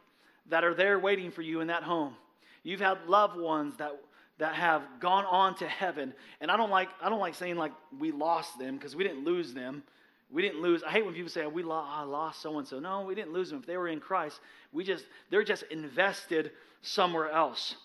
that 0.50 0.64
are 0.64 0.74
there 0.74 0.98
waiting 0.98 1.30
for 1.30 1.42
you 1.42 1.60
in 1.60 1.68
that 1.68 1.82
home. 1.82 2.14
You've 2.62 2.80
had 2.80 3.06
loved 3.06 3.38
ones 3.38 3.76
that 3.78 3.92
that 4.38 4.54
have 4.54 4.82
gone 4.98 5.24
on 5.26 5.54
to 5.56 5.68
heaven. 5.68 6.12
And 6.40 6.50
I 6.50 6.56
don't 6.56 6.70
like 6.70 6.88
I 7.00 7.08
don't 7.08 7.20
like 7.20 7.34
saying 7.34 7.56
like 7.56 7.72
we 7.98 8.12
lost 8.12 8.58
them 8.58 8.76
because 8.76 8.96
we 8.96 9.04
didn't 9.04 9.24
lose 9.24 9.54
them. 9.54 9.82
We 10.30 10.42
didn't 10.42 10.60
lose. 10.60 10.82
I 10.82 10.90
hate 10.90 11.04
when 11.04 11.14
people 11.14 11.30
say 11.30 11.46
we 11.46 11.62
lost, 11.62 11.90
I 11.92 12.02
lost 12.02 12.42
so 12.42 12.58
and 12.58 12.66
so. 12.66 12.80
No, 12.80 13.02
we 13.02 13.14
didn't 13.14 13.32
lose 13.32 13.50
them. 13.50 13.60
If 13.60 13.66
they 13.66 13.76
were 13.76 13.88
in 13.88 14.00
Christ, 14.00 14.40
we 14.72 14.82
just 14.82 15.04
they're 15.30 15.44
just 15.44 15.64
invested 15.70 16.50
somewhere 16.82 17.30
else. 17.30 17.76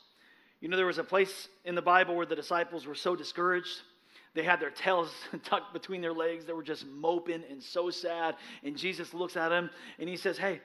You 0.60 0.68
know, 0.68 0.76
there 0.76 0.86
was 0.86 0.98
a 0.98 1.04
place 1.04 1.48
in 1.64 1.76
the 1.76 1.82
Bible 1.82 2.16
where 2.16 2.26
the 2.26 2.36
disciples 2.36 2.86
were 2.86 2.96
so 2.96 3.16
discouraged. 3.16 3.82
They 4.34 4.44
had 4.44 4.60
their 4.60 4.70
tails 4.70 5.12
tucked 5.44 5.74
between 5.74 6.02
their 6.02 6.14
legs. 6.14 6.46
They 6.46 6.54
were 6.54 6.64
just 6.64 6.86
moping 6.88 7.44
and 7.50 7.62
so 7.62 7.90
sad. 7.90 8.36
And 8.64 8.78
Jesus 8.78 9.14
looks 9.14 9.36
at 9.36 9.50
them 9.50 9.70
and 9.98 10.08
he 10.08 10.18
says, 10.18 10.38
Hey, 10.38 10.62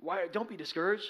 why 0.00 0.26
don't 0.32 0.48
be 0.48 0.56
discouraged. 0.56 1.06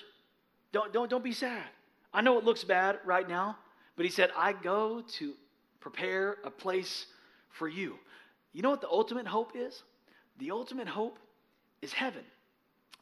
Don't, 0.73 0.93
don't, 0.93 1.11
don't 1.11 1.25
be 1.25 1.33
sad. 1.33 1.65
I 2.13 2.21
know 2.21 2.39
it 2.39 2.45
looks 2.45 2.65
bad 2.65 2.99
right 3.05 3.29
now, 3.29 3.57
but 3.97 4.05
he 4.05 4.11
said, 4.11 4.31
I 4.37 4.53
go 4.53 5.03
to 5.19 5.35
prepare 5.81 6.37
a 6.45 6.51
place 6.51 7.07
for 7.51 7.69
you. 7.69 7.97
You 8.53 8.63
know 8.63 8.71
what 8.71 8.81
the 8.81 8.89
ultimate 8.89 9.27
hope 9.27 9.53
is? 9.55 9.83
The 10.39 10.51
ultimate 10.51 10.89
hope 10.89 11.19
is 11.83 11.93
heaven. 11.93 12.25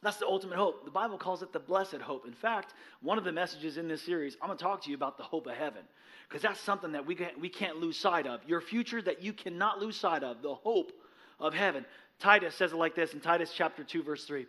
That's 0.05 0.17
the 0.17 0.27
ultimate 0.27 0.57
hope. 0.57 0.85
The 0.85 0.91
Bible 0.91 1.17
calls 1.17 1.41
it 1.41 1.51
the 1.51 1.59
blessed 1.59 1.95
hope. 1.95 2.27
In 2.27 2.33
fact, 2.33 2.75
one 3.01 3.17
of 3.17 3.23
the 3.23 3.31
messages 3.31 3.77
in 3.77 3.87
this 3.87 4.03
series, 4.03 4.37
I'm 4.39 4.49
going 4.49 4.57
to 4.57 4.63
talk 4.63 4.83
to 4.83 4.89
you 4.91 4.95
about 4.95 5.17
the 5.17 5.23
hope 5.23 5.47
of 5.47 5.55
heaven 5.55 5.81
because 6.29 6.43
that's 6.43 6.59
something 6.59 6.91
that 6.91 7.07
we 7.07 7.15
can't, 7.15 7.39
we 7.39 7.49
can't 7.49 7.77
lose 7.77 7.97
sight 7.97 8.27
of. 8.27 8.41
Your 8.47 8.61
future 8.61 9.01
that 9.01 9.23
you 9.23 9.33
cannot 9.33 9.79
lose 9.79 9.97
sight 9.97 10.23
of, 10.23 10.43
the 10.43 10.53
hope 10.53 10.91
of 11.39 11.55
heaven. 11.55 11.85
Titus 12.19 12.53
says 12.53 12.71
it 12.71 12.75
like 12.75 12.93
this 12.93 13.13
in 13.13 13.19
Titus 13.19 13.51
chapter 13.55 13.83
2, 13.83 14.03
verse 14.03 14.25
3. 14.25 14.45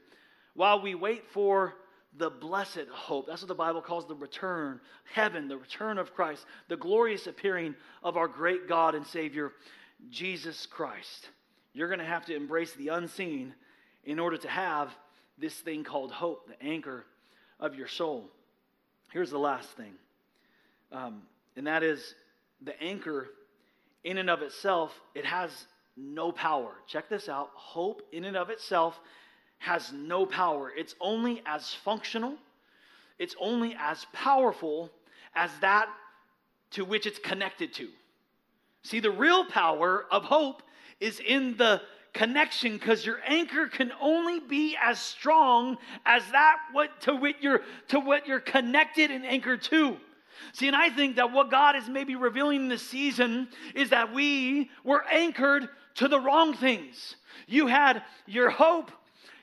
While 0.55 0.83
we 0.83 0.95
wait 0.95 1.25
for 1.31 1.75
the 2.19 2.31
blessed 2.31 2.87
hope. 2.91 3.27
That's 3.27 3.43
what 3.43 3.49
the 3.49 3.55
Bible 3.55 3.83
calls 3.83 4.07
the 4.07 4.15
return, 4.15 4.81
heaven, 5.13 5.49
the 5.49 5.59
return 5.59 5.99
of 5.99 6.15
Christ, 6.15 6.47
the 6.69 6.77
glorious 6.77 7.27
appearing 7.27 7.75
of 8.03 8.17
our 8.17 8.29
great 8.29 8.69
God 8.69 8.95
and 8.95 9.07
Savior, 9.07 9.53
Jesus 10.11 10.67
Christ. 10.67 11.29
You're 11.73 11.89
going 11.89 12.01
to 12.01 12.07
have 12.07 12.25
to 12.27 12.35
embrace 12.35 12.73
the 12.73 12.89
unseen 12.89 13.55
in 14.05 14.19
order 14.19 14.37
to 14.39 14.49
have 14.49 14.97
this 15.39 15.55
thing 15.55 15.85
called 15.85 16.13
hope, 16.13 16.49
the 16.49 16.67
anchor 16.67 17.05
of 17.61 17.75
your 17.75 17.89
soul. 17.89 18.31
Here's 19.13 19.31
the 19.31 19.39
last 19.39 19.69
thing, 19.71 19.93
um, 20.93 21.23
and 21.57 21.67
that 21.67 21.83
is 21.83 22.15
the 22.63 22.81
anchor 22.83 23.29
in 24.05 24.19
and 24.19 24.31
of 24.31 24.43
itself, 24.43 25.01
it 25.15 25.25
has 25.25 25.51
no 25.97 26.31
power. 26.31 26.73
Check 26.87 27.09
this 27.09 27.29
out 27.29 27.51
hope 27.55 28.03
in 28.13 28.25
and 28.25 28.37
of 28.37 28.51
itself 28.51 28.99
has 29.59 29.93
no 29.93 30.27
power. 30.27 30.71
It's 30.77 30.95
only 31.01 31.43
as 31.47 31.75
functional, 31.75 32.35
it's 33.19 33.35
only 33.41 33.77
as 33.79 34.07
powerful 34.13 34.91
as 35.35 35.51
that 35.61 35.89
to 36.73 36.85
which 36.85 37.07
it's 37.07 37.19
connected 37.19 37.73
to. 37.75 37.89
See, 38.83 39.01
the 39.01 39.11
real 39.11 39.45
power 39.45 40.07
of 40.11 40.25
hope 40.25 40.63
is 41.01 41.21
in 41.21 41.57
the 41.57 41.83
connection 42.17 42.73
because 42.73 43.05
your 43.05 43.21
anchor 43.27 43.67
can 43.67 43.93
only 44.01 44.41
be 44.41 44.77
as 44.83 44.99
strong 44.99 45.77
as 46.05 46.23
that 46.33 46.57
what 46.73 47.01
to 47.03 47.15
what 47.15 47.43
you're 47.43 47.63
to 47.89 48.01
what 48.01 48.27
you're 48.27 48.41
connected 48.41 49.11
and 49.11 49.25
anchored 49.25 49.63
to. 49.63 49.97
See, 50.53 50.67
and 50.67 50.77
I 50.77 50.91
think 50.91 51.17
that 51.17 51.33
what 51.33 51.51
God 51.51 51.77
is 51.77 51.89
maybe 51.89 52.17
revealing 52.17 52.63
in 52.63 52.69
this 52.69 52.87
season 52.87 53.49
is 53.75 53.91
that 53.91 54.13
we 54.13 54.71
were 54.85 55.05
anchored 55.11 55.69
to 55.97 56.09
the 56.09 56.21
wrong 56.21 56.55
things. 56.55 57.17
You 57.47 57.67
had 57.67 58.03
your 58.27 58.51
hope 58.51 58.91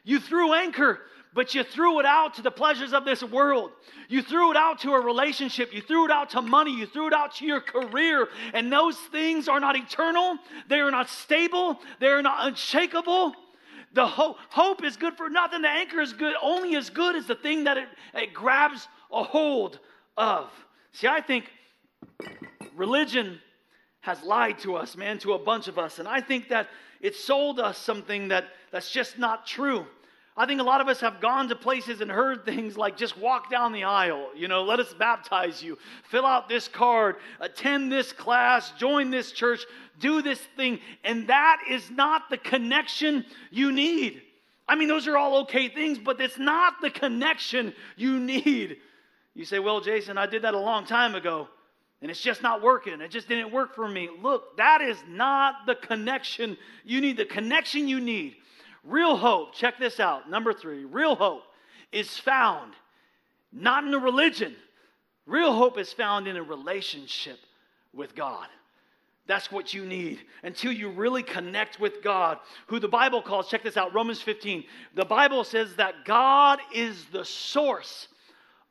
you 0.04 0.20
threw 0.20 0.54
anchor, 0.54 1.00
but 1.34 1.56
you 1.56 1.64
threw 1.64 2.00
it 2.00 2.06
out 2.06 2.36
to 2.36 2.42
the 2.42 2.52
pleasures 2.52 2.94
of 2.94 3.06
this 3.06 3.24
world. 3.24 3.72
You 4.08 4.22
threw 4.22 4.52
it 4.52 4.58
out 4.58 4.80
to 4.82 4.92
a 4.92 5.02
relationship. 5.02 5.74
You 5.74 5.82
threw 5.82 6.06
it 6.06 6.12
out 6.12 6.32
to 6.32 6.42
money. 6.42 6.76
You 6.76 6.86
threw 6.86 7.08
it 7.08 7.14
out 7.14 7.36
to 7.36 7.46
your 7.46 7.62
career. 7.62 8.28
And 8.54 8.72
those 8.72 8.98
things 8.98 9.48
are 9.48 9.60
not 9.60 9.76
eternal. 9.76 10.38
They 10.70 10.80
are 10.80 10.92
not 10.92 11.10
stable. 11.10 11.80
They 12.00 12.08
are 12.08 12.22
not 12.22 12.48
unshakable. 12.48 13.34
The 13.94 14.08
hope, 14.08 14.38
hope 14.50 14.84
is 14.84 14.98
good 14.98 15.16
for 15.16 15.30
nothing. 15.30 15.62
The 15.62 15.70
anchor 15.70 16.02
is 16.02 16.14
good, 16.14 16.36
only 16.42 16.76
as 16.76 16.90
good 16.90 17.16
as 17.16 17.28
the 17.28 17.36
thing 17.36 17.66
that 17.66 17.78
it, 17.78 17.88
it 18.14 18.34
grabs 18.34 18.88
a 19.12 19.24
hold 19.24 19.80
of. 20.18 20.50
See, 20.92 21.08
I 21.08 21.22
think 21.22 21.46
religion 22.76 23.40
has 24.02 24.22
lied 24.24 24.60
to 24.60 24.76
us, 24.76 24.98
man, 24.98 25.18
to 25.20 25.34
a 25.34 25.40
bunch 25.40 25.68
of 25.68 25.80
us. 25.80 26.00
And 26.00 26.08
I 26.08 26.22
think 26.22 26.50
that 26.50 26.68
it 27.02 27.16
sold 27.16 27.60
us 27.60 27.78
something 27.78 28.30
that, 28.30 28.46
that's 28.72 28.92
just 28.92 29.18
not 29.18 29.46
true. 29.46 29.86
I 30.36 30.48
think 30.48 30.60
a 30.60 30.64
lot 30.64 30.82
of 30.82 30.88
us 30.88 31.00
have 31.02 31.22
gone 31.22 31.50
to 31.50 31.56
places 31.56 32.02
and 32.02 32.10
heard 32.10 32.44
things 32.44 32.76
like 32.76 32.98
just 32.98 33.18
walk 33.18 33.52
down 33.52 33.72
the 33.72 33.84
aisle, 33.84 34.30
you 34.36 34.48
know, 34.48 34.64
let 34.64 34.80
us 34.80 34.94
baptize 34.94 35.62
you, 35.62 35.78
fill 36.10 36.26
out 36.26 36.50
this 36.50 36.68
card, 36.68 37.18
attend 37.40 37.92
this 37.92 38.12
class, 38.12 38.72
join 38.72 39.12
this 39.12 39.32
church, 39.32 39.64
do 40.00 40.24
this 40.24 40.40
thing. 40.58 40.80
And 41.04 41.28
that 41.28 41.62
is 41.70 41.90
not 41.92 42.30
the 42.32 42.38
connection 42.38 43.26
you 43.52 43.72
need. 43.72 44.24
I 44.68 44.76
mean, 44.76 44.88
those 44.88 45.08
are 45.08 45.18
all 45.18 45.42
okay 45.42 45.70
things, 45.70 46.00
but 46.00 46.20
it's 46.20 46.40
not 46.40 46.82
the 46.82 46.90
connection 46.90 47.74
you 47.96 48.20
need. 48.20 48.78
You 49.36 49.46
say, 49.46 49.60
well, 49.60 49.82
Jason, 49.82 50.18
I 50.18 50.26
did 50.26 50.44
that 50.44 50.56
a 50.56 50.60
long 50.60 50.86
time 50.86 51.14
ago 51.14 51.48
and 52.04 52.12
it's 52.12 52.22
just 52.22 52.42
not 52.42 52.62
working. 52.62 53.00
It 53.00 53.12
just 53.12 53.30
didn't 53.30 53.52
work 53.52 53.74
for 53.74 53.88
me. 53.88 54.10
Look, 54.22 54.58
that 54.58 54.82
is 54.82 54.98
not 55.08 55.66
the 55.66 55.76
connection 55.76 56.58
you 56.84 57.00
need. 57.00 57.16
The 57.16 57.24
connection 57.24 57.88
you 57.88 58.02
need, 58.02 58.36
real 58.84 59.16
hope, 59.18 59.54
check 59.54 59.80
this 59.80 60.00
out. 60.00 60.30
Number 60.30 60.54
three, 60.54 60.86
real 60.86 61.16
hope 61.16 61.44
is 61.92 62.18
found 62.18 62.74
not 63.52 63.84
in 63.84 63.94
a 63.94 64.00
religion. 64.00 64.56
Real 65.26 65.54
hope 65.54 65.78
is 65.78 65.94
found 65.94 66.28
in 66.28 66.36
a 66.36 66.44
relationship 66.44 67.40
with 67.94 68.16
God. 68.16 68.48
That's 69.26 69.52
what 69.52 69.74
you 69.74 69.86
need 69.86 70.20
until 70.44 70.74
you 70.74 70.90
really 70.90 71.24
connect 71.24 71.80
with 71.80 72.04
God, 72.04 72.40
who 72.68 72.80
the 72.80 72.90
Bible 72.90 73.22
calls, 73.22 73.48
check 73.48 73.64
this 73.64 73.78
out, 73.78 73.94
Romans 73.94 74.22
15. 74.22 74.66
The 74.96 75.06
Bible 75.06 75.46
says 75.46 75.76
that 75.76 76.04
God 76.04 76.60
is 76.74 77.06
the 77.06 77.24
source 77.24 78.10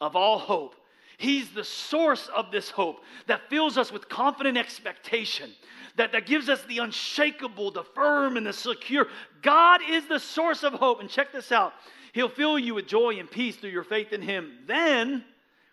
of 0.00 0.14
all 0.14 0.38
hope. 0.38 0.74
He's 1.22 1.50
the 1.50 1.62
source 1.62 2.28
of 2.34 2.50
this 2.50 2.68
hope 2.68 3.04
that 3.28 3.48
fills 3.48 3.78
us 3.78 3.92
with 3.92 4.08
confident 4.08 4.58
expectation, 4.58 5.52
that, 5.94 6.10
that 6.10 6.26
gives 6.26 6.48
us 6.48 6.64
the 6.64 6.78
unshakable, 6.78 7.70
the 7.70 7.84
firm, 7.84 8.36
and 8.36 8.44
the 8.44 8.52
secure. 8.52 9.06
God 9.40 9.82
is 9.88 10.08
the 10.08 10.18
source 10.18 10.64
of 10.64 10.72
hope. 10.72 10.98
And 10.98 11.08
check 11.08 11.30
this 11.30 11.52
out 11.52 11.74
He'll 12.12 12.28
fill 12.28 12.58
you 12.58 12.74
with 12.74 12.88
joy 12.88 13.20
and 13.20 13.30
peace 13.30 13.54
through 13.54 13.70
your 13.70 13.84
faith 13.84 14.12
in 14.12 14.20
Him. 14.20 14.64
Then, 14.66 15.24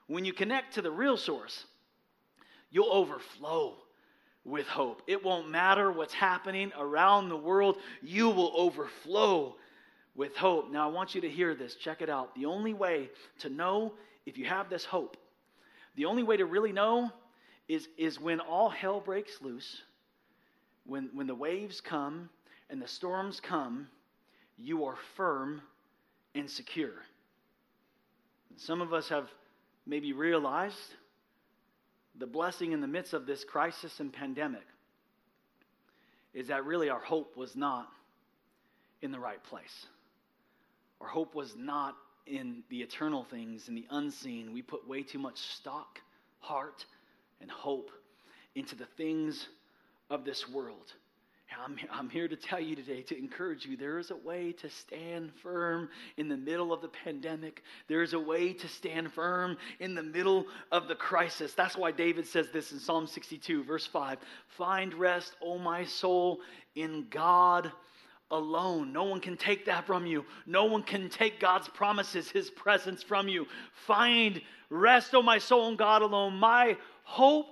when 0.05 0.23
you 0.23 0.33
connect 0.33 0.75
to 0.75 0.83
the 0.83 0.91
real 0.91 1.17
source, 1.17 1.65
you'll 2.69 2.93
overflow 2.93 3.73
with 4.45 4.67
hope. 4.67 5.01
It 5.07 5.25
won't 5.25 5.49
matter 5.49 5.91
what's 5.91 6.13
happening 6.13 6.71
around 6.77 7.29
the 7.29 7.37
world, 7.37 7.77
you 8.03 8.29
will 8.29 8.53
overflow 8.55 9.55
with 10.13 10.37
hope. 10.37 10.71
Now, 10.71 10.87
I 10.87 10.91
want 10.91 11.15
you 11.15 11.21
to 11.21 11.29
hear 11.29 11.55
this. 11.55 11.73
Check 11.73 12.03
it 12.03 12.09
out. 12.09 12.35
The 12.35 12.45
only 12.45 12.75
way 12.75 13.09
to 13.39 13.49
know 13.49 13.93
if 14.27 14.37
you 14.37 14.45
have 14.45 14.69
this 14.69 14.85
hope 14.85 15.17
the 15.99 16.05
only 16.05 16.23
way 16.23 16.37
to 16.37 16.45
really 16.45 16.71
know 16.71 17.11
is, 17.67 17.89
is 17.97 18.17
when 18.17 18.39
all 18.39 18.69
hell 18.69 19.01
breaks 19.01 19.33
loose, 19.41 19.81
when, 20.85 21.09
when 21.13 21.27
the 21.27 21.35
waves 21.35 21.81
come 21.81 22.29
and 22.69 22.81
the 22.81 22.87
storms 22.87 23.41
come, 23.41 23.85
you 24.57 24.85
are 24.85 24.95
firm 25.17 25.61
and 26.33 26.49
secure. 26.49 26.93
Some 28.55 28.79
of 28.79 28.93
us 28.93 29.09
have 29.09 29.27
maybe 29.85 30.13
realized 30.13 30.95
the 32.17 32.27
blessing 32.27 32.71
in 32.71 32.79
the 32.79 32.87
midst 32.87 33.13
of 33.13 33.25
this 33.25 33.43
crisis 33.43 33.99
and 33.99 34.13
pandemic 34.13 34.65
is 36.33 36.47
that 36.47 36.63
really 36.63 36.89
our 36.89 37.01
hope 37.01 37.35
was 37.35 37.57
not 37.57 37.89
in 39.01 39.11
the 39.11 39.19
right 39.19 39.43
place. 39.43 39.85
Our 41.01 41.09
hope 41.09 41.35
was 41.35 41.57
not 41.57 41.97
in 42.29 42.63
the 42.69 42.81
eternal 42.81 43.23
things 43.23 43.67
and 43.67 43.77
the 43.77 43.85
unseen, 43.89 44.53
we 44.53 44.61
put 44.61 44.87
way 44.87 45.03
too 45.03 45.19
much 45.19 45.37
stock, 45.37 45.99
heart, 46.39 46.85
and 47.41 47.49
hope 47.49 47.91
into 48.55 48.75
the 48.75 48.85
things 48.97 49.47
of 50.09 50.25
this 50.25 50.49
world. 50.49 50.93
I'm, 51.65 51.77
I'm 51.91 52.09
here 52.09 52.27
to 52.27 52.35
tell 52.35 52.59
you 52.59 52.75
today, 52.75 53.01
to 53.03 53.17
encourage 53.17 53.65
you, 53.65 53.75
there 53.75 53.97
is 53.97 54.11
a 54.11 54.15
way 54.15 54.51
to 54.53 54.69
stand 54.69 55.31
firm 55.41 55.89
in 56.17 56.27
the 56.27 56.37
middle 56.37 56.71
of 56.71 56.81
the 56.81 56.89
pandemic. 56.89 57.63
There 57.87 58.03
is 58.03 58.13
a 58.13 58.19
way 58.19 58.53
to 58.53 58.67
stand 58.67 59.11
firm 59.11 59.57
in 59.79 59.95
the 59.95 60.03
middle 60.03 60.45
of 60.71 60.87
the 60.87 60.95
crisis. 60.95 61.53
That's 61.53 61.75
why 61.75 61.91
David 61.91 62.27
says 62.27 62.49
this 62.53 62.71
in 62.71 62.79
Psalm 62.79 63.07
62, 63.07 63.63
verse 63.63 63.87
5 63.87 64.19
Find 64.49 64.93
rest, 64.93 65.35
O 65.41 65.57
my 65.57 65.85
soul, 65.85 66.39
in 66.75 67.07
God 67.09 67.71
alone. 68.31 68.93
No 68.93 69.03
one 69.03 69.19
can 69.19 69.37
take 69.37 69.65
that 69.65 69.85
from 69.85 70.05
you. 70.05 70.25
No 70.45 70.65
one 70.65 70.83
can 70.83 71.09
take 71.09 71.39
God's 71.39 71.67
promises, 71.67 72.29
His 72.29 72.49
presence 72.49 73.03
from 73.03 73.27
you. 73.27 73.47
Find 73.87 74.41
rest, 74.69 75.13
O 75.15 75.21
my 75.21 75.37
soul, 75.37 75.69
in 75.69 75.75
God 75.75 76.01
alone. 76.01 76.35
My 76.35 76.77
hope 77.03 77.47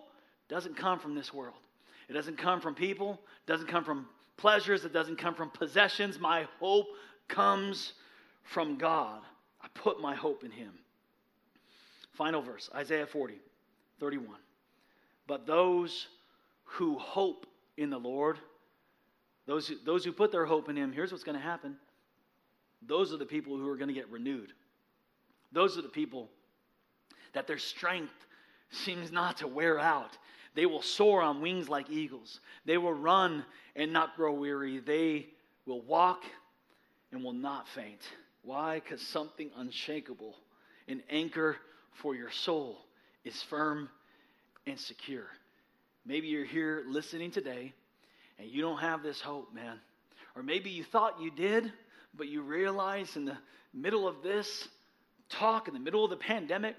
doesn't 0.50 0.78
come 0.78 1.00
from 1.00 1.16
this 1.16 1.34
world. 1.34 1.56
It 2.10 2.14
doesn't 2.14 2.38
come 2.38 2.62
from 2.62 2.74
people, 2.74 3.20
it 3.46 3.52
doesn't 3.52 3.68
come 3.68 3.84
from 3.84 4.08
pleasures, 4.38 4.86
it 4.86 4.94
doesn't 4.94 5.18
come 5.18 5.36
from 5.36 5.50
possessions. 5.50 6.20
My 6.20 6.48
hope 6.60 6.88
comes 7.28 7.94
from 8.44 8.78
God. 8.78 9.22
I 9.62 9.68
put 9.74 10.00
my 10.00 10.16
hope 10.16 10.44
in 10.44 10.52
Him. 10.52 10.72
Final 12.14 12.42
verse 12.42 12.70
Isaiah 12.74 13.06
40, 13.06 13.36
31. 14.00 14.38
But 15.28 15.46
those 15.46 16.08
who 16.64 16.98
hope 16.98 17.46
in 17.78 17.90
the 17.90 18.00
Lord, 18.00 18.38
those 19.48 19.68
who, 19.68 19.76
those 19.84 20.06
who 20.06 20.12
put 20.12 20.32
their 20.32 20.46
hope 20.46 20.70
in 20.70 20.76
Him, 20.76 20.92
here's 20.92 21.12
what's 21.12 21.24
going 21.24 21.38
to 21.38 21.44
happen. 21.44 21.78
Those 22.86 23.12
are 23.12 23.18
the 23.18 23.26
people 23.26 23.58
who 23.58 23.68
are 23.70 23.78
going 23.78 23.88
to 23.88 23.94
get 23.94 24.10
renewed. 24.12 24.54
Those 25.52 25.78
are 25.78 25.82
the 25.82 25.88
people 25.88 26.30
that 27.34 27.48
their 27.48 27.58
strength 27.58 28.14
seems 28.70 29.12
not 29.12 29.38
to 29.38 29.48
wear 29.48 29.80
out. 29.80 30.18
They 30.54 30.66
will 30.66 30.82
soar 30.82 31.22
on 31.22 31.42
wings 31.42 31.70
like 31.70 31.90
eagles. 31.90 32.42
They 32.66 32.78
will 32.78 32.94
run 32.94 33.46
and 33.76 33.94
not 33.94 34.16
grow 34.16 34.34
weary. 34.34 34.80
They 34.80 35.28
will 35.66 35.82
walk 35.82 36.24
and 37.12 37.24
will 37.24 37.34
not 37.34 37.68
faint. 37.70 38.02
Why? 38.44 38.80
Because 38.80 39.02
something 39.02 39.50
unshakable, 39.56 40.36
an 40.88 41.02
anchor 41.10 41.58
for 41.94 42.16
your 42.16 42.32
soul, 42.32 42.78
is 43.24 43.42
firm 43.44 43.90
and 44.66 44.80
secure. 44.80 45.28
Maybe 46.06 46.28
you're 46.28 46.46
here 46.46 46.84
listening 46.88 47.32
today 47.32 47.74
and 48.40 48.50
you 48.50 48.62
don't 48.62 48.80
have 48.80 49.04
this 49.04 49.22
hope, 49.22 49.54
man. 49.54 49.80
Or 50.36 50.44
maybe 50.44 50.70
you 50.70 50.84
thought 50.84 51.20
you 51.22 51.32
did, 51.32 51.72
but 52.16 52.28
you 52.28 52.42
realize 52.42 53.16
in 53.16 53.26
the 53.26 53.38
middle 53.74 54.08
of 54.08 54.22
this 54.22 54.68
talk, 55.30 55.68
in 55.68 55.74
the 55.74 55.80
middle 55.80 56.04
of 56.04 56.10
the 56.10 56.18
pandemic, 56.18 56.76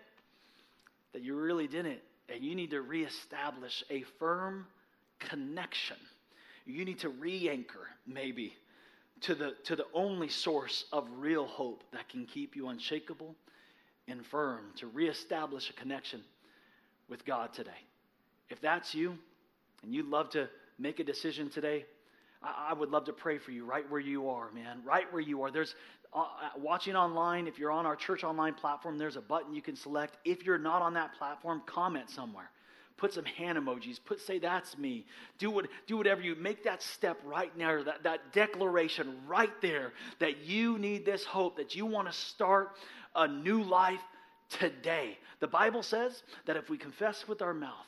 that 1.13 1.23
you 1.23 1.37
really 1.37 1.67
didn't 1.67 2.01
and 2.29 2.45
you 2.45 2.55
need 2.55 2.71
to 2.71 2.83
reestablish 2.83 3.83
a 3.91 4.03
firm 4.19 4.67
connection. 5.19 5.97
You 6.67 6.85
need 6.85 6.99
to 7.01 7.09
re 7.09 7.49
anchor, 7.49 7.89
maybe, 8.07 8.55
to 9.23 9.35
the, 9.35 9.55
to 9.65 9.77
the 9.77 9.87
only 9.95 10.29
source 10.29 10.85
of 10.93 11.09
real 11.17 11.47
hope 11.47 11.83
that 11.93 12.09
can 12.09 12.27
keep 12.27 12.55
you 12.55 12.69
unshakable 12.69 13.35
and 14.07 14.25
firm, 14.25 14.73
to 14.77 14.87
reestablish 14.87 15.71
a 15.71 15.73
connection 15.75 16.23
with 17.09 17.25
God 17.25 17.53
today. 17.53 17.71
If 18.49 18.61
that's 18.61 18.95
you, 18.95 19.19
and 19.83 19.95
you'd 19.95 20.07
love 20.07 20.31
to 20.31 20.49
make 20.79 21.01
a 21.01 21.05
decision 21.05 21.51
today, 21.51 21.85
I, 22.43 22.69
I 22.71 22.73
would 22.73 22.91
love 22.91 23.05
to 23.07 23.13
pray 23.13 23.39
for 23.39 23.51
you 23.51 23.65
right 23.65 23.89
where 23.91 24.01
you 24.01 24.29
are, 24.31 24.51
man. 24.53 24.81
Right 24.85 25.13
where 25.13 25.23
you 25.23 25.43
are. 25.43 25.51
There's 25.51 25.75
uh, 26.13 26.27
watching 26.57 26.97
online, 26.97 27.47
if 27.47 27.59
you're 27.59 27.71
on 27.71 27.87
our 27.87 27.97
church 27.97 28.25
online 28.25 28.55
platform, 28.55 28.99
there's 28.99 29.17
a 29.17 29.21
button 29.21 29.55
you 29.55 29.63
can 29.63 29.77
select. 29.77 30.17
If 30.25 30.45
you're 30.45 30.59
not 30.59 30.83
on 30.83 30.95
that 30.95 31.15
platform, 31.19 31.63
comment 31.67 32.11
somewhere. 32.11 32.51
Put 32.97 33.15
some 33.15 33.25
hand 33.25 33.57
emojis. 33.57 33.99
Put 34.05 34.21
say 34.21 34.41
that's 34.41 34.77
me. 34.77 35.07
Do 35.39 35.51
what 35.51 35.69
do 35.87 35.97
whatever 35.97 36.21
you 36.21 36.35
make 36.35 36.65
that 36.65 36.83
step 36.83 37.17
right 37.25 37.57
now, 37.57 37.83
that, 37.85 38.03
that 38.03 38.33
declaration 38.33 39.19
right 39.29 39.53
there 39.63 39.93
that 40.19 40.39
you 40.39 40.79
need 40.79 41.07
this 41.07 41.25
hope, 41.25 41.57
that 41.59 41.77
you 41.77 41.87
want 41.87 42.09
to 42.09 42.13
start 42.13 42.73
a 43.15 43.29
new 43.29 43.63
life 43.63 44.03
today. 44.51 45.17
The 45.39 45.47
Bible 45.47 45.85
says 45.85 46.25
that 46.47 46.57
if 46.57 46.69
we 46.69 46.77
confess 46.77 47.29
with 47.29 47.41
our 47.41 47.55
mouth 47.55 47.87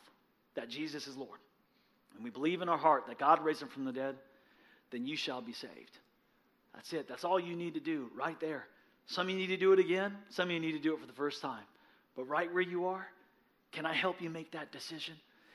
that 0.55 0.69
Jesus 0.69 1.09
is 1.09 1.17
Lord, 1.17 1.41
and 2.21 2.25
we 2.27 2.31
believe 2.31 2.61
in 2.61 2.69
our 2.69 2.77
heart 2.77 3.07
that 3.07 3.19
God 3.19 3.43
raised 3.43 3.63
him 3.63 3.69
from 3.69 3.87
the 3.87 3.95
dead, 3.95 4.15
then 4.91 5.07
you 5.07 5.17
shall 5.17 5.41
be 5.41 5.55
saved. 5.55 5.99
That's 6.75 6.93
it. 6.93 7.09
That's 7.09 7.25
all 7.25 7.41
you 7.41 7.57
need 7.57 7.73
to 7.75 7.81
do 7.81 8.11
right 8.15 8.39
there. 8.41 8.67
Some 9.07 9.29
of 9.29 9.31
you 9.31 9.39
need 9.39 9.47
to 9.47 9.57
do 9.57 9.73
it 9.73 9.79
again, 9.79 10.15
some 10.29 10.49
of 10.49 10.53
you 10.53 10.61
need 10.61 10.73
to 10.73 10.79
do 10.79 10.93
it 10.93 11.01
for 11.01 11.07
the 11.07 11.15
first 11.15 11.41
time. 11.41 11.65
But 12.15 12.25
right 12.25 12.53
where 12.53 12.63
you 12.63 12.89
are, 12.89 13.07
can 13.73 13.87
I 13.87 13.95
help 13.95 14.21
you 14.21 14.29
make 14.29 14.53
that 14.53 14.71
decision? 14.71 15.15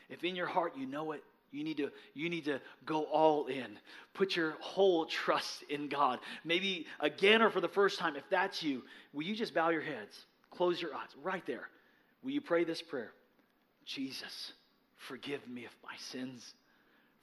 If 0.09 0.23
in 0.23 0.35
your 0.35 0.47
heart 0.47 0.73
you 0.75 0.87
know 0.87 1.11
it, 1.11 1.23
you 1.51 1.63
need 1.63 1.77
to 1.77 1.91
you 2.15 2.31
need 2.31 2.45
to 2.45 2.59
go 2.83 3.03
all 3.03 3.45
in. 3.45 3.77
Put 4.15 4.35
your 4.35 4.55
whole 4.59 5.05
trust 5.05 5.61
in 5.69 5.87
God. 5.87 6.17
Maybe 6.43 6.87
again 6.99 7.43
or 7.43 7.51
for 7.51 7.61
the 7.61 7.67
first 7.67 7.99
time 7.99 8.15
if 8.15 8.27
that's 8.31 8.63
you, 8.63 8.81
will 9.13 9.23
you 9.23 9.35
just 9.35 9.53
bow 9.53 9.69
your 9.69 9.81
heads? 9.81 10.17
Close 10.49 10.81
your 10.81 10.95
eyes 10.95 11.09
right 11.21 11.45
there. 11.45 11.69
Will 12.23 12.31
you 12.31 12.41
pray 12.41 12.63
this 12.63 12.81
prayer? 12.81 13.11
Jesus, 13.85 14.53
forgive 15.07 15.47
me 15.47 15.65
of 15.65 15.71
my 15.83 15.95
sins. 15.97 16.53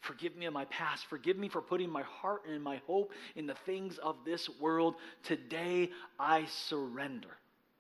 Forgive 0.01 0.37
me 0.37 0.47
of 0.47 0.53
my 0.53 0.65
past. 0.67 1.07
Forgive 1.09 1.39
me 1.39 1.49
for 1.49 1.63
putting 1.63 1.89
my 1.89 2.03
heart 2.03 2.43
and 2.49 2.63
my 2.63 2.81
hope 2.87 3.13
in 3.37 3.47
the 3.47 3.55
things 3.67 3.99
of 3.99 4.17
this 4.25 4.49
world. 4.61 4.97
Today, 5.23 5.91
I 6.19 6.47
surrender 6.69 7.31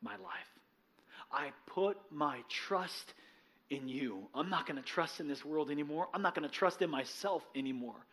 my 0.00 0.12
life. 0.12 0.52
I 1.32 1.50
put 1.66 1.96
my 2.10 2.40
trust 2.48 3.14
in 3.70 3.88
you. 3.88 4.28
I'm 4.34 4.50
not 4.50 4.66
going 4.66 4.80
to 4.80 4.86
trust 4.86 5.18
in 5.18 5.26
this 5.26 5.44
world 5.44 5.70
anymore. 5.70 6.08
I'm 6.12 6.22
not 6.22 6.34
going 6.34 6.48
to 6.48 6.54
trust 6.54 6.82
in 6.82 6.90
myself 6.90 7.42
anymore. 7.56 8.06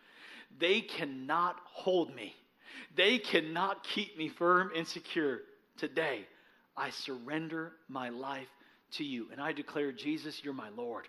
They 0.58 0.82
cannot 0.82 1.58
hold 1.66 2.16
me, 2.16 2.34
they 2.96 3.20
cannot 3.20 3.84
keep 3.84 4.18
me 4.18 4.30
firm 4.30 4.72
and 4.76 4.88
secure. 4.88 5.42
Today, 5.78 6.26
I 6.76 6.90
surrender 6.90 7.74
my 7.88 8.10
life 8.10 8.48
to 8.94 9.04
you. 9.04 9.28
And 9.32 9.40
I 9.40 9.52
declare, 9.52 9.92
Jesus, 9.92 10.42
you're 10.44 10.54
my 10.54 10.70
Lord, 10.70 11.08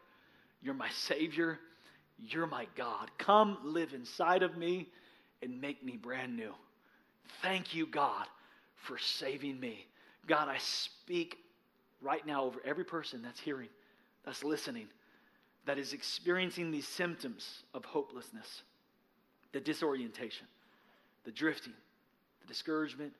you're 0.62 0.74
my 0.74 0.90
Savior 0.90 1.58
you're 2.28 2.46
my 2.46 2.66
God. 2.76 3.10
Come 3.18 3.58
live 3.64 3.94
inside 3.94 4.42
of 4.42 4.56
me 4.56 4.88
and 5.42 5.60
make 5.60 5.82
me 5.84 5.96
brand 5.96 6.36
new. 6.36 6.52
Thank 7.42 7.74
you, 7.74 7.86
God, 7.86 8.26
for 8.76 8.98
saving 8.98 9.58
me. 9.58 9.86
God, 10.26 10.48
I 10.48 10.58
speak 10.58 11.38
right 12.02 12.26
now 12.26 12.44
over 12.44 12.60
every 12.64 12.84
person 12.84 13.22
that's 13.22 13.40
hearing, 13.40 13.68
that's 14.24 14.44
listening, 14.44 14.88
that 15.66 15.78
is 15.78 15.92
experiencing 15.92 16.70
these 16.70 16.88
symptoms 16.88 17.62
of 17.74 17.84
hopelessness 17.84 18.62
the 19.52 19.58
disorientation, 19.60 20.46
the 21.24 21.32
drifting, 21.32 21.72
the 22.40 22.46
discouragement, 22.46 23.12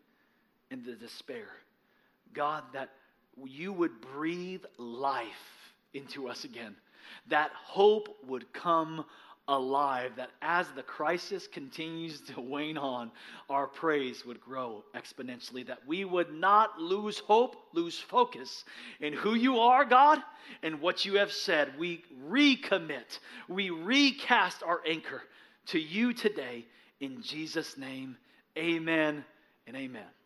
and 0.71 0.85
the 0.85 0.93
despair. 0.93 1.49
God, 2.33 2.63
that 2.73 2.91
you 3.45 3.73
would 3.73 4.01
breathe 4.01 4.63
life 4.79 5.75
into 5.93 6.29
us 6.29 6.45
again 6.45 6.77
that 7.29 7.51
hope 7.55 8.17
would 8.27 8.53
come 8.53 9.05
alive, 9.49 10.13
that 10.17 10.31
as 10.43 10.69
the 10.77 10.83
crisis 10.83 11.49
continues 11.49 12.21
to 12.21 12.41
wane 12.41 12.79
on, 12.79 13.11
our 13.49 13.67
praise 13.67 14.25
would 14.25 14.41
grow 14.41 14.85
exponentially, 14.95 15.67
that 15.67 15.85
we 15.87 16.05
would 16.05 16.33
not 16.33 16.81
lose 16.81 17.19
hope, 17.19 17.57
lose 17.73 17.99
focus 17.99 18.65
in 19.01 19.13
who 19.13 19.35
you 19.35 19.59
are, 19.59 19.85
God, 19.85 20.21
and 20.63 20.81
what 20.81 21.05
you 21.05 21.19
have 21.19 21.33
said. 21.33 21.73
We 21.79 22.05
recommit, 22.29 23.19
we 23.49 23.71
recast 23.71 24.63
our 24.63 24.81
anchor 24.87 25.23
to 25.67 25.81
you 25.81 26.13
today 26.13 26.67
in 27.01 27.21
Jesus' 27.21 27.77
name. 27.77 28.17
Amen 28.57 29.25
and 29.67 29.77
amen. 29.77 30.20